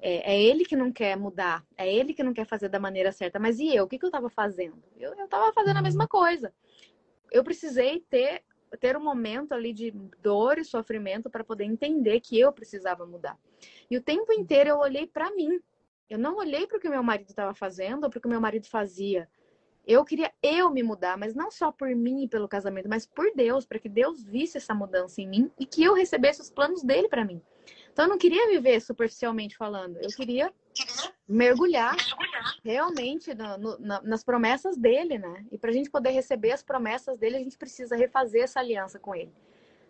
é, 0.01 0.33
é, 0.33 0.41
ele 0.41 0.63
que 0.63 0.77
não 0.77 0.93
quer 0.93 1.17
mudar, 1.17 1.61
é 1.77 1.93
ele 1.93 2.13
que 2.13 2.23
não 2.23 2.33
quer 2.33 2.45
fazer 2.45 2.69
da 2.69 2.79
maneira 2.79 3.11
certa. 3.11 3.37
Mas 3.37 3.59
e 3.59 3.75
eu? 3.75 3.83
O 3.83 3.87
que, 3.87 3.99
que 3.99 4.05
eu 4.05 4.09
estava 4.09 4.29
fazendo? 4.29 4.81
Eu 4.97 5.13
estava 5.13 5.51
fazendo 5.51 5.77
a 5.77 5.81
mesma 5.81 6.07
coisa. 6.07 6.53
Eu 7.29 7.43
precisei 7.43 7.99
ter 8.09 8.43
ter 8.77 8.97
um 8.97 9.03
momento 9.03 9.53
ali 9.53 9.73
de 9.73 9.91
dor 10.21 10.57
e 10.57 10.65
sofrimento 10.65 11.29
para 11.29 11.43
poder 11.43 11.65
entender 11.65 12.19
que 12.19 12.39
eu 12.39 12.51
precisava 12.51 13.05
mudar. 13.05 13.37
E 13.89 13.97
o 13.97 14.01
tempo 14.01 14.31
inteiro 14.33 14.69
eu 14.69 14.77
olhei 14.77 15.07
para 15.07 15.31
mim. 15.31 15.59
Eu 16.09 16.17
não 16.17 16.37
olhei 16.37 16.67
para 16.67 16.77
o 16.77 16.79
que 16.79 16.89
meu 16.89 17.03
marido 17.03 17.29
estava 17.29 17.53
fazendo 17.53 18.03
ou 18.03 18.09
para 18.09 18.19
o 18.19 18.21
que 18.21 18.27
meu 18.27 18.41
marido 18.41 18.67
fazia. 18.67 19.29
Eu 19.85 20.05
queria 20.05 20.31
eu 20.41 20.69
me 20.69 20.81
mudar, 20.81 21.17
mas 21.17 21.35
não 21.35 21.51
só 21.51 21.71
por 21.71 21.93
mim 21.93 22.23
e 22.23 22.27
pelo 22.27 22.47
casamento, 22.47 22.87
mas 22.87 23.05
por 23.05 23.33
Deus, 23.35 23.65
para 23.65 23.79
que 23.79 23.89
Deus 23.89 24.23
visse 24.23 24.57
essa 24.57 24.73
mudança 24.73 25.21
em 25.21 25.27
mim 25.27 25.51
e 25.59 25.65
que 25.65 25.83
eu 25.83 25.93
recebesse 25.93 26.39
os 26.39 26.49
planos 26.49 26.83
dele 26.83 27.09
para 27.09 27.25
mim. 27.25 27.41
Então 27.91 28.05
eu 28.05 28.09
não 28.09 28.17
queria 28.17 28.47
viver 28.47 28.79
superficialmente 28.79 29.57
falando, 29.57 29.97
eu 29.97 30.09
queria 30.09 30.53
mergulhar 31.27 31.95
realmente 32.63 33.33
no, 33.33 33.57
no, 33.57 33.77
nas 34.03 34.23
promessas 34.23 34.77
dele, 34.77 35.17
né? 35.17 35.45
E 35.51 35.57
para 35.57 35.69
a 35.69 35.73
gente 35.73 35.89
poder 35.89 36.11
receber 36.11 36.51
as 36.51 36.63
promessas 36.63 37.17
dele, 37.17 37.37
a 37.37 37.39
gente 37.39 37.57
precisa 37.57 37.95
refazer 37.95 38.43
essa 38.43 38.59
aliança 38.59 38.99
com 38.99 39.15
ele, 39.15 39.31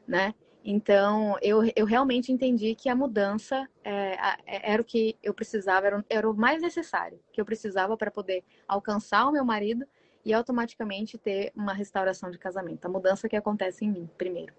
né? 0.08 0.34
Então, 0.66 1.38
eu, 1.42 1.62
eu 1.76 1.86
realmente 1.86 2.32
entendi 2.32 2.74
que 2.74 2.88
a 2.88 2.96
mudança 2.96 3.68
é, 3.84 4.14
é, 4.46 4.72
era 4.72 4.82
o 4.82 4.86
que 4.86 5.18
eu 5.22 5.34
precisava, 5.34 5.88
era, 5.88 6.06
era 6.10 6.30
o 6.30 6.34
mais 6.34 6.62
necessário 6.62 7.20
que 7.34 7.42
eu 7.42 7.46
precisava 7.46 7.98
para 7.98 8.10
poder 8.10 8.46
alcançar 8.66 9.28
o 9.28 9.32
meu 9.32 9.44
marido 9.44 9.86
e 10.24 10.34
automaticamente 10.34 11.18
ter 11.18 11.52
uma 11.54 11.74
restauração 11.74 12.32
de 12.32 12.38
casamento. 12.38 12.86
A 12.86 12.90
mudança 12.90 13.28
que 13.28 13.36
acontece 13.36 13.84
em 13.84 13.92
mim, 13.92 14.10
primeiro. 14.18 14.54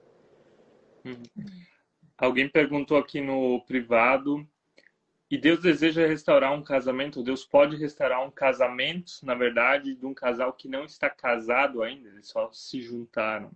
Uhum. 1.07 1.23
Alguém 2.19 2.51
perguntou 2.51 2.99
aqui 2.99 3.23
no 3.23 3.61
privado 3.63 4.47
e 5.31 5.39
Deus 5.39 5.61
deseja 5.61 6.07
restaurar 6.07 6.53
um 6.53 6.63
casamento, 6.63 7.23
Deus 7.23 7.45
pode 7.45 7.77
restaurar 7.77 8.25
um 8.25 8.31
casamento, 8.31 9.15
na 9.23 9.35
verdade, 9.35 9.95
de 9.95 10.07
um 10.07 10.15
casal 10.15 10.53
que 10.53 10.69
não 10.69 10.85
está 10.85 11.09
casado 11.09 11.83
ainda, 11.83 12.09
eles 12.09 12.29
só 12.29 12.51
se 12.53 12.83
juntaram. 12.83 13.51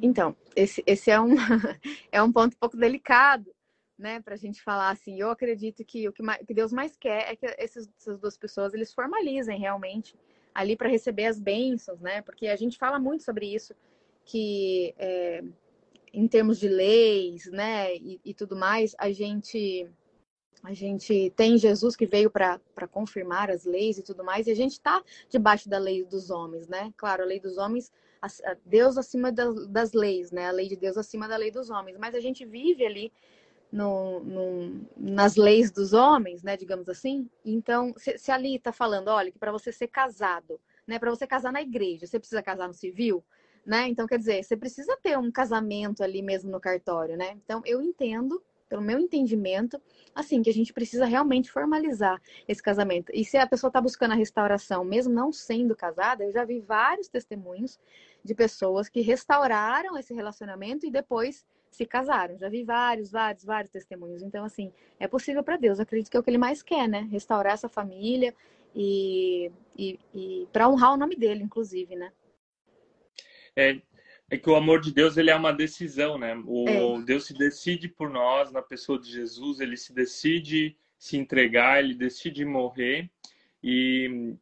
Então, 0.00 0.36
esse, 0.54 0.82
esse 0.86 1.10
é, 1.10 1.20
um, 1.20 1.34
é 2.10 2.22
um 2.22 2.32
ponto 2.32 2.54
um 2.54 2.58
pouco 2.58 2.76
delicado, 2.76 3.54
né, 3.98 4.20
para 4.20 4.34
a 4.34 4.38
gente 4.38 4.62
falar 4.62 4.90
assim. 4.90 5.20
Eu 5.20 5.30
acredito 5.30 5.84
que 5.84 6.08
o 6.08 6.12
que, 6.12 6.22
mais, 6.22 6.44
que 6.46 6.54
Deus 6.54 6.72
mais 6.72 6.96
quer 6.96 7.32
é 7.32 7.36
que 7.36 7.46
esses, 7.58 7.88
essas 7.98 8.18
duas 8.18 8.36
pessoas 8.36 8.72
eles 8.72 8.92
formalizem 8.92 9.58
realmente 9.58 10.14
ali 10.54 10.76
para 10.76 10.88
receber 10.88 11.26
as 11.26 11.40
bênçãos, 11.40 12.00
né? 12.00 12.22
Porque 12.22 12.46
a 12.46 12.56
gente 12.56 12.78
fala 12.78 12.98
muito 12.98 13.24
sobre 13.24 13.52
isso, 13.52 13.74
que 14.24 14.94
é, 14.96 15.42
em 16.12 16.28
termos 16.28 16.58
de 16.60 16.68
leis, 16.68 17.46
né, 17.50 17.94
e, 17.96 18.20
e 18.24 18.32
tudo 18.32 18.56
mais, 18.56 18.94
a 18.98 19.10
gente 19.10 19.88
a 20.62 20.72
gente 20.72 21.32
tem 21.36 21.58
Jesus 21.58 21.94
que 21.94 22.06
veio 22.06 22.30
para 22.30 22.60
confirmar 22.90 23.50
as 23.50 23.64
leis 23.64 23.98
e 23.98 24.02
tudo 24.02 24.24
mais, 24.24 24.46
e 24.46 24.50
a 24.50 24.56
gente 24.56 24.72
está 24.72 25.02
debaixo 25.28 25.68
da 25.68 25.78
lei 25.78 26.04
dos 26.04 26.30
homens, 26.30 26.68
né? 26.68 26.92
Claro, 26.96 27.22
a 27.22 27.26
lei 27.26 27.38
dos 27.38 27.58
homens, 27.58 27.92
Deus 28.64 28.96
acima 28.96 29.30
das, 29.30 29.92
leis, 29.92 30.30
né? 30.30 30.46
A 30.46 30.52
lei 30.52 30.68
de 30.68 30.76
Deus 30.76 30.96
acima 30.96 31.28
da 31.28 31.36
lei 31.36 31.50
dos 31.50 31.68
homens, 31.68 31.98
mas 31.98 32.14
a 32.14 32.20
gente 32.20 32.44
vive 32.46 32.86
ali 32.86 33.12
no, 33.70 34.20
no 34.20 34.86
nas 34.96 35.36
leis 35.36 35.70
dos 35.70 35.92
homens, 35.92 36.42
né? 36.42 36.56
Digamos 36.56 36.88
assim. 36.88 37.28
Então, 37.44 37.92
se, 37.96 38.16
se 38.16 38.30
ali 38.30 38.56
está 38.56 38.72
falando, 38.72 39.08
olha, 39.08 39.30
que 39.30 39.38
para 39.38 39.52
você 39.52 39.70
ser 39.70 39.88
casado, 39.88 40.58
né? 40.86 40.98
Para 40.98 41.10
você 41.10 41.26
casar 41.26 41.52
na 41.52 41.60
igreja, 41.60 42.06
você 42.06 42.18
precisa 42.18 42.42
casar 42.42 42.68
no 42.68 42.74
civil, 42.74 43.22
né? 43.66 43.86
Então, 43.88 44.06
quer 44.06 44.18
dizer, 44.18 44.42
você 44.42 44.56
precisa 44.56 44.96
ter 45.02 45.18
um 45.18 45.30
casamento 45.30 46.02
ali 46.02 46.22
mesmo 46.22 46.50
no 46.50 46.60
cartório, 46.60 47.18
né? 47.18 47.36
Então, 47.44 47.60
eu 47.66 47.82
entendo 47.82 48.42
pelo 48.74 48.82
meu 48.82 48.98
entendimento, 48.98 49.80
assim, 50.12 50.42
que 50.42 50.50
a 50.50 50.52
gente 50.52 50.72
precisa 50.72 51.04
realmente 51.04 51.48
formalizar 51.48 52.20
esse 52.48 52.60
casamento. 52.60 53.12
E 53.14 53.24
se 53.24 53.36
a 53.36 53.46
pessoa 53.46 53.68
está 53.68 53.80
buscando 53.80 54.10
a 54.10 54.16
restauração, 54.16 54.84
mesmo 54.84 55.14
não 55.14 55.32
sendo 55.32 55.76
casada, 55.76 56.24
eu 56.24 56.32
já 56.32 56.44
vi 56.44 56.58
vários 56.58 57.06
testemunhos 57.06 57.78
de 58.24 58.34
pessoas 58.34 58.88
que 58.88 59.00
restauraram 59.00 59.96
esse 59.96 60.12
relacionamento 60.12 60.84
e 60.84 60.90
depois 60.90 61.46
se 61.70 61.86
casaram. 61.86 62.36
Já 62.36 62.48
vi 62.48 62.64
vários, 62.64 63.12
vários, 63.12 63.44
vários 63.44 63.70
testemunhos. 63.70 64.22
Então, 64.22 64.44
assim, 64.44 64.72
é 64.98 65.06
possível 65.06 65.44
para 65.44 65.56
Deus. 65.56 65.78
Eu 65.78 65.84
acredito 65.84 66.10
que 66.10 66.16
é 66.16 66.20
o 66.20 66.22
que 66.24 66.30
ele 66.30 66.38
mais 66.38 66.60
quer, 66.60 66.88
né? 66.88 67.06
Restaurar 67.12 67.52
essa 67.52 67.68
família 67.68 68.34
e, 68.74 69.52
e, 69.78 70.00
e 70.12 70.48
para 70.52 70.68
honrar 70.68 70.94
o 70.94 70.96
nome 70.96 71.14
dele, 71.14 71.44
inclusive, 71.44 71.94
né? 71.94 72.12
É, 73.54 73.80
é 74.34 74.38
que 74.38 74.50
o 74.50 74.56
amor 74.56 74.80
de 74.80 74.92
Deus 74.92 75.16
ele 75.16 75.30
é 75.30 75.34
uma 75.34 75.52
decisão, 75.52 76.18
né? 76.18 76.40
O 76.46 76.98
é. 76.98 77.02
Deus 77.02 77.26
se 77.26 77.34
decide 77.34 77.88
por 77.88 78.10
nós 78.10 78.52
na 78.52 78.62
pessoa 78.62 78.98
de 78.98 79.10
Jesus, 79.10 79.60
ele 79.60 79.76
se 79.76 79.92
decide 79.92 80.76
se 80.98 81.16
entregar, 81.16 81.82
ele 81.82 81.94
decide 81.94 82.44
morrer 82.44 83.10
e 83.62 84.34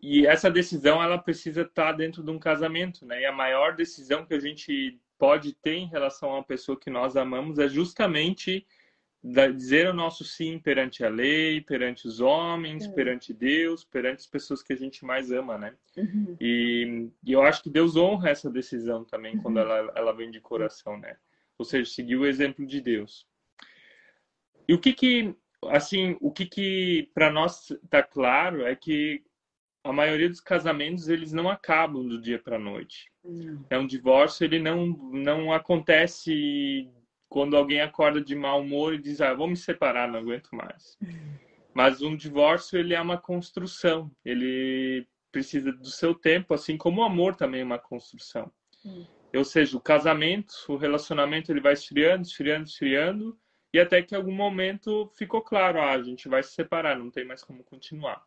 e 0.00 0.24
essa 0.28 0.48
decisão 0.48 1.02
ela 1.02 1.18
precisa 1.18 1.62
estar 1.62 1.90
dentro 1.90 2.22
de 2.22 2.30
um 2.30 2.38
casamento, 2.38 3.04
né? 3.04 3.22
E 3.22 3.26
a 3.26 3.32
maior 3.32 3.74
decisão 3.74 4.24
que 4.24 4.32
a 4.32 4.38
gente 4.38 4.96
pode 5.18 5.54
ter 5.54 5.74
em 5.74 5.88
relação 5.88 6.30
a 6.30 6.34
uma 6.34 6.44
pessoa 6.44 6.78
que 6.78 6.88
nós 6.88 7.16
amamos 7.16 7.58
é 7.58 7.68
justamente 7.68 8.64
dizer 9.22 9.88
o 9.88 9.94
nosso 9.94 10.24
sim 10.24 10.58
perante 10.58 11.04
a 11.04 11.08
lei, 11.08 11.60
perante 11.60 12.08
os 12.08 12.20
homens, 12.20 12.84
é. 12.84 12.88
perante 12.92 13.32
Deus, 13.32 13.84
perante 13.84 14.20
as 14.20 14.26
pessoas 14.26 14.62
que 14.62 14.72
a 14.72 14.76
gente 14.76 15.04
mais 15.04 15.30
ama, 15.30 15.56
né? 15.56 15.74
Uhum. 15.96 16.36
E, 16.40 17.08
e, 17.24 17.32
eu 17.32 17.42
acho 17.42 17.62
que 17.62 17.70
Deus 17.70 17.96
honra 17.96 18.30
essa 18.30 18.50
decisão 18.50 19.04
também 19.04 19.36
uhum. 19.36 19.42
quando 19.42 19.60
ela, 19.60 19.92
ela 19.94 20.12
vem 20.12 20.30
de 20.30 20.40
coração, 20.40 20.98
né? 20.98 21.16
Ou 21.56 21.64
seja, 21.64 21.88
seguir 21.88 22.16
o 22.16 22.26
exemplo 22.26 22.66
de 22.66 22.80
Deus. 22.80 23.24
E 24.66 24.74
o 24.74 24.78
que 24.80 24.92
que, 24.92 25.34
assim, 25.68 26.16
o 26.20 26.32
que 26.32 26.46
que 26.46 27.08
para 27.14 27.30
nós 27.30 27.68
tá 27.88 28.02
claro 28.02 28.66
é 28.66 28.74
que 28.74 29.22
a 29.84 29.92
maioria 29.92 30.28
dos 30.28 30.40
casamentos 30.40 31.08
eles 31.08 31.32
não 31.32 31.48
acabam 31.48 32.06
do 32.06 32.20
dia 32.20 32.40
para 32.40 32.58
noite. 32.58 33.10
Uhum. 33.22 33.64
É 33.70 33.78
um 33.78 33.86
divórcio, 33.86 34.44
ele 34.44 34.58
não 34.58 34.86
não 35.12 35.52
acontece 35.52 36.90
quando 37.32 37.56
alguém 37.56 37.80
acorda 37.80 38.20
de 38.20 38.34
mau 38.34 38.60
humor 38.60 38.92
e 38.92 38.98
diz, 38.98 39.22
ah, 39.22 39.32
vou 39.32 39.48
me 39.48 39.56
separar, 39.56 40.06
não 40.06 40.18
aguento 40.18 40.50
mais. 40.52 40.98
Mas 41.72 42.02
um 42.02 42.14
divórcio, 42.14 42.78
ele 42.78 42.92
é 42.92 43.00
uma 43.00 43.16
construção. 43.16 44.10
Ele 44.22 45.08
precisa 45.32 45.72
do 45.72 45.88
seu 45.88 46.14
tempo, 46.14 46.52
assim 46.52 46.76
como 46.76 47.00
o 47.00 47.04
amor 47.04 47.34
também 47.34 47.62
é 47.62 47.64
uma 47.64 47.78
construção. 47.78 48.52
Hum. 48.84 49.06
Ou 49.34 49.44
seja, 49.46 49.78
o 49.78 49.80
casamento, 49.80 50.52
o 50.68 50.76
relacionamento, 50.76 51.50
ele 51.50 51.62
vai 51.62 51.72
esfriando, 51.72 52.20
esfriando, 52.20 52.66
esfriando, 52.66 53.38
e 53.72 53.80
até 53.80 54.02
que 54.02 54.14
em 54.14 54.18
algum 54.18 54.34
momento 54.34 55.10
ficou 55.16 55.40
claro, 55.40 55.80
ah, 55.80 55.92
a 55.92 56.02
gente 56.02 56.28
vai 56.28 56.42
se 56.42 56.52
separar, 56.52 56.98
não 56.98 57.10
tem 57.10 57.24
mais 57.24 57.42
como 57.42 57.64
continuar. 57.64 58.22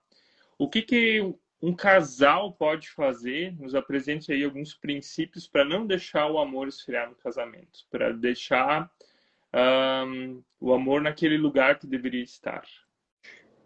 O 0.57 0.67
que, 0.67 0.81
que 0.81 1.21
um 1.61 1.75
casal 1.75 2.53
pode 2.53 2.89
fazer? 2.89 3.55
Nos 3.59 3.75
apresente 3.75 4.31
aí 4.31 4.43
alguns 4.43 4.73
princípios 4.73 5.47
para 5.47 5.63
não 5.63 5.85
deixar 5.85 6.25
o 6.25 6.39
amor 6.39 6.67
esfriar 6.67 7.07
no 7.07 7.15
casamento, 7.15 7.85
para 7.91 8.11
deixar 8.11 8.91
um, 9.55 10.43
o 10.59 10.73
amor 10.73 11.01
naquele 11.01 11.37
lugar 11.37 11.79
que 11.79 11.87
deveria 11.87 12.23
estar. 12.23 12.63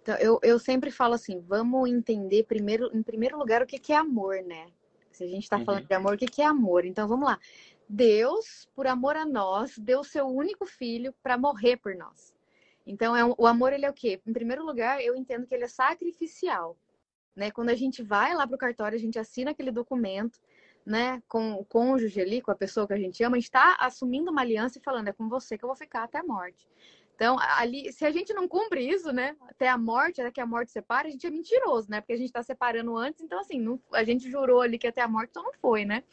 Então, 0.02 0.16
eu, 0.18 0.40
eu 0.44 0.60
sempre 0.60 0.92
falo 0.92 1.14
assim, 1.14 1.40
vamos 1.42 1.90
entender 1.90 2.44
primeiro, 2.44 2.90
em 2.96 3.04
primeiro 3.04 3.38
lugar 3.38 3.62
o 3.62 3.66
que, 3.66 3.80
que 3.80 3.94
é 3.94 3.98
amor, 3.98 4.42
né? 4.44 4.68
Se 5.12 5.24
a 5.24 5.28
gente 5.28 5.44
está 5.44 5.60
falando 5.60 5.82
uhum. 5.82 5.88
de 5.88 5.94
amor, 5.94 6.14
o 6.14 6.18
que, 6.18 6.28
que 6.28 6.42
é 6.42 6.46
amor? 6.46 6.86
Então 6.86 7.08
vamos 7.08 7.28
lá. 7.28 7.40
Deus, 7.88 8.70
por 8.76 8.88
amor 8.88 9.16
a 9.16 9.26
nós, 9.26 9.78
deu 9.78 10.04
seu 10.04 10.28
único 10.28 10.66
filho 10.66 11.14
para 11.24 11.38
morrer 11.38 11.78
por 11.78 11.96
nós. 11.96 12.34
Então, 12.86 13.16
é, 13.16 13.24
o 13.26 13.46
amor, 13.46 13.74
ele 13.74 13.86
é 13.86 13.90
o 13.90 13.94
quê? 13.94 14.22
Em 14.26 14.34
primeiro 14.34 14.66
lugar, 14.66 15.02
eu 15.02 15.16
entendo 15.16 15.46
que 15.46 15.54
ele 15.54 15.64
é 15.64 15.68
sacrificial. 15.68 16.78
Né? 17.36 17.52
Quando 17.52 17.70
a 17.70 17.76
gente 17.76 18.02
vai 18.02 18.34
lá 18.34 18.48
para 18.48 18.56
o 18.56 18.60
cartório, 18.60 18.96
a 18.96 19.02
gente 19.02 19.20
assina 19.20 19.52
aquele 19.52 19.72
documento, 19.72 20.40
né, 20.86 21.22
com 21.28 21.54
o 21.54 21.66
cônjuge 21.66 22.20
ali, 22.20 22.42
com 22.42 22.52
a 22.52 22.56
pessoa 22.56 22.88
que 22.88 22.94
a 22.94 22.98
gente 22.98 23.24
ama, 23.24 23.36
a 23.36 23.40
gente 23.40 23.48
está 23.48 23.78
assumindo 23.80 24.32
uma 24.32 24.42
aliança 24.42 24.80
e 24.80 24.82
falando, 24.82 25.08
é 25.08 25.14
com 25.14 25.30
você 25.30 25.58
que 25.58 25.64
eu 25.64 25.70
vou 25.70 25.76
ficar 25.76 26.04
até 26.04 26.18
a 26.18 26.24
morte. 26.24 26.68
Então, 27.16 27.36
ali, 27.58 27.92
se 27.92 28.06
a 28.06 28.12
gente 28.12 28.34
não 28.34 28.48
cumpre 28.48 28.82
isso, 28.88 29.12
né, 29.12 29.36
até 29.42 29.68
a 29.68 29.78
morte, 29.78 30.22
até 30.22 30.32
que 30.32 30.40
a 30.40 30.46
morte 30.46 30.72
separe, 30.72 31.10
a 31.10 31.12
gente 31.12 31.28
é 31.28 31.30
mentiroso, 31.30 31.92
né, 31.92 32.00
porque 32.00 32.14
a 32.14 32.18
gente 32.18 32.28
está 32.28 32.42
separando 32.42 32.96
antes, 32.96 33.22
então, 33.22 33.40
assim, 33.42 33.60
não, 33.60 33.80
a 33.92 34.06
gente 34.06 34.32
jurou 34.32 34.62
ali 34.62 34.78
que 34.78 34.88
até 34.88 35.02
a 35.02 35.08
morte, 35.08 35.32
então 35.32 35.44
não 35.44 35.54
foi, 35.54 35.84
né. 35.84 36.04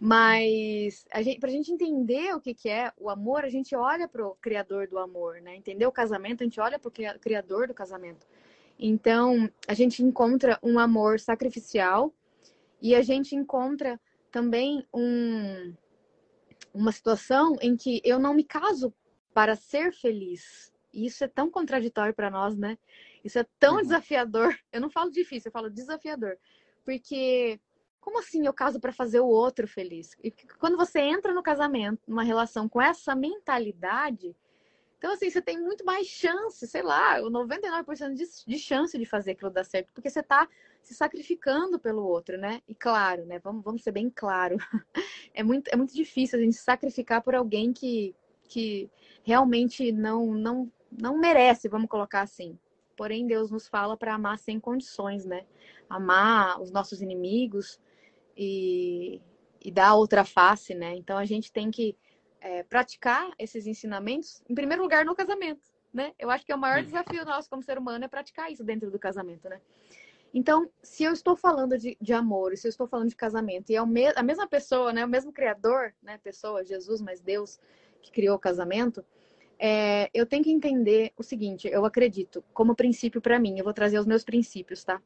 Mas 0.00 1.04
a 1.12 1.20
gente, 1.20 1.38
pra 1.38 1.50
gente 1.50 1.70
entender 1.70 2.34
o 2.34 2.40
que, 2.40 2.54
que 2.54 2.68
é 2.68 2.90
o 2.96 3.10
amor, 3.10 3.44
a 3.44 3.50
gente 3.50 3.76
olha 3.76 4.08
pro 4.08 4.36
criador 4.40 4.86
do 4.88 4.98
amor, 4.98 5.40
né, 5.42 5.54
entender 5.54 5.86
o 5.86 5.92
casamento, 5.92 6.42
a 6.42 6.44
gente 6.44 6.60
olha 6.60 6.78
pro 6.78 6.90
criador 6.90 7.68
do 7.68 7.74
casamento. 7.74 8.26
Então, 8.78 9.50
a 9.66 9.74
gente 9.74 10.02
encontra 10.02 10.58
um 10.62 10.78
amor 10.78 11.20
sacrificial 11.20 12.14
e 12.80 12.94
a 12.94 13.02
gente 13.02 13.34
encontra 13.34 14.00
também 14.30 14.86
um, 14.94 15.74
uma 16.72 16.92
situação 16.92 17.56
em 17.60 17.76
que 17.76 18.00
eu 18.04 18.18
não 18.18 18.34
me 18.34 18.44
caso 18.44 18.92
para 19.34 19.56
ser 19.56 19.92
feliz. 19.92 20.72
E 20.92 21.06
isso 21.06 21.22
é 21.24 21.28
tão 21.28 21.50
contraditório 21.50 22.14
para 22.14 22.30
nós, 22.30 22.56
né? 22.56 22.78
Isso 23.24 23.38
é 23.38 23.46
tão 23.58 23.76
uhum. 23.76 23.82
desafiador. 23.82 24.56
Eu 24.72 24.80
não 24.80 24.90
falo 24.90 25.10
difícil, 25.10 25.48
eu 25.48 25.52
falo 25.52 25.70
desafiador. 25.70 26.38
Porque 26.84 27.60
como 28.00 28.20
assim 28.20 28.46
eu 28.46 28.54
caso 28.54 28.80
para 28.80 28.92
fazer 28.92 29.20
o 29.20 29.26
outro 29.26 29.66
feliz? 29.66 30.16
E 30.22 30.30
quando 30.58 30.76
você 30.76 31.00
entra 31.00 31.34
no 31.34 31.42
casamento, 31.42 32.00
numa 32.06 32.22
relação 32.22 32.68
com 32.68 32.80
essa 32.80 33.14
mentalidade, 33.14 34.34
então, 34.98 35.12
assim, 35.12 35.30
você 35.30 35.40
tem 35.40 35.60
muito 35.60 35.84
mais 35.84 36.08
chance, 36.08 36.66
sei 36.66 36.82
lá, 36.82 37.20
99% 37.20 38.14
de, 38.14 38.24
de 38.44 38.58
chance 38.58 38.98
de 38.98 39.04
fazer 39.06 39.30
aquilo 39.30 39.48
dar 39.48 39.64
certo, 39.64 39.92
porque 39.94 40.10
você 40.10 40.18
está 40.18 40.48
se 40.82 40.92
sacrificando 40.92 41.78
pelo 41.78 42.04
outro, 42.04 42.36
né? 42.36 42.60
E 42.66 42.74
claro, 42.74 43.24
né? 43.24 43.38
Vamos, 43.38 43.62
vamos 43.62 43.82
ser 43.82 43.92
bem 43.92 44.10
claro. 44.10 44.56
É 45.34 45.42
muito, 45.42 45.68
é 45.68 45.76
muito 45.76 45.94
difícil 45.94 46.36
a 46.36 46.42
gente 46.42 46.56
sacrificar 46.56 47.22
por 47.22 47.32
alguém 47.32 47.72
que, 47.72 48.12
que 48.48 48.90
realmente 49.22 49.92
não, 49.92 50.34
não, 50.34 50.72
não 50.90 51.16
merece, 51.16 51.68
vamos 51.68 51.88
colocar 51.88 52.22
assim. 52.22 52.58
Porém, 52.96 53.24
Deus 53.24 53.48
nos 53.48 53.68
fala 53.68 53.96
para 53.96 54.14
amar 54.14 54.36
sem 54.40 54.58
condições, 54.58 55.24
né? 55.24 55.46
Amar 55.88 56.60
os 56.60 56.72
nossos 56.72 57.00
inimigos 57.00 57.78
e, 58.36 59.20
e 59.64 59.70
dar 59.70 59.94
outra 59.94 60.24
face, 60.24 60.74
né? 60.74 60.96
Então 60.96 61.16
a 61.16 61.24
gente 61.24 61.52
tem 61.52 61.70
que 61.70 61.96
é, 62.40 62.62
praticar 62.62 63.30
esses 63.38 63.66
ensinamentos, 63.66 64.42
em 64.48 64.54
primeiro 64.54 64.82
lugar, 64.82 65.04
no 65.04 65.14
casamento. 65.14 65.62
né? 65.92 66.12
Eu 66.18 66.30
acho 66.30 66.44
que 66.44 66.52
é 66.52 66.54
o 66.54 66.58
maior 66.58 66.82
desafio 66.82 67.24
nosso 67.24 67.48
como 67.48 67.62
ser 67.62 67.78
humano 67.78 68.04
é 68.04 68.08
praticar 68.08 68.50
isso 68.52 68.62
dentro 68.64 68.90
do 68.90 68.98
casamento, 68.98 69.48
né? 69.48 69.60
Então, 70.32 70.70
se 70.82 71.04
eu 71.04 71.12
estou 71.12 71.34
falando 71.34 71.78
de, 71.78 71.96
de 72.00 72.12
amor, 72.12 72.56
se 72.56 72.66
eu 72.66 72.70
estou 72.70 72.86
falando 72.86 73.08
de 73.08 73.16
casamento, 73.16 73.70
e 73.70 73.76
é 73.76 73.86
me, 73.86 74.06
a 74.14 74.22
mesma 74.22 74.46
pessoa, 74.46 74.92
né, 74.92 75.04
o 75.04 75.08
mesmo 75.08 75.32
Criador, 75.32 75.94
né, 76.02 76.18
pessoa, 76.22 76.64
Jesus, 76.64 77.00
mas 77.00 77.20
Deus 77.20 77.58
que 78.02 78.12
criou 78.12 78.36
o 78.36 78.38
casamento, 78.38 79.02
é, 79.58 80.08
eu 80.14 80.26
tenho 80.26 80.44
que 80.44 80.52
entender 80.52 81.12
o 81.16 81.22
seguinte: 81.22 81.66
eu 81.68 81.84
acredito, 81.84 82.44
como 82.52 82.74
princípio 82.74 83.20
para 83.20 83.38
mim, 83.38 83.58
eu 83.58 83.64
vou 83.64 83.72
trazer 83.72 83.98
os 83.98 84.06
meus 84.06 84.22
princípios, 84.22 84.84
tá? 84.84 85.00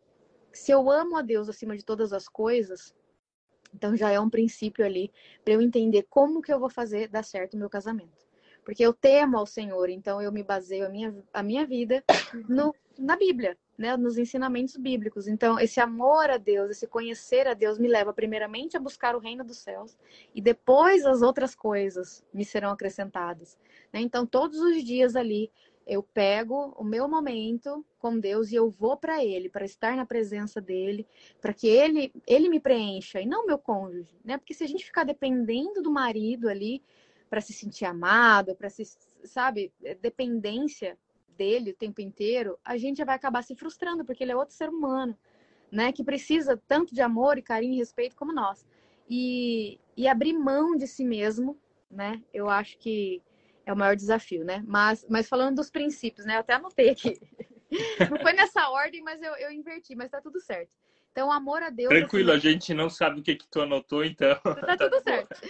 Se 0.53 0.71
eu 0.73 0.91
amo 0.91 1.17
a 1.17 1.23
Deus 1.23 1.49
acima 1.49 1.77
de 1.77 1.85
todas 1.85 2.13
as 2.13 2.29
coisas, 2.29 2.95
então 3.75 3.97
já 3.97 4.11
é 4.11 4.21
um 4.21 4.31
princípio 4.31 4.85
ali 4.85 5.13
para 5.45 5.55
eu 5.55 5.61
entender 5.61 6.07
como 6.09 6.43
que 6.43 6.53
eu 6.53 6.61
vou 6.61 6.71
fazer 6.71 7.09
dar 7.09 7.25
certo 7.25 7.55
o 7.55 7.59
meu 7.59 7.71
casamento. 7.71 8.23
Porque 8.65 8.85
eu 8.85 8.93
temo 8.93 9.39
ao 9.39 9.47
Senhor, 9.47 9.89
então 9.89 10.23
eu 10.23 10.31
me 10.31 10.43
baseio 10.43 10.87
a 10.87 10.89
minha, 10.89 11.15
a 11.33 11.43
minha 11.43 11.67
vida 11.67 12.05
no, 12.49 12.73
na 12.97 13.17
Bíblia, 13.17 13.59
né, 13.77 13.97
nos 13.97 14.17
ensinamentos 14.17 14.77
bíblicos. 14.77 15.27
Então, 15.27 15.59
esse 15.59 15.81
amor 15.81 16.31
a 16.31 16.37
Deus, 16.37 16.71
esse 16.71 16.87
conhecer 16.87 17.49
a 17.49 17.55
Deus 17.55 17.79
me 17.79 17.89
leva 17.89 18.13
primeiramente 18.13 18.77
a 18.77 18.81
buscar 18.81 19.17
o 19.17 19.19
reino 19.19 19.43
dos 19.43 19.59
céus 19.59 19.99
e 20.33 20.41
depois 20.41 21.05
as 21.05 21.23
outras 21.23 21.55
coisas 21.55 22.25
me 22.33 22.45
serão 22.45 22.71
acrescentadas. 22.71 23.59
Né? 23.93 24.01
Então, 24.01 24.25
todos 24.25 24.61
os 24.61 24.85
dias 24.85 25.17
ali 25.17 25.51
eu 25.87 26.03
pego 26.03 26.75
o 26.77 26.85
meu 26.85 27.09
momento 27.09 27.85
com 27.99 28.19
Deus 28.19 28.51
e 28.51 28.55
eu 28.55 28.71
vou 28.71 28.97
para 28.97 29.25
Ele, 29.25 29.49
para 29.49 29.65
estar 29.65 29.97
na 29.97 30.07
presença 30.07 30.61
dele, 30.61 31.07
para 31.41 31.53
que 31.53 31.67
ele, 31.67 32.13
ele 32.27 32.49
me 32.49 32.61
preencha 32.61 33.21
e 33.21 33.27
não 33.27 33.47
meu 33.47 33.59
cônjuge, 33.59 34.17
né? 34.25 34.39
Porque 34.39 34.55
se 34.55 34.65
a 34.65 34.67
gente 34.67 34.85
ficar 34.85 35.05
dependendo 35.05 35.83
do 35.83 35.91
marido 35.91 36.49
ali 36.49 36.83
para 37.29 37.41
se 37.41 37.53
sentir 37.53 37.85
amado, 37.85 38.55
para 38.55 38.69
se, 38.69 38.85
sabe, 39.25 39.73
dependência 40.01 40.99
dele 41.37 41.71
o 41.71 41.77
tempo 41.77 42.01
inteiro, 42.01 42.59
a 42.65 42.77
gente 42.77 43.05
vai 43.05 43.17
acabar 43.17 43.43
se 43.43 43.57
frustrando, 43.57 44.05
porque 44.05 44.23
ele 44.23 44.33
é 44.33 44.37
outro 44.37 44.55
ser 44.55 44.69
humano, 44.69 45.17
né? 45.71 45.93
Que 45.93 46.05
precisa 46.05 46.61
tanto 46.69 46.95
de 46.95 47.01
amor 47.01 47.39
e 47.39 47.43
carinho 47.43 47.75
e 47.75 47.79
respeito 47.79 48.17
como 48.17 48.33
nós. 48.33 48.67
E, 49.09 49.81
e 49.97 50.07
abrir 50.07 50.33
mão 50.33 50.77
de 50.77 50.87
si 50.87 51.05
mesmo, 51.05 51.59
né? 51.91 52.23
Eu 52.33 52.49
acho 52.49 52.79
que 52.79 53.23
é 53.65 53.73
o 53.73 53.77
maior 53.77 53.97
desafio, 53.97 54.45
né? 54.45 54.63
Mas, 54.67 55.07
mas 55.09 55.29
falando 55.29 55.57
dos 55.57 55.71
princípios, 55.71 56.27
né? 56.27 56.37
Eu 56.37 56.41
até 56.41 56.55
anotei 56.55 56.91
aqui. 56.91 57.21
Não 58.11 58.19
foi 58.19 58.33
nessa 58.33 58.69
ordem, 58.69 59.03
mas 59.03 59.23
eu, 59.23 59.35
eu 59.37 59.51
inverti, 59.51 59.95
mas 59.95 60.11
tá 60.11 60.21
tudo 60.21 60.41
certo. 60.41 60.71
Então, 61.11 61.31
amor 61.31 61.63
a 61.63 61.71
Deus. 61.71 61.89
Tranquilo, 61.89 62.33
assim, 62.33 62.49
a 62.49 62.51
gente 62.51 62.75
não 62.75 62.89
sabe 62.89 63.21
o 63.21 63.23
que, 63.23 63.37
que 63.37 63.47
tu 63.47 63.61
anotou, 63.61 64.03
então. 64.03 64.35
Tá 64.41 64.77
tudo 64.77 64.99
certo. 65.05 65.41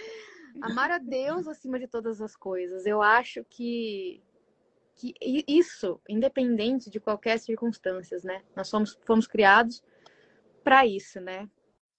Amar 0.61 0.91
a 0.91 0.97
Deus 0.97 1.47
acima 1.47 1.79
de 1.79 1.87
todas 1.87 2.21
as 2.21 2.35
coisas. 2.35 2.85
Eu 2.85 3.01
acho 3.01 3.45
que 3.49 4.21
que 4.95 5.15
isso, 5.47 5.99
independente 6.07 6.89
de 6.89 6.99
qualquer 6.99 7.39
circunstâncias, 7.39 8.23
né? 8.23 8.43
Nós 8.55 8.67
somos, 8.67 8.97
fomos 9.05 9.27
criados 9.27 9.83
para 10.63 10.85
isso, 10.85 11.19
né? 11.19 11.49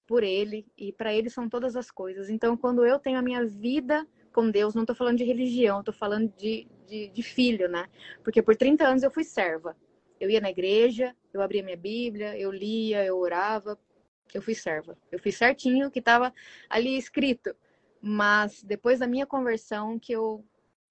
Por 0.07 0.23
Ele 0.23 0.67
e 0.79 0.93
para 0.93 1.13
Ele 1.13 1.29
são 1.29 1.49
todas 1.49 1.77
as 1.77 1.91
coisas. 1.91 2.31
Então, 2.31 2.57
quando 2.57 2.85
eu 2.85 2.99
tenho 2.99 3.19
a 3.19 3.23
minha 3.23 3.45
vida 3.45 4.07
com 4.35 4.51
Deus, 4.51 4.75
não 4.75 4.83
estou 4.83 4.95
falando 4.95 5.19
de 5.19 5.25
religião, 5.25 5.81
estou 5.81 5.95
falando 5.95 6.31
de, 6.37 6.67
de, 6.87 7.09
de, 7.09 7.23
filho, 7.23 7.69
né? 7.69 7.87
Porque 8.23 8.43
por 8.43 8.57
30 8.57 8.87
anos 8.87 9.03
eu 9.03 9.11
fui 9.11 9.25
serva. 9.25 9.77
Eu 10.21 10.29
ia 10.29 10.41
na 10.41 10.51
igreja, 10.51 11.15
eu 11.33 11.41
abria 11.41 11.63
minha 11.63 11.77
Bíblia, 11.77 12.39
eu 12.39 12.51
lia, 12.51 13.05
eu 13.05 13.17
orava, 13.19 13.79
eu 14.35 14.43
fui 14.43 14.55
serva. 14.55 14.99
Eu 15.11 15.19
fiz 15.19 15.37
certinho 15.37 15.89
o 15.89 15.91
que 15.91 16.01
estava 16.01 16.33
ali 16.69 16.99
escrito. 16.99 17.55
Mas 18.01 18.63
depois 18.63 18.99
da 18.99 19.07
minha 19.07 19.27
conversão, 19.27 19.99
que 19.99 20.13
eu, 20.13 20.45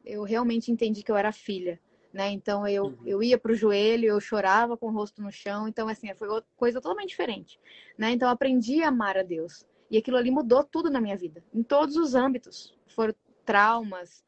eu 0.04 0.24
realmente 0.24 0.72
entendi 0.72 1.04
que 1.04 1.12
eu 1.12 1.18
era 1.18 1.32
filha 1.32 1.80
né? 2.14 2.30
Então 2.30 2.68
eu, 2.68 2.86
uhum. 2.86 2.98
eu 3.06 3.24
ia 3.24 3.38
para 3.38 3.52
o 3.52 3.56
joelho, 3.56 4.06
eu 4.06 4.22
chorava 4.22 4.78
com 4.78 4.88
o 4.88 4.92
rosto 4.92 5.22
no 5.22 5.32
chão, 5.32 5.68
então 5.68 5.88
assim, 5.88 6.14
foi 6.14 6.28
coisa 6.56 6.80
totalmente 6.80 7.10
diferente, 7.10 7.60
né? 7.98 8.12
Então 8.12 8.28
eu 8.30 8.34
aprendi 8.34 8.84
a 8.84 8.90
amar 8.90 9.18
a 9.18 9.24
Deus. 9.24 9.66
E 9.90 9.98
aquilo 9.98 10.18
ali 10.18 10.32
mudou 10.32 10.64
tudo 10.64 10.90
na 10.90 11.02
minha 11.02 11.18
vida, 11.18 11.44
em 11.54 11.64
todos 11.64 11.98
os 11.98 12.16
âmbitos. 12.16 12.74
Foram 12.88 13.14
traumas, 13.46 14.24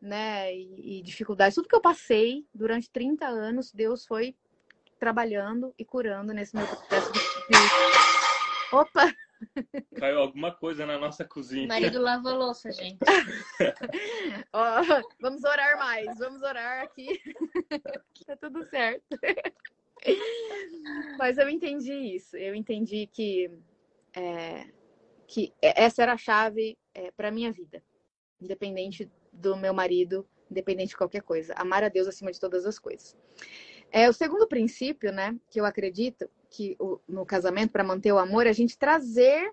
né, 0.00 0.54
e, 0.54 0.98
e 0.98 1.02
dificuldades, 1.02 1.54
tudo 1.54 1.68
que 1.68 1.74
eu 1.74 1.80
passei 1.80 2.46
durante 2.54 2.90
30 2.90 3.26
anos, 3.26 3.72
Deus 3.72 4.06
foi 4.06 4.34
trabalhando 4.98 5.74
e 5.78 5.84
curando 5.84 6.32
nesse 6.32 6.56
meu 6.56 6.66
processo 6.66 7.12
de 7.12 7.18
Opa! 8.72 9.14
Caiu 9.96 10.18
alguma 10.18 10.52
coisa 10.52 10.84
na 10.84 10.98
nossa 10.98 11.24
cozinha. 11.24 11.64
O 11.64 11.68
marido 11.68 12.00
lava 12.00 12.32
louça, 12.34 12.72
gente. 12.72 12.98
oh, 14.52 15.02
vamos 15.20 15.44
orar 15.44 15.78
mais, 15.78 16.18
vamos 16.18 16.42
orar 16.42 16.82
aqui. 16.82 17.20
tá 18.26 18.36
tudo 18.36 18.64
certo. 18.68 19.04
Mas 21.18 21.38
eu 21.38 21.48
entendi 21.48 21.92
isso. 21.92 22.36
Eu 22.36 22.54
entendi 22.54 23.06
que, 23.06 23.50
é, 24.14 24.66
que 25.26 25.52
essa 25.62 26.02
era 26.02 26.14
a 26.14 26.18
chave 26.18 26.76
é, 26.94 27.10
para 27.12 27.30
minha 27.30 27.52
vida, 27.52 27.82
independente 28.40 29.10
do 29.32 29.56
meu 29.56 29.72
marido, 29.72 30.26
independente 30.50 30.90
de 30.90 30.96
qualquer 30.96 31.22
coisa. 31.22 31.54
Amar 31.54 31.84
a 31.84 31.88
Deus 31.88 32.06
acima 32.06 32.32
de 32.32 32.40
todas 32.40 32.64
as 32.64 32.78
coisas. 32.78 33.16
É, 33.90 34.08
o 34.08 34.12
segundo 34.12 34.46
princípio, 34.46 35.12
né, 35.12 35.36
que 35.50 35.60
eu 35.60 35.64
acredito 35.64 36.28
que 36.50 36.76
o, 36.78 37.00
no 37.06 37.24
casamento, 37.24 37.72
para 37.72 37.84
manter 37.84 38.12
o 38.12 38.18
amor, 38.18 38.46
é 38.46 38.50
a 38.50 38.54
gente 38.54 38.78
trazer 38.78 39.52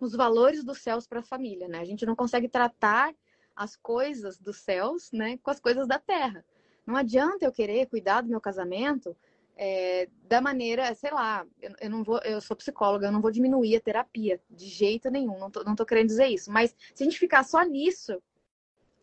os 0.00 0.12
valores 0.12 0.64
dos 0.64 0.78
céus 0.78 1.06
para 1.06 1.20
a 1.20 1.22
família, 1.22 1.68
né? 1.68 1.78
A 1.78 1.84
gente 1.84 2.04
não 2.04 2.14
consegue 2.14 2.48
tratar 2.48 3.14
as 3.54 3.74
coisas 3.76 4.38
dos 4.38 4.58
céus, 4.58 5.10
né, 5.12 5.38
com 5.38 5.50
as 5.50 5.58
coisas 5.58 5.88
da 5.88 5.98
terra. 5.98 6.44
Não 6.86 6.94
adianta 6.94 7.44
eu 7.44 7.52
querer 7.52 7.86
cuidar 7.86 8.20
do 8.20 8.28
meu 8.28 8.40
casamento 8.40 9.16
é, 9.56 10.08
da 10.24 10.40
maneira, 10.40 10.94
sei 10.94 11.10
lá, 11.10 11.46
eu, 11.60 11.72
eu, 11.80 11.90
não 11.90 12.04
vou, 12.04 12.18
eu 12.18 12.40
sou 12.40 12.56
psicóloga, 12.56 13.06
eu 13.06 13.12
não 13.12 13.22
vou 13.22 13.30
diminuir 13.30 13.76
a 13.76 13.80
terapia 13.80 14.40
de 14.50 14.66
jeito 14.66 15.10
nenhum, 15.10 15.38
não 15.38 15.50
tô, 15.50 15.64
não 15.64 15.74
tô 15.74 15.86
querendo 15.86 16.08
dizer 16.08 16.26
isso. 16.26 16.50
Mas 16.52 16.76
se 16.94 17.02
a 17.02 17.06
gente 17.06 17.18
ficar 17.18 17.42
só 17.42 17.62
nisso, 17.62 18.22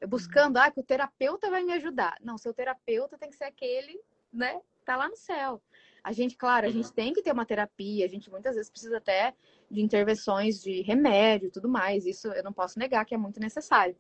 buscando, 0.08 0.58
ah, 0.58 0.70
que 0.70 0.80
o 0.80 0.84
terapeuta 0.84 1.50
vai 1.50 1.64
me 1.64 1.74
ajudar. 1.74 2.18
Não, 2.22 2.38
seu 2.38 2.54
terapeuta 2.54 3.18
tem 3.18 3.30
que 3.30 3.36
ser 3.36 3.46
aquele, 3.46 4.00
né, 4.32 4.62
tá 4.86 4.96
lá 4.96 5.10
no 5.10 5.16
céu. 5.16 5.62
A 6.04 6.12
gente, 6.12 6.36
claro, 6.36 6.68
a 6.68 6.70
gente 6.70 6.88
uhum. 6.88 6.94
tem 6.94 7.14
que 7.14 7.22
ter 7.24 7.32
uma 7.32 7.46
terapia, 7.46 8.06
a 8.06 8.10
gente 8.10 8.30
muitas 8.30 8.56
vezes 8.56 8.70
precisa 8.70 8.98
até 8.98 9.34
de 9.72 9.82
intervenções 9.82 10.62
de 10.62 10.82
remédio 10.82 11.50
tudo 11.50 11.70
mais. 11.70 12.06
Isso 12.06 12.28
eu 12.28 12.44
não 12.44 12.54
posso 12.54 12.78
negar 12.78 13.06
que 13.06 13.16
é 13.16 13.18
muito 13.18 13.40
necessário. 13.40 13.96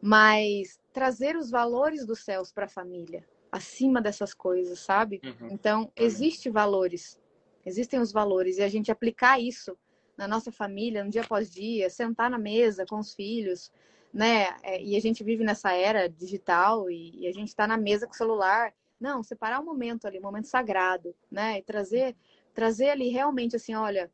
Mas 0.00 0.80
trazer 0.92 1.36
os 1.36 1.50
valores 1.50 2.04
dos 2.06 2.20
céus 2.20 2.50
para 2.50 2.64
a 2.64 2.68
família, 2.68 3.24
acima 3.54 4.02
dessas 4.02 4.34
coisas, 4.34 4.80
sabe? 4.80 5.20
Uhum. 5.24 5.48
Então, 5.52 5.92
existe 5.94 6.50
valores, 6.50 7.20
existem 7.64 8.00
os 8.00 8.10
valores, 8.10 8.58
e 8.58 8.62
a 8.62 8.68
gente 8.68 8.90
aplicar 8.90 9.40
isso 9.40 9.78
na 10.18 10.26
nossa 10.26 10.50
família, 10.50 11.04
no 11.04 11.10
dia 11.10 11.22
após 11.22 11.50
dia, 11.50 11.88
sentar 11.88 12.28
na 12.28 12.38
mesa 12.38 12.84
com 12.84 12.98
os 12.98 13.14
filhos, 13.14 13.70
né? 14.12 14.56
É, 14.62 14.82
e 14.82 14.96
a 14.96 15.00
gente 15.00 15.22
vive 15.22 15.44
nessa 15.44 15.72
era 15.72 16.08
digital 16.08 16.90
e, 16.90 17.20
e 17.20 17.28
a 17.28 17.32
gente 17.32 17.48
está 17.48 17.66
na 17.66 17.76
mesa 17.76 18.06
com 18.06 18.12
o 18.12 18.16
celular 18.16 18.72
não, 19.00 19.22
separar 19.22 19.60
um 19.60 19.64
momento 19.64 20.06
ali, 20.06 20.18
um 20.18 20.22
momento 20.22 20.46
sagrado, 20.46 21.14
né? 21.30 21.58
E 21.58 21.62
trazer, 21.62 22.16
trazer 22.52 22.90
ali 22.90 23.08
realmente 23.08 23.54
assim, 23.54 23.74
olha, 23.74 24.10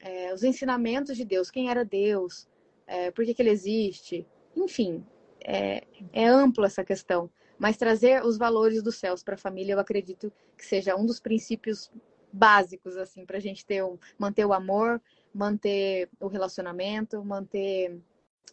é, 0.00 0.32
os 0.32 0.42
ensinamentos 0.44 1.16
de 1.16 1.24
Deus, 1.24 1.50
quem 1.50 1.70
era 1.70 1.84
Deus, 1.84 2.48
é, 2.86 3.10
por 3.10 3.24
que, 3.24 3.34
que 3.34 3.42
ele 3.42 3.50
existe, 3.50 4.26
enfim, 4.56 5.04
é, 5.40 5.82
é 6.12 6.26
ampla 6.26 6.66
essa 6.66 6.84
questão. 6.84 7.30
Mas 7.58 7.76
trazer 7.76 8.24
os 8.24 8.38
valores 8.38 8.82
dos 8.82 8.96
céus 8.96 9.22
para 9.22 9.34
a 9.34 9.38
família, 9.38 9.72
eu 9.72 9.80
acredito 9.80 10.32
que 10.56 10.64
seja 10.64 10.96
um 10.96 11.04
dos 11.04 11.18
princípios 11.18 11.90
básicos, 12.32 12.96
assim, 12.96 13.26
para 13.26 13.38
a 13.38 13.40
gente 13.40 13.66
ter 13.66 13.82
um, 13.82 13.98
manter 14.18 14.44
o 14.44 14.52
amor, 14.52 15.00
manter 15.34 16.08
o 16.20 16.28
relacionamento, 16.28 17.24
manter 17.24 18.00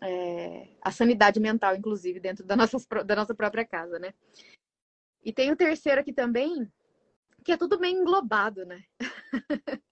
é, 0.01 0.67
a 0.81 0.91
sanidade 0.91 1.39
mental, 1.39 1.75
inclusive, 1.75 2.19
dentro 2.19 2.45
da 2.45 2.55
nossa, 2.55 2.77
da 3.05 3.15
nossa 3.15 3.35
própria 3.35 3.65
casa, 3.65 3.99
né? 3.99 4.13
E 5.23 5.33
tem 5.33 5.51
o 5.51 5.55
terceiro 5.55 6.01
aqui 6.01 6.13
também, 6.13 6.71
que 7.43 7.51
é 7.51 7.57
tudo 7.57 7.79
bem 7.79 7.95
englobado, 7.95 8.65
né? 8.65 8.83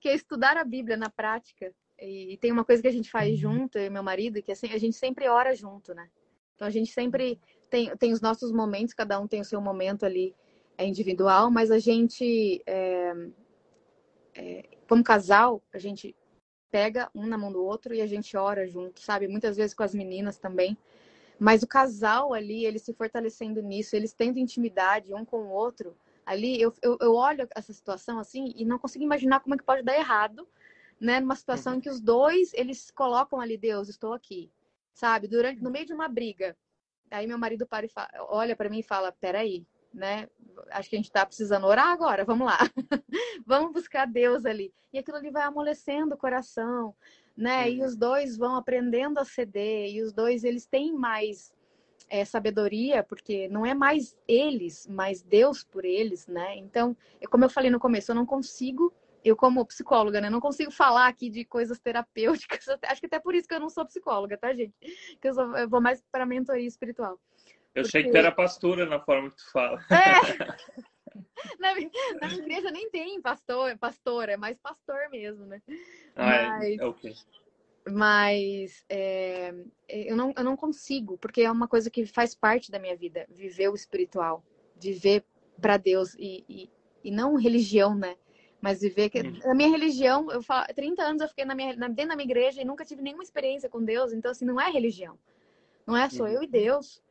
que 0.00 0.08
é 0.08 0.14
estudar 0.14 0.56
a 0.56 0.64
Bíblia 0.64 0.96
na 0.96 1.10
prática. 1.10 1.72
E 1.98 2.36
tem 2.40 2.50
uma 2.50 2.64
coisa 2.64 2.82
que 2.82 2.88
a 2.88 2.92
gente 2.92 3.10
faz 3.10 3.32
uhum. 3.34 3.36
junto, 3.36 3.78
eu 3.78 3.86
e 3.86 3.90
meu 3.90 4.02
marido, 4.02 4.42
que 4.42 4.52
assim, 4.52 4.66
a 4.72 4.78
gente 4.78 4.96
sempre 4.96 5.28
ora 5.28 5.54
junto, 5.54 5.94
né? 5.94 6.10
Então 6.54 6.66
a 6.66 6.70
gente 6.70 6.92
sempre 6.92 7.40
tem, 7.74 7.96
tem 7.96 8.12
os 8.12 8.20
nossos 8.20 8.52
momentos, 8.52 8.94
cada 8.94 9.18
um 9.18 9.26
tem 9.26 9.40
o 9.40 9.44
seu 9.44 9.60
momento 9.60 10.06
ali 10.06 10.32
é 10.78 10.86
individual, 10.86 11.50
mas 11.50 11.72
a 11.72 11.78
gente, 11.80 12.62
é, 12.64 13.12
é, 14.36 14.64
como 14.88 15.02
casal, 15.02 15.60
a 15.72 15.78
gente 15.78 16.14
pega 16.70 17.10
um 17.12 17.26
na 17.26 17.36
mão 17.36 17.50
do 17.50 17.64
outro 17.64 17.92
e 17.92 18.00
a 18.00 18.06
gente 18.06 18.36
ora 18.36 18.64
junto, 18.64 19.00
sabe? 19.00 19.26
Muitas 19.26 19.56
vezes 19.56 19.74
com 19.74 19.82
as 19.82 19.92
meninas 19.92 20.38
também. 20.38 20.78
Mas 21.36 21.64
o 21.64 21.66
casal 21.66 22.32
ali, 22.32 22.64
ele 22.64 22.78
se 22.78 22.94
fortalecendo 22.94 23.60
nisso, 23.60 23.96
eles 23.96 24.12
tendo 24.12 24.38
intimidade 24.38 25.12
um 25.12 25.24
com 25.24 25.38
o 25.38 25.50
outro, 25.50 25.96
ali 26.24 26.60
eu, 26.60 26.72
eu, 26.80 26.96
eu 27.00 27.14
olho 27.14 27.48
essa 27.56 27.72
situação 27.72 28.20
assim 28.20 28.52
e 28.56 28.64
não 28.64 28.78
consigo 28.78 29.02
imaginar 29.02 29.40
como 29.40 29.56
é 29.56 29.58
que 29.58 29.64
pode 29.64 29.82
dar 29.82 29.96
errado, 29.96 30.46
né? 31.00 31.18
Numa 31.18 31.34
situação 31.34 31.72
uhum. 31.72 31.78
em 31.78 31.82
que 31.82 31.90
os 31.90 32.00
dois, 32.00 32.54
eles 32.54 32.92
colocam 32.92 33.40
ali, 33.40 33.56
Deus, 33.56 33.88
estou 33.88 34.12
aqui, 34.12 34.48
sabe? 34.92 35.26
Durante, 35.26 35.60
no 35.60 35.72
meio 35.72 35.86
de 35.86 35.92
uma 35.92 36.06
briga. 36.06 36.56
Aí 37.10 37.26
meu 37.26 37.38
marido 37.38 37.66
para 37.66 37.86
e 37.86 37.88
fala, 37.88 38.08
olha 38.28 38.56
para 38.56 38.68
mim 38.68 38.80
e 38.80 38.82
fala, 38.82 39.12
peraí, 39.12 39.66
né? 39.92 40.28
Acho 40.70 40.90
que 40.90 40.96
a 40.96 40.98
gente 40.98 41.06
está 41.06 41.24
precisando 41.24 41.66
orar 41.66 41.88
agora, 41.88 42.24
vamos 42.24 42.46
lá. 42.46 42.58
vamos 43.46 43.72
buscar 43.72 44.06
Deus 44.06 44.44
ali. 44.44 44.72
E 44.92 44.98
aquilo 44.98 45.16
ali 45.16 45.30
vai 45.30 45.44
amolecendo 45.44 46.14
o 46.14 46.18
coração, 46.18 46.94
né? 47.36 47.70
E 47.70 47.82
os 47.82 47.96
dois 47.96 48.36
vão 48.36 48.56
aprendendo 48.56 49.18
a 49.18 49.24
ceder, 49.24 49.90
e 49.90 50.02
os 50.02 50.12
dois 50.12 50.44
eles 50.44 50.66
têm 50.66 50.92
mais 50.92 51.52
é, 52.08 52.24
sabedoria, 52.24 53.02
porque 53.02 53.48
não 53.48 53.64
é 53.64 53.74
mais 53.74 54.16
eles, 54.26 54.86
mas 54.88 55.22
Deus 55.22 55.64
por 55.64 55.84
eles, 55.84 56.26
né? 56.26 56.56
Então, 56.56 56.96
como 57.30 57.44
eu 57.44 57.50
falei 57.50 57.70
no 57.70 57.80
começo, 57.80 58.10
eu 58.10 58.14
não 58.14 58.26
consigo, 58.26 58.92
eu 59.24 59.34
como 59.34 59.64
psicóloga, 59.64 60.20
né, 60.20 60.28
não 60.28 60.40
consigo 60.40 60.70
falar 60.70 61.08
aqui 61.08 61.30
de 61.30 61.44
coisas 61.44 61.78
terapêuticas. 61.78 62.66
Acho 62.84 63.00
que 63.00 63.06
até 63.06 63.18
por 63.18 63.34
isso 63.34 63.48
que 63.48 63.54
eu 63.54 63.60
não 63.60 63.70
sou 63.70 63.86
psicóloga, 63.86 64.36
tá, 64.36 64.52
gente? 64.52 64.74
Que 65.20 65.28
eu, 65.28 65.34
sou, 65.34 65.56
eu 65.56 65.68
vou 65.68 65.80
mais 65.80 66.02
para 66.12 66.26
mentoria 66.26 66.66
espiritual. 66.66 67.18
Eu 67.74 67.82
porque... 67.82 67.88
achei 67.88 68.04
que 68.04 68.10
tu 68.10 68.16
era 68.16 68.30
pastora 68.30 68.86
na 68.86 69.00
forma 69.00 69.30
que 69.30 69.36
tu 69.36 69.50
fala. 69.50 69.80
É. 69.90 70.84
na, 71.58 71.74
na 72.20 72.28
minha 72.28 72.40
igreja 72.40 72.70
nem 72.70 72.90
tem 72.90 73.20
pastor, 73.20 73.76
pastora, 73.78 74.32
é 74.32 74.36
mais 74.36 74.58
pastor 74.58 75.08
mesmo, 75.10 75.46
né? 75.46 75.62
Ah, 76.14 76.58
Mas... 76.58 76.78
é, 76.78 76.84
ok. 76.84 77.14
Mas 77.86 78.84
é, 78.88 79.52
eu, 79.88 80.16
não, 80.16 80.32
eu 80.36 80.44
não 80.44 80.56
consigo, 80.56 81.18
porque 81.18 81.42
é 81.42 81.50
uma 81.50 81.68
coisa 81.68 81.90
que 81.90 82.06
faz 82.06 82.34
parte 82.34 82.70
da 82.70 82.78
minha 82.78 82.96
vida, 82.96 83.26
viver 83.28 83.68
o 83.68 83.74
espiritual, 83.74 84.42
viver 84.80 85.24
para 85.60 85.76
Deus 85.76 86.14
e, 86.14 86.44
e, 86.48 86.70
e, 87.04 87.10
não 87.10 87.36
religião, 87.36 87.94
né? 87.94 88.16
Mas 88.64 88.80
viver 88.80 89.10
que 89.10 89.20
hum. 89.20 89.38
a 89.44 89.54
minha 89.54 89.68
religião, 89.68 90.30
eu 90.32 90.40
falo, 90.40 90.64
30 90.74 91.02
anos 91.02 91.20
eu 91.20 91.28
fiquei 91.28 91.44
na 91.44 91.54
minha, 91.54 91.76
dentro 91.76 92.08
da 92.08 92.16
minha 92.16 92.24
igreja 92.24 92.62
e 92.62 92.64
nunca 92.64 92.82
tive 92.82 93.02
nenhuma 93.02 93.22
experiência 93.22 93.68
com 93.68 93.84
Deus, 93.84 94.10
então 94.10 94.30
assim, 94.30 94.46
não 94.46 94.58
é 94.58 94.70
religião. 94.70 95.18
Não 95.86 95.94
é 95.94 96.08
só 96.08 96.26
eu 96.26 96.42
e 96.42 96.46
Deus, 96.46 97.02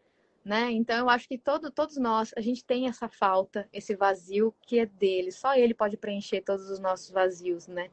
né? 0.44 0.72
Então 0.72 0.98
eu 0.98 1.08
acho 1.08 1.28
que 1.28 1.38
todo, 1.38 1.70
todos 1.70 1.96
nós, 1.98 2.34
a 2.36 2.42
gente 2.42 2.66
tem 2.66 2.88
essa 2.88 3.08
falta, 3.08 3.70
esse 3.72 3.96
vazio 3.96 4.52
que 4.64 4.80
é 4.80 4.88
dele. 4.88 5.32
Só 5.32 5.56
ele 5.56 5.76
pode 5.76 5.96
preencher 5.96 6.42
todos 6.42 6.72
os 6.72 6.80
nossos 6.80 7.12
vazios, 7.12 7.68
né? 7.68 7.92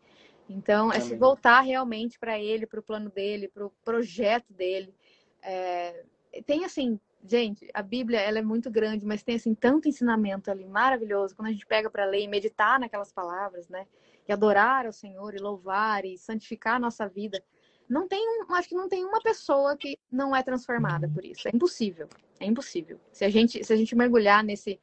Então, 0.48 0.90
é 0.90 0.98
se 0.98 1.14
voltar 1.14 1.60
realmente 1.60 2.18
para 2.18 2.40
ele, 2.40 2.66
para 2.66 2.80
o 2.80 2.82
plano 2.82 3.10
dele, 3.10 3.46
para 3.46 3.66
o 3.66 3.70
projeto 3.84 4.50
dele. 4.54 4.94
É... 5.42 6.02
Tem 6.46 6.64
assim, 6.64 6.98
gente, 7.24 7.68
a 7.74 7.82
Bíblia 7.82 8.20
ela 8.20 8.38
é 8.38 8.42
muito 8.42 8.70
grande, 8.70 9.04
mas 9.04 9.22
tem 9.22 9.36
assim 9.36 9.54
tanto 9.54 9.88
ensinamento 9.88 10.50
ali 10.50 10.64
maravilhoso 10.64 11.34
quando 11.34 11.48
a 11.48 11.52
gente 11.52 11.66
pega 11.66 11.90
para 11.90 12.04
ler 12.04 12.22
e 12.22 12.28
meditar 12.28 12.78
naquelas 12.78 13.12
palavras, 13.12 13.68
né? 13.68 13.86
E 14.28 14.32
adorar 14.32 14.86
ao 14.86 14.92
Senhor 14.92 15.34
e 15.34 15.38
louvar 15.38 16.04
e 16.04 16.16
santificar 16.16 16.76
a 16.76 16.78
nossa 16.78 17.06
vida. 17.08 17.42
Não 17.88 18.06
tem, 18.06 18.24
acho 18.50 18.68
que 18.68 18.74
não 18.74 18.88
tem 18.88 19.04
uma 19.04 19.20
pessoa 19.20 19.76
que 19.76 19.98
não 20.10 20.34
é 20.34 20.42
transformada 20.42 21.08
por 21.08 21.24
isso. 21.24 21.48
É 21.48 21.50
impossível, 21.52 22.08
é 22.38 22.46
impossível. 22.46 23.00
Se 23.12 23.24
a 23.24 23.28
gente, 23.28 23.64
se 23.64 23.72
a 23.72 23.76
gente 23.76 23.96
mergulhar 23.96 24.44
nesse, 24.44 24.80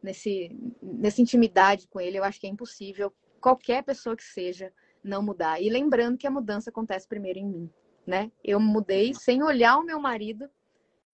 nesse, 0.00 0.56
nessa 0.80 1.20
intimidade 1.20 1.88
com 1.88 2.00
Ele, 2.00 2.18
eu 2.18 2.24
acho 2.24 2.40
que 2.40 2.46
é 2.46 2.50
impossível 2.50 3.12
qualquer 3.40 3.82
pessoa 3.82 4.16
que 4.16 4.22
seja 4.22 4.72
não 5.02 5.22
mudar. 5.22 5.60
E 5.60 5.68
lembrando 5.68 6.16
que 6.16 6.26
a 6.26 6.30
mudança 6.30 6.70
acontece 6.70 7.08
primeiro 7.08 7.40
em 7.40 7.46
mim, 7.46 7.70
né? 8.06 8.30
Eu 8.42 8.60
mudei 8.60 9.12
sem 9.12 9.42
olhar 9.42 9.76
o 9.76 9.84
meu 9.84 10.00
marido 10.00 10.48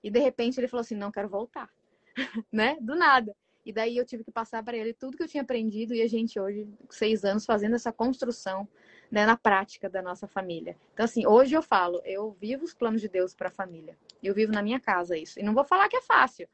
e 0.03 0.11
de 0.11 0.19
repente 0.19 0.59
ele 0.59 0.69
falou 0.69 0.83
assim: 0.83 0.95
"Não 0.95 1.11
quero 1.11 1.29
voltar". 1.29 1.71
né? 2.53 2.77
Do 2.81 2.95
nada. 2.95 3.35
E 3.65 3.73
daí 3.73 3.97
eu 3.97 4.05
tive 4.05 4.25
que 4.25 4.31
passar 4.31 4.63
para 4.63 4.77
ele 4.77 4.93
tudo 4.93 5.17
que 5.17 5.23
eu 5.23 5.29
tinha 5.29 5.43
aprendido 5.43 5.95
e 5.95 6.01
a 6.01 6.09
gente 6.09 6.41
hoje, 6.41 6.67
seis 6.89 7.25
anos, 7.25 7.45
fazendo 7.45 7.75
essa 7.75 7.93
construção 7.93 8.67
né, 9.11 9.27
na 9.27 9.37
prática 9.37 9.89
da 9.89 10.01
nossa 10.01 10.27
família. 10.27 10.77
Então, 10.95 11.05
assim, 11.05 11.27
hoje 11.27 11.55
eu 11.55 11.63
falo, 11.63 12.01
eu 12.05 12.33
vivo 12.41 12.65
os 12.65 12.73
planos 12.73 13.01
de 13.01 13.09
Deus 13.09 13.35
para 13.35 13.49
a 13.49 13.51
família. 13.51 13.97
Eu 14.23 14.35
vivo 14.35 14.53
na 14.53 14.63
minha 14.63 14.81
casa 14.81 15.17
isso. 15.17 15.39
E 15.39 15.43
não 15.43 15.53
vou 15.53 15.65
falar 15.65 15.89
que 15.89 15.97
é 15.97 16.01
fácil, 16.01 16.49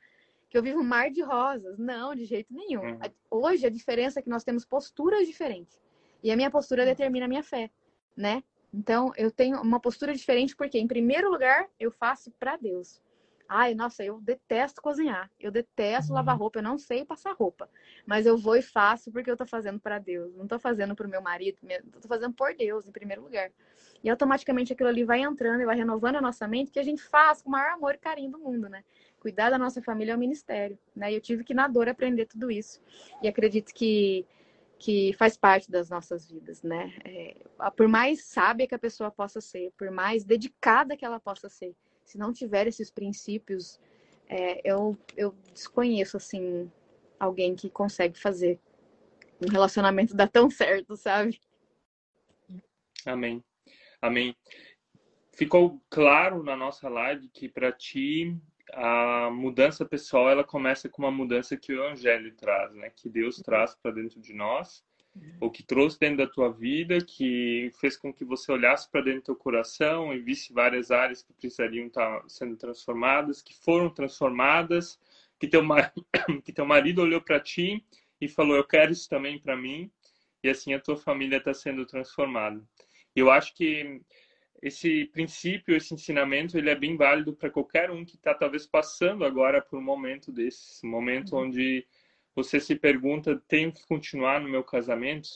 que 0.49 0.59
eu 0.59 0.63
vivo 0.63 0.81
um 0.81 0.85
mar 0.85 1.11
de 1.11 1.23
rosas. 1.23 1.79
Não, 1.79 2.15
de 2.15 2.25
jeito 2.25 2.53
nenhum. 2.53 2.83
Uhum. 2.83 3.01
Hoje 3.31 3.67
a 3.67 3.71
diferença 3.71 4.19
é 4.19 4.23
que 4.23 4.29
nós 4.31 4.43
temos 4.43 4.65
posturas 4.65 5.27
diferentes. 5.27 5.81
E 6.23 6.31
a 6.31 6.37
minha 6.37 6.51
postura 6.51 6.83
hum. 6.83 6.87
determina 6.87 7.27
a 7.27 7.29
minha 7.29 7.43
fé, 7.43 7.71
né? 8.17 8.43
Então, 8.75 9.13
eu 9.17 9.31
tenho 9.31 9.61
uma 9.63 9.79
postura 9.79 10.13
diferente 10.13 10.57
porque, 10.57 10.79
em 10.79 10.89
primeiro 10.89 11.31
lugar, 11.31 11.69
eu 11.79 11.91
faço 11.91 12.31
para 12.33 12.57
Deus. 12.57 13.01
Ai, 13.49 13.75
nossa, 13.75 14.05
eu 14.05 14.21
detesto 14.21 14.83
cozinhar. 14.83 15.31
Eu 15.39 15.51
detesto 15.51 16.11
uhum. 16.11 16.17
lavar 16.17 16.37
roupa. 16.37 16.59
Eu 16.59 16.63
não 16.63 16.79
sei 16.79 17.05
passar 17.05 17.33
roupa. 17.33 17.69
Mas 18.05 18.27
eu 18.27 18.37
vou 18.37 18.57
e 18.57 18.63
faço 18.63 19.11
porque 19.11 19.31
eu 19.31 19.37
tô 19.37 19.47
fazendo 19.47 19.79
para 19.79 19.99
Deus. 19.99 20.35
Não 20.35 20.47
tô 20.47 20.59
fazendo 20.59 20.95
pro 20.95 21.09
meu 21.09 21.21
marido. 21.23 21.59
Eu 21.63 22.01
tô 22.01 22.09
fazendo 22.09 22.35
por 22.35 22.55
Deus, 22.55 22.87
em 22.87 22.93
primeiro 22.93 23.23
lugar. 23.23 23.51
E 24.03 24.11
automaticamente 24.11 24.73
aquilo 24.73 24.89
ali 24.89 25.05
vai 25.05 25.21
entrando 25.21 25.61
e 25.61 25.65
vai 25.65 25.77
renovando 25.77 26.17
a 26.17 26.21
nossa 26.21 26.47
mente, 26.47 26.71
que 26.71 26.79
a 26.79 26.85
gente 26.85 27.03
faz 27.03 27.43
com 27.43 27.49
o 27.49 27.53
maior 27.53 27.73
amor 27.73 27.95
e 27.95 27.99
carinho 27.99 28.31
do 28.31 28.39
mundo, 28.39 28.69
né? 28.69 28.85
Cuidar 29.19 29.51
da 29.51 29.59
nossa 29.59 29.83
família 29.83 30.13
é 30.13 30.17
o 30.17 30.19
ministério, 30.19 30.79
né? 30.95 31.11
E 31.11 31.15
eu 31.15 31.21
tive 31.21 31.43
que, 31.43 31.55
na 31.55 31.67
dor, 31.67 31.89
aprender 31.89 32.27
tudo 32.27 32.51
isso. 32.51 32.81
E 33.23 33.29
acredito 33.29 33.73
que 33.75 34.27
que 34.79 35.15
faz 35.15 35.37
parte 35.37 35.71
das 35.71 35.89
nossas 35.89 36.31
vidas, 36.31 36.63
né? 36.63 36.93
É, 37.05 37.37
por 37.77 37.89
mais 37.89 38.25
sábia 38.25 38.67
que 38.67 38.75
a 38.75 38.79
pessoa 38.79 39.11
possa 39.11 39.41
ser, 39.41 39.73
por 39.77 39.91
mais 39.91 40.25
dedicada 40.25 40.97
que 40.97 41.05
ela 41.05 41.19
possa 41.19 41.49
ser, 41.49 41.75
se 42.07 42.17
não 42.17 42.33
tiver 42.33 42.67
esses 42.69 42.91
princípios, 42.91 43.81
é, 44.29 44.61
eu, 44.65 44.97
eu 45.17 45.35
desconheço, 45.53 46.17
assim, 46.17 46.71
alguém 47.19 47.55
que 47.55 47.69
consegue 47.69 48.19
fazer 48.19 48.61
um 49.45 49.51
relacionamento 49.51 50.15
dar 50.15 50.29
tão 50.29 50.49
certo, 50.49 50.97
sabe? 50.97 51.39
Amém. 53.05 53.45
Amém. 54.01 54.35
Ficou 55.35 55.83
claro 55.91 56.43
na 56.43 56.57
nossa 56.57 56.89
live 56.89 57.29
que 57.29 57.49
para 57.49 57.73
ti 57.73 58.39
a 58.73 59.29
mudança 59.31 59.85
pessoal 59.85 60.31
ela 60.31 60.45
começa 60.45 60.89
com 60.89 61.03
uma 61.03 61.11
mudança 61.11 61.57
que 61.57 61.73
o 61.73 61.85
evangelho 61.85 62.35
traz, 62.37 62.73
né? 62.75 62.91
Que 62.91 63.09
Deus 63.09 63.37
traz 63.39 63.75
para 63.75 63.91
dentro 63.91 64.21
de 64.21 64.33
nós, 64.33 64.85
ou 65.41 65.51
que 65.51 65.63
trouxe 65.63 65.99
dentro 65.99 66.19
da 66.19 66.27
tua 66.27 66.53
vida, 66.53 66.99
que 67.01 67.71
fez 67.81 67.97
com 67.97 68.13
que 68.13 68.25
você 68.25 68.51
olhasse 68.51 68.91
para 68.91 69.03
dentro 69.03 69.21
do 69.21 69.25
teu 69.25 69.37
coração 69.37 70.15
e 70.15 70.19
visse 70.19 70.53
várias 70.53 70.91
áreas 70.91 71.23
que 71.23 71.33
precisariam 71.33 71.87
estar 71.87 72.21
tá 72.21 72.29
sendo 72.29 72.57
transformadas, 72.57 73.43
que 73.43 73.55
foram 73.55 73.91
transformadas, 73.91 74.99
que 75.39 75.47
teu 75.47 75.63
marido, 75.63 76.07
que 76.45 76.53
teu 76.53 76.67
marido 76.67 77.03
olhou 77.03 77.21
para 77.21 77.41
ti 77.41 77.85
e 78.21 78.29
falou: 78.29 78.57
"Eu 78.57 78.65
quero 78.65 78.93
isso 78.93 79.09
também 79.09 79.39
para 79.39 79.57
mim", 79.57 79.91
e 80.43 80.49
assim 80.49 80.75
a 80.75 80.81
tua 80.81 80.97
família 80.97 81.37
está 81.37 81.53
sendo 81.53 81.85
transformada. 81.85 82.63
Eu 83.15 83.31
acho 83.31 83.55
que 83.55 84.01
esse 84.63 85.05
princípio, 85.07 85.77
esse 85.77 85.95
ensinamento, 85.95 86.57
ele 86.57 86.71
é 86.71 86.75
bem 86.75 86.97
válido 86.97 87.35
para 87.35 87.51
qualquer 87.51 87.91
um 87.91 88.05
que 88.05 88.17
está 88.17 88.35
talvez 88.35 88.67
passando 88.67 89.25
agora 89.25 89.61
por 89.61 89.79
um 89.79 89.83
momento 89.83 90.33
desse, 90.33 90.85
momento 90.87 91.37
uhum. 91.37 91.45
onde 91.45 91.87
você 92.37 92.61
se 92.61 92.77
pergunta, 92.77 93.43
tenho 93.49 93.73
que 93.73 93.87
continuar 93.87 94.43
no 94.43 94.49
meu 94.49 94.63
casamento? 94.63 95.29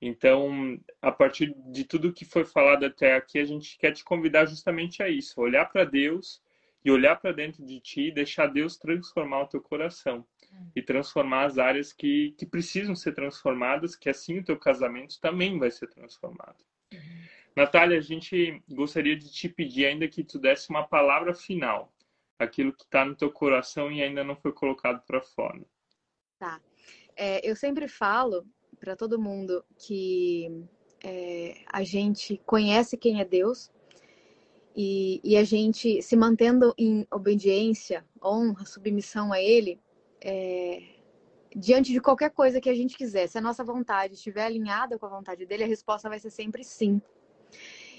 Então, 0.00 0.80
a 1.02 1.10
partir 1.10 1.52
de 1.72 1.84
tudo 1.84 2.12
que 2.12 2.24
foi 2.24 2.44
falado 2.44 2.86
até 2.86 3.16
aqui, 3.16 3.40
a 3.40 3.44
gente 3.44 3.76
quer 3.76 3.90
te 3.90 4.04
convidar 4.04 4.46
justamente 4.46 5.02
a 5.02 5.08
isso, 5.08 5.40
olhar 5.40 5.64
para 5.64 5.82
Deus 5.82 6.40
e 6.84 6.92
olhar 6.92 7.16
para 7.16 7.32
dentro 7.32 7.66
de 7.66 7.80
ti 7.80 8.02
e 8.02 8.14
deixar 8.14 8.46
Deus 8.46 8.76
transformar 8.76 9.42
o 9.42 9.46
teu 9.48 9.60
coração 9.60 10.24
uhum. 10.52 10.70
e 10.76 10.80
transformar 10.80 11.46
as 11.46 11.58
áreas 11.58 11.92
que, 11.92 12.32
que 12.38 12.46
precisam 12.46 12.94
ser 12.94 13.12
transformadas, 13.12 13.96
que 13.96 14.08
assim 14.08 14.38
o 14.38 14.44
teu 14.44 14.56
casamento 14.56 15.20
também 15.20 15.58
vai 15.58 15.72
ser 15.72 15.88
transformado. 15.88 16.64
Uhum. 16.94 17.00
Natália, 17.56 17.98
a 17.98 18.00
gente 18.00 18.62
gostaria 18.70 19.16
de 19.16 19.28
te 19.32 19.48
pedir 19.48 19.86
ainda 19.86 20.06
que 20.06 20.22
tu 20.22 20.38
desse 20.38 20.70
uma 20.70 20.86
palavra 20.86 21.34
final, 21.34 21.92
aquilo 22.38 22.72
que 22.72 22.84
está 22.84 23.04
no 23.04 23.16
teu 23.16 23.32
coração 23.32 23.90
e 23.90 24.00
ainda 24.00 24.22
não 24.22 24.36
foi 24.36 24.52
colocado 24.52 25.04
para 25.04 25.20
fora. 25.20 25.60
Tá. 26.38 26.60
É, 27.16 27.48
eu 27.48 27.56
sempre 27.56 27.88
falo 27.88 28.46
para 28.78 28.94
todo 28.94 29.20
mundo 29.20 29.64
que 29.76 30.64
é, 31.02 31.62
a 31.66 31.82
gente 31.82 32.40
conhece 32.46 32.96
quem 32.96 33.20
é 33.20 33.24
Deus 33.24 33.70
e, 34.74 35.20
e, 35.24 35.36
a 35.36 35.42
gente 35.42 36.00
se 36.00 36.14
mantendo 36.14 36.72
em 36.78 37.04
obediência, 37.10 38.06
honra, 38.22 38.64
submissão 38.64 39.32
a 39.32 39.42
Ele, 39.42 39.80
é, 40.20 40.80
diante 41.56 41.92
de 41.92 42.00
qualquer 42.00 42.30
coisa 42.30 42.60
que 42.60 42.70
a 42.70 42.74
gente 42.74 42.96
quiser, 42.96 43.26
se 43.26 43.36
a 43.36 43.40
nossa 43.40 43.64
vontade 43.64 44.14
estiver 44.14 44.44
alinhada 44.44 44.96
com 44.96 45.06
a 45.06 45.08
vontade 45.08 45.44
dele, 45.44 45.64
a 45.64 45.66
resposta 45.66 46.08
vai 46.08 46.20
ser 46.20 46.30
sempre 46.30 46.62
sim. 46.62 47.02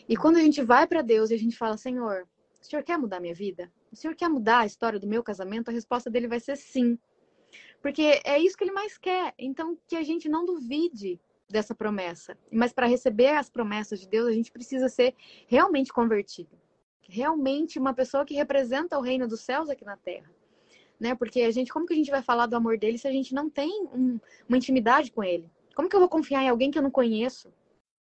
E 0.08 0.16
quando 0.16 0.38
a 0.38 0.42
gente 0.42 0.62
vai 0.62 0.88
para 0.88 1.02
Deus 1.02 1.30
e 1.30 1.34
a 1.34 1.38
gente 1.38 1.58
fala, 1.58 1.76
Senhor, 1.76 2.26
o 2.62 2.66
Senhor 2.66 2.84
quer 2.84 2.98
mudar 2.98 3.20
minha 3.20 3.36
vida? 3.36 3.70
O 3.92 3.96
Senhor 3.96 4.16
quer 4.16 4.30
mudar 4.30 4.60
a 4.60 4.66
história 4.66 5.00
do 5.00 5.08
meu 5.08 5.22
casamento? 5.22 5.70
A 5.70 5.74
resposta 5.74 6.10
dele 6.10 6.28
vai 6.28 6.40
ser 6.40 6.56
sim. 6.56 6.98
Porque 7.82 8.22
é 8.24 8.38
isso 8.38 8.58
que 8.58 8.64
ele 8.64 8.72
mais 8.72 8.98
quer. 8.98 9.34
Então, 9.38 9.78
que 9.88 9.96
a 9.96 10.04
gente 10.04 10.28
não 10.28 10.46
duvide 10.46 11.20
dessa 11.50 11.74
promessa. 11.74 12.38
Mas 12.52 12.72
para 12.72 12.86
receber 12.86 13.30
as 13.30 13.50
promessas 13.50 14.00
de 14.00 14.08
Deus, 14.08 14.28
a 14.28 14.34
gente 14.34 14.52
precisa 14.52 14.88
ser 14.88 15.16
realmente 15.48 15.92
convertido. 15.92 16.58
Realmente 17.02 17.80
uma 17.80 17.94
pessoa 17.94 18.26
que 18.26 18.36
representa 18.36 18.98
o 18.98 19.02
reino 19.02 19.28
dos 19.28 19.42
céus 19.42 19.70
aqui 19.70 19.84
na 19.84 19.98
terra. 19.98 20.30
Né? 21.00 21.16
Porque 21.16 21.42
a 21.42 21.52
gente, 21.52 21.72
como 21.72 21.86
que 21.86 21.94
a 21.94 21.96
gente 21.96 22.12
vai 22.12 22.22
falar 22.22 22.46
do 22.46 22.56
amor 22.56 22.78
dele 22.78 22.98
se 22.98 23.08
a 23.08 23.12
gente 23.12 23.34
não 23.34 23.50
tem 23.50 23.88
um, 23.94 24.20
uma 24.48 24.58
intimidade 24.58 25.12
com 25.12 25.24
ele? 25.24 25.50
Como 25.74 25.90
que 25.90 25.96
eu 25.96 26.00
vou 26.00 26.10
confiar 26.10 26.44
em 26.44 26.50
alguém 26.50 26.70
que 26.70 26.78
eu 26.78 26.84
não 26.84 26.92
conheço? 26.92 27.52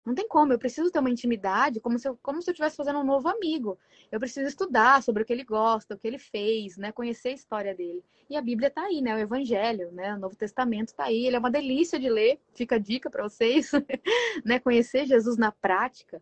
Não 0.05 0.15
tem 0.15 0.27
como, 0.27 0.53
eu 0.53 0.59
preciso 0.59 0.91
ter 0.91 0.99
uma 0.99 1.11
intimidade 1.11 1.81
como 1.81 1.97
se 1.97 2.09
eu, 2.09 2.19
como 2.21 2.43
se 2.43 2.51
eu 2.51 2.53
estivesse 2.53 2.77
fazendo 2.77 2.99
um 2.99 3.05
novo 3.05 3.29
amigo. 3.29 3.79
Eu 4.11 4.19
preciso 4.19 4.49
estudar 4.49 5.01
sobre 5.03 5.23
o 5.23 5.27
que 5.27 5.33
ele 5.33 5.45
gosta, 5.45 5.95
o 5.95 5.99
que 5.99 6.09
ele 6.09 6.19
fez, 6.19 6.77
né? 6.77 6.91
Conhecer 6.91 7.29
a 7.29 7.33
história 7.33 7.75
dele. 7.75 8.03
E 8.29 8.37
a 8.37 8.43
Bíblia 8.43 8.69
está 8.69 8.83
aí, 8.83 9.01
né? 9.01 9.15
O 9.15 9.19
Evangelho, 9.19 9.93
né? 9.93 10.15
O 10.15 10.19
Novo 10.19 10.35
Testamento 10.35 10.89
está 10.89 11.05
aí. 11.05 11.27
Ele 11.27 11.37
é 11.37 11.39
uma 11.39 11.51
delícia 11.51 12.01
de 12.01 12.09
ler. 12.09 12.41
Fica 12.53 12.75
a 12.75 12.79
dica 12.79 13.09
para 13.09 13.23
vocês, 13.23 13.71
né? 14.45 14.59
Conhecer 14.59 15.07
Jesus 15.07 15.37
na 15.37 15.53
prática. 15.53 16.21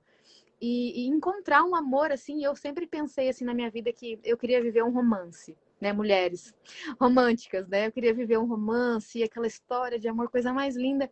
E, 0.61 1.05
e, 1.05 1.07
encontrar 1.09 1.65
um 1.65 1.75
amor, 1.75 2.13
assim, 2.13 2.45
eu 2.45 2.55
sempre 2.55 2.87
pensei, 2.87 3.31
assim, 3.31 3.47
na 3.47 3.55
minha 3.55 3.71
vida 3.71 3.91
que 3.95 4.21
eu 4.23 4.37
queria 4.37 4.61
viver 4.61 4.85
um 4.85 4.91
romance, 4.91 5.57
né? 5.81 5.91
Mulheres 5.91 6.55
românticas, 7.01 7.67
né? 7.67 7.87
Eu 7.87 7.93
queria 7.93 8.13
viver 8.13 8.39
um 8.39 8.45
romance, 8.45 9.23
aquela 9.23 9.47
história 9.47 9.99
de 9.99 10.07
amor, 10.07 10.29
coisa 10.29 10.53
mais 10.53 10.77
linda. 10.77 11.11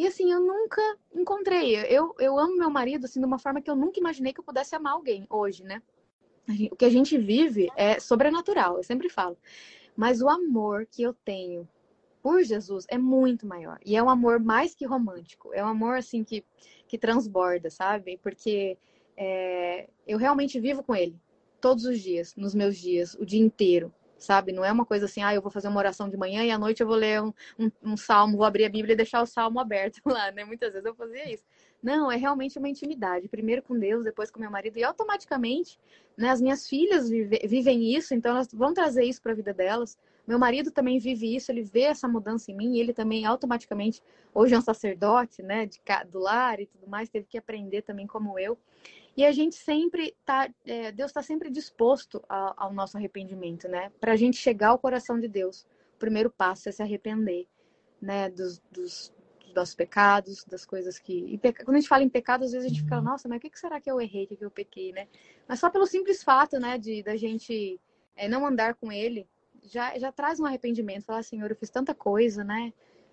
E 0.00 0.06
assim, 0.06 0.32
eu 0.32 0.40
nunca 0.40 0.80
encontrei. 1.14 1.76
Eu, 1.76 2.14
eu 2.18 2.38
amo 2.38 2.56
meu 2.56 2.70
marido 2.70 3.04
assim 3.04 3.20
de 3.20 3.26
uma 3.26 3.38
forma 3.38 3.60
que 3.60 3.70
eu 3.70 3.76
nunca 3.76 4.00
imaginei 4.00 4.32
que 4.32 4.40
eu 4.40 4.44
pudesse 4.44 4.74
amar 4.74 4.94
alguém 4.94 5.26
hoje, 5.28 5.62
né? 5.62 5.82
O 6.72 6.74
que 6.74 6.86
a 6.86 6.88
gente 6.88 7.18
vive 7.18 7.68
é 7.76 8.00
sobrenatural, 8.00 8.78
eu 8.78 8.82
sempre 8.82 9.10
falo. 9.10 9.36
Mas 9.94 10.22
o 10.22 10.28
amor 10.30 10.86
que 10.86 11.02
eu 11.02 11.12
tenho 11.12 11.68
por 12.22 12.42
Jesus 12.42 12.86
é 12.88 12.96
muito 12.96 13.46
maior. 13.46 13.78
E 13.84 13.94
é 13.94 14.02
um 14.02 14.08
amor 14.08 14.40
mais 14.40 14.74
que 14.74 14.86
romântico. 14.86 15.52
É 15.52 15.62
um 15.62 15.68
amor 15.68 15.98
assim 15.98 16.24
que, 16.24 16.46
que 16.88 16.96
transborda, 16.96 17.68
sabe? 17.68 18.18
Porque 18.22 18.78
é, 19.18 19.86
eu 20.08 20.16
realmente 20.16 20.58
vivo 20.58 20.82
com 20.82 20.94
ele 20.94 21.20
todos 21.60 21.84
os 21.84 22.00
dias, 22.00 22.34
nos 22.36 22.54
meus 22.54 22.78
dias, 22.78 23.12
o 23.16 23.26
dia 23.26 23.42
inteiro 23.42 23.92
sabe? 24.20 24.52
Não 24.52 24.64
é 24.64 24.70
uma 24.70 24.84
coisa 24.84 25.06
assim, 25.06 25.22
ah, 25.22 25.34
eu 25.34 25.42
vou 25.42 25.50
fazer 25.50 25.68
uma 25.68 25.78
oração 25.78 26.08
de 26.08 26.16
manhã 26.16 26.44
e 26.44 26.50
à 26.50 26.58
noite 26.58 26.80
eu 26.80 26.86
vou 26.86 26.96
ler 26.96 27.22
um, 27.22 27.32
um, 27.58 27.70
um, 27.82 27.96
salmo, 27.96 28.36
vou 28.36 28.46
abrir 28.46 28.66
a 28.66 28.68
Bíblia 28.68 28.92
e 28.92 28.96
deixar 28.96 29.22
o 29.22 29.26
salmo 29.26 29.58
aberto 29.58 30.00
lá, 30.06 30.30
né? 30.30 30.44
Muitas 30.44 30.72
vezes 30.72 30.86
eu 30.86 30.94
fazia 30.94 31.32
isso. 31.32 31.42
Não, 31.82 32.12
é 32.12 32.16
realmente 32.16 32.58
uma 32.58 32.68
intimidade. 32.68 33.26
Primeiro 33.28 33.62
com 33.62 33.78
Deus, 33.78 34.04
depois 34.04 34.30
com 34.30 34.38
meu 34.38 34.50
marido. 34.50 34.78
E 34.78 34.84
automaticamente, 34.84 35.80
né, 36.16 36.28
as 36.28 36.40
minhas 36.40 36.68
filhas 36.68 37.08
vive, 37.08 37.40
vivem 37.46 37.94
isso, 37.96 38.14
então 38.14 38.32
elas 38.32 38.52
vão 38.52 38.74
trazer 38.74 39.04
isso 39.04 39.22
para 39.22 39.32
a 39.32 39.34
vida 39.34 39.54
delas. 39.54 39.98
Meu 40.26 40.38
marido 40.38 40.70
também 40.70 40.98
vive 40.98 41.34
isso, 41.34 41.50
ele 41.50 41.62
vê 41.62 41.82
essa 41.82 42.06
mudança 42.06 42.52
em 42.52 42.54
mim, 42.54 42.78
ele 42.78 42.92
também 42.92 43.24
automaticamente, 43.24 44.02
hoje 44.34 44.54
é 44.54 44.58
um 44.58 44.62
sacerdote, 44.62 45.42
né, 45.42 45.66
de, 45.66 45.80
do 46.08 46.18
lar 46.18 46.60
e 46.60 46.66
tudo 46.66 46.86
mais, 46.86 47.08
teve 47.08 47.26
que 47.26 47.38
aprender 47.38 47.82
também 47.82 48.06
como 48.06 48.38
eu. 48.38 48.58
E 49.16 49.24
a 49.24 49.32
gente 49.32 49.56
sempre 49.56 50.14
tá, 50.24 50.48
é, 50.64 50.92
Deus 50.92 51.10
está 51.10 51.22
sempre 51.22 51.50
disposto 51.50 52.22
ao, 52.28 52.54
ao, 52.56 52.72
nosso 52.72 52.96
arrependimento, 52.96 53.68
né? 53.68 53.90
Para 54.00 54.12
a 54.12 54.16
gente 54.16 54.36
chegar 54.36 54.68
ao 54.68 54.78
coração 54.78 55.18
de 55.18 55.28
Deus, 55.28 55.66
o 55.94 55.98
primeiro 55.98 56.30
passo 56.30 56.68
é 56.68 56.72
se 56.72 56.82
arrepender, 56.82 57.46
né? 58.00 58.30
Dos, 58.30 58.60
dos, 58.70 59.12
dos 59.40 59.54
nossos 59.54 59.74
pecados, 59.74 60.44
das 60.44 60.64
coisas 60.64 60.98
que. 60.98 61.36
Peca... 61.38 61.64
Quando 61.64 61.76
a 61.76 61.80
gente 61.80 61.88
fala 61.88 62.04
em 62.04 62.08
pecado, 62.08 62.44
às 62.44 62.52
vezes 62.52 62.66
a 62.66 62.68
gente 62.68 62.82
fica, 62.82 62.96
uhum. 62.96 63.02
nossa, 63.02 63.28
mas 63.28 63.38
o 63.38 63.40
que 63.40 63.58
será 63.58 63.80
que 63.80 63.90
eu 63.90 64.00
errei, 64.00 64.24
o 64.24 64.36
que 64.36 64.44
eu 64.44 64.50
pequei, 64.50 64.92
né? 64.92 65.08
Mas 65.48 65.58
só 65.58 65.68
pelo 65.68 65.86
simples 65.86 66.22
fato, 66.22 66.58
né, 66.58 66.78
de 66.78 67.02
da 67.02 67.16
gente 67.16 67.80
é, 68.16 68.28
não 68.28 68.46
andar 68.46 68.74
com 68.74 68.92
Ele, 68.92 69.26
já, 69.62 69.98
já 69.98 70.12
traz 70.12 70.40
um 70.40 70.46
arrependimento. 70.46 71.04
Falar, 71.04 71.22
Senhor, 71.22 71.50
eu 71.50 71.56
fiz 71.56 71.70
tanta 71.70 71.94
coisa, 71.94 72.44
né? 72.44 72.72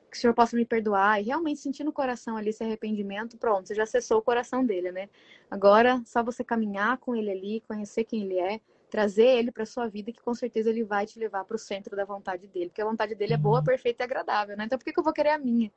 Que 0.10 0.18
o 0.18 0.20
Senhor 0.20 0.34
possa 0.34 0.55
me 0.55 0.66
perdoar, 0.66 1.22
e 1.22 1.26
realmente 1.26 1.60
sentir 1.60 1.84
no 1.84 1.91
coração 1.91 2.38
ali 2.38 2.49
esse 2.49 2.64
arrependimento, 2.64 3.38
pronto, 3.38 3.68
você 3.68 3.76
já 3.76 3.84
acessou 3.84 4.20
o 4.20 4.22
coração 4.22 4.66
dele, 4.66 4.91
né? 4.91 5.10
Agora, 5.49 6.01
só 6.05 6.24
você 6.24 6.43
caminhar 6.43 6.97
com 6.97 7.16
ele 7.16 7.32
ali, 7.32 7.64
conhecer 7.68 8.03
quem 8.03 8.24
ele 8.24 8.39
é, 8.39 8.60
trazer 8.89 9.26
ele 9.26 9.51
para 9.51 9.66
sua 9.66 9.88
vida, 9.88 10.12
que 10.12 10.22
com 10.22 10.34
certeza 10.34 10.70
ele 10.70 10.84
vai 10.84 11.05
te 11.05 11.20
levar 11.20 11.43
para 11.43 11.55
o 11.55 11.60
centro 11.60 11.95
da 11.95 12.05
vontade 12.05 12.47
dele, 12.47 12.70
porque 12.70 12.82
a 12.82 12.86
vontade 12.86 13.16
dele 13.16 13.34
é 13.34 13.38
boa, 13.38 13.60
uhum. 13.60 13.66
perfeita 13.66 14.03
e 14.03 14.05
agradável, 14.05 14.55
né? 14.55 14.66
Então, 14.66 14.78
por 14.78 14.86
que, 14.86 14.93
que 14.93 14.99
eu 14.99 15.03
vou 15.03 15.14
querer 15.14 15.32
a 15.32 15.38
minha, 15.38 15.72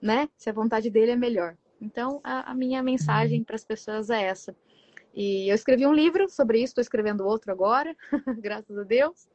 né? 0.00 0.28
Se 0.36 0.48
a 0.48 0.52
vontade 0.52 0.90
dele 0.90 1.12
é 1.12 1.16
melhor. 1.16 1.56
Então, 1.80 2.20
a, 2.22 2.52
a 2.52 2.54
minha 2.54 2.82
mensagem 2.82 3.40
uhum. 3.40 3.44
para 3.44 3.56
as 3.56 3.64
pessoas 3.64 4.10
é 4.10 4.22
essa. 4.22 4.54
E 5.12 5.48
eu 5.48 5.54
escrevi 5.54 5.86
um 5.86 5.92
livro 5.92 6.28
sobre 6.28 6.58
isso, 6.58 6.72
estou 6.72 6.82
escrevendo 6.82 7.24
outro 7.24 7.52
agora, 7.52 7.94
graças 8.40 8.76
a 8.76 8.82
Deus. 8.82 9.28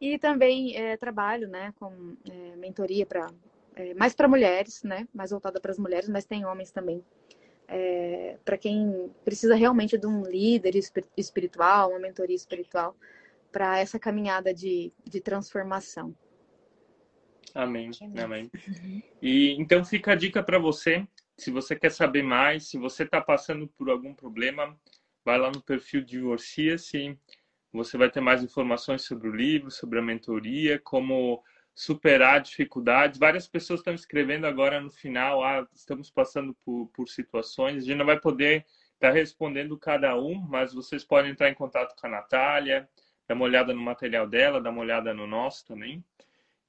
E 0.00 0.18
também 0.18 0.76
é, 0.76 0.96
trabalho 0.96 1.48
né, 1.48 1.72
com 1.78 2.16
é, 2.28 2.56
mentoria 2.56 3.06
para 3.06 3.28
é, 3.80 3.94
mais 3.94 4.14
para 4.14 4.28
mulheres, 4.28 4.82
né? 4.82 5.08
Mais 5.14 5.30
voltada 5.30 5.58
para 5.58 5.70
as 5.70 5.78
mulheres, 5.78 6.08
mas 6.08 6.26
tem 6.26 6.44
homens 6.44 6.70
também. 6.70 7.02
É, 7.66 8.36
para 8.44 8.58
quem 8.58 9.10
precisa 9.24 9.54
realmente 9.54 9.96
de 9.96 10.06
um 10.06 10.22
líder 10.22 10.74
espiritual, 11.16 11.90
uma 11.90 11.98
mentoria 11.98 12.36
espiritual, 12.36 12.94
para 13.50 13.78
essa 13.78 13.98
caminhada 13.98 14.52
de, 14.52 14.92
de 15.04 15.20
transformação. 15.20 16.14
Amém, 17.54 17.90
amém. 18.22 18.50
E 19.20 19.56
então 19.58 19.84
fica 19.84 20.12
a 20.12 20.14
dica 20.14 20.42
para 20.42 20.58
você, 20.58 21.06
se 21.36 21.50
você 21.50 21.74
quer 21.74 21.90
saber 21.90 22.22
mais, 22.22 22.68
se 22.68 22.78
você 22.78 23.02
está 23.04 23.20
passando 23.20 23.66
por 23.66 23.88
algum 23.88 24.14
problema, 24.14 24.78
vai 25.24 25.38
lá 25.38 25.50
no 25.50 25.62
perfil 25.62 26.02
Divorcia-se, 26.02 27.18
você 27.72 27.96
vai 27.96 28.10
ter 28.10 28.20
mais 28.20 28.42
informações 28.42 29.02
sobre 29.02 29.28
o 29.28 29.34
livro, 29.34 29.70
sobre 29.70 29.98
a 29.98 30.02
mentoria, 30.02 30.78
como 30.78 31.42
superar 31.74 32.40
dificuldades. 32.40 33.18
Várias 33.18 33.48
pessoas 33.48 33.80
estão 33.80 33.94
escrevendo 33.94 34.46
agora 34.46 34.80
no 34.80 34.90
final, 34.90 35.42
ah, 35.42 35.66
estamos 35.74 36.10
passando 36.10 36.54
por, 36.64 36.88
por 36.94 37.08
situações. 37.08 37.82
A 37.82 37.86
gente 37.86 37.98
não 37.98 38.06
vai 38.06 38.18
poder 38.18 38.66
estar 38.94 39.08
tá 39.08 39.10
respondendo 39.10 39.78
cada 39.78 40.16
um, 40.18 40.34
mas 40.34 40.74
vocês 40.74 41.04
podem 41.04 41.30
entrar 41.30 41.50
em 41.50 41.54
contato 41.54 41.94
com 41.98 42.06
a 42.06 42.10
Natália, 42.10 42.88
dar 43.26 43.34
uma 43.34 43.44
olhada 43.44 43.72
no 43.72 43.80
material 43.80 44.26
dela, 44.26 44.60
dar 44.60 44.70
uma 44.70 44.82
olhada 44.82 45.14
no 45.14 45.26
nosso 45.26 45.66
também. 45.66 46.04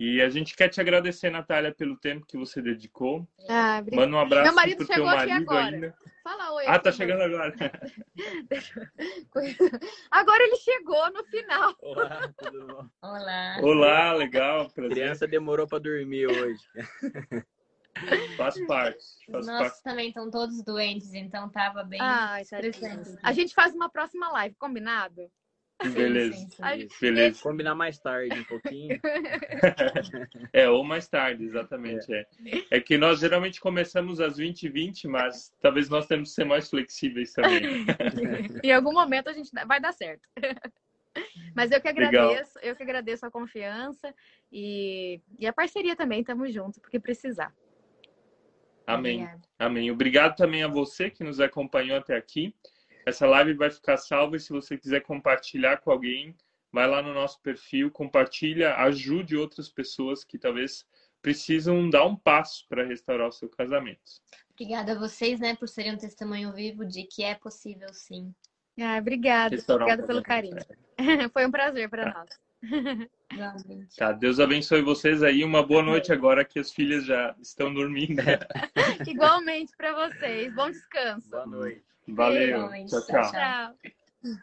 E 0.04 0.20
a 0.20 0.30
gente 0.30 0.56
quer 0.56 0.68
te 0.68 0.82
agradecer, 0.82 1.30
Natália, 1.30 1.72
pelo 1.72 1.96
tempo 1.96 2.26
que 2.26 2.36
você 2.36 2.60
dedicou. 2.60 3.28
Ah, 3.48 3.84
Manda 3.94 4.18
um 4.18 4.20
abraço 4.20 4.46
Meu 4.46 4.56
marido 4.56 4.84
chegou 4.84 5.08
aqui 5.08 5.30
agora. 5.30 5.76
Ainda. 5.76 5.96
Fala 6.24 6.54
oi. 6.54 6.64
Ah, 6.66 6.80
tá 6.80 6.92
chegando 6.92 7.22
agora. 7.22 7.54
agora 10.10 10.44
ele 10.44 10.56
chegou 10.56 11.14
no 11.14 11.24
final. 11.26 11.76
Olá, 11.84 12.34
tudo 12.36 12.66
bom? 12.66 12.90
Olá. 13.04 13.58
Olá, 13.62 14.14
legal. 14.14 14.72
Prazer. 14.72 14.92
A 14.92 14.96
criança 14.96 15.28
demorou 15.28 15.68
para 15.68 15.78
dormir 15.78 16.26
hoje. 16.26 16.64
Faz 18.38 18.60
parte. 18.66 19.06
Faz 19.32 19.46
Nossos 19.46 19.68
parte. 19.68 19.84
também 19.84 20.08
estão 20.08 20.32
todos 20.32 20.64
doentes, 20.64 21.14
então 21.14 21.48
tava 21.48 21.84
bem 21.84 22.00
ah. 22.02 22.40
A 23.22 23.34
gente 23.34 23.54
faz 23.54 23.76
uma 23.76 23.88
próxima 23.88 24.32
live, 24.32 24.56
combinado? 24.56 25.30
Beleza. 25.90 26.36
Sim, 26.36 26.50
sim, 26.50 26.90
sim. 26.90 26.98
Beleza. 27.02 27.42
Combinar 27.42 27.76
mais 27.76 28.00
tarde 28.00 28.40
um 28.40 28.44
pouquinho. 28.44 29.00
é, 30.54 30.70
ou 30.70 30.84
mais 30.84 31.08
tarde, 31.08 31.44
exatamente. 31.44 32.14
É. 32.14 32.28
é. 32.46 32.78
é 32.78 32.80
que 32.80 32.98
nós 32.98 33.20
geralmente 33.20 33.60
começamos 33.60 34.20
às 34.20 34.38
20 34.38 34.64
e 34.64 34.70
20, 34.70 35.08
mas 35.08 35.54
talvez 35.62 35.90
nós 35.90 36.08
temos 36.08 36.30
que 36.30 36.36
ser 36.36 36.46
mais 36.46 36.70
flexíveis 36.70 37.34
também. 37.34 37.86
em 38.64 38.72
algum 38.72 38.94
momento 38.94 39.30
a 39.30 39.34
gente 39.34 39.50
vai 39.66 39.80
dar 39.80 39.94
certo. 39.94 40.22
Mas 41.54 41.70
eu 41.72 41.82
que 41.82 41.90
agradeço, 41.90 42.56
Legal. 42.56 42.64
eu 42.64 42.74
que 42.74 42.84
agradeço 42.84 43.26
a 43.26 43.30
confiança 43.30 44.16
e, 44.50 45.20
e 45.38 45.46
a 45.46 45.52
parceria 45.52 45.94
também, 45.94 46.22
estamos 46.22 46.54
juntos, 46.54 46.80
porque 46.80 47.02
precisar. 47.02 47.54
Amém. 48.88 49.28
Amém. 49.60 49.92
Obrigado 49.92 50.36
também 50.36 50.64
a 50.64 50.68
você 50.68 51.10
que 51.10 51.24
nos 51.24 51.40
acompanhou 51.40 51.98
até 51.98 52.16
aqui. 52.16 52.56
Essa 53.06 53.26
live 53.26 53.54
vai 53.54 53.70
ficar 53.70 53.98
salva 53.98 54.36
e 54.36 54.40
se 54.40 54.52
você 54.52 54.78
quiser 54.78 55.02
compartilhar 55.02 55.78
com 55.78 55.92
alguém, 55.92 56.36
vai 56.72 56.88
lá 56.88 57.02
no 57.02 57.14
nosso 57.14 57.42
perfil, 57.42 57.92
compartilha, 57.92 58.76
ajude 58.76 59.36
outras 59.36 59.70
pessoas 59.70 60.24
que 60.24 60.38
talvez 60.38 60.86
precisam 61.22 61.90
dar 61.90 62.06
um 62.06 62.16
passo 62.16 62.66
para 62.68 62.86
restaurar 62.86 63.28
o 63.28 63.32
seu 63.32 63.50
casamento. 63.50 64.02
Obrigada 64.54 64.94
a 64.94 65.00
vocês, 65.00 65.40
né, 65.40 65.56
por 65.56 65.68
serem 65.68 65.94
um 65.94 65.98
testemunho 65.98 66.52
vivo 66.54 66.86
de 66.86 67.04
que 67.04 67.24
é 67.24 67.36
possível 67.36 67.90
sim. 67.94 68.34
Ah, 68.80 68.98
obrigada. 68.98 69.56
Obrigada 69.68 70.04
pelo 70.04 70.24
carinho. 70.24 70.56
Foi 71.34 71.46
um 71.46 71.52
prazer 71.52 71.90
para 71.90 72.12
tá. 72.12 72.20
nós. 72.20 72.40
Tá, 73.98 74.12
Deus 74.12 74.42
abençoe 74.42 74.82
vocês 74.82 75.24
aí. 75.24 75.44
Uma 75.44 75.66
boa 75.66 75.82
noite 75.82 76.12
agora 76.12 76.44
que 76.44 76.60
as 76.60 76.70
filhas 76.72 77.06
já 77.06 77.34
estão 77.42 77.74
dormindo. 77.74 78.22
Igualmente 79.08 79.72
para 79.78 80.10
vocês. 80.10 80.54
Bom 80.54 80.70
descanso. 80.70 81.30
Boa 81.30 81.48
noite. 81.48 81.91
Valeu. 82.16 82.70
Tchau, 82.88 83.02
tchau. 83.02 83.32
tchau. 83.32 84.42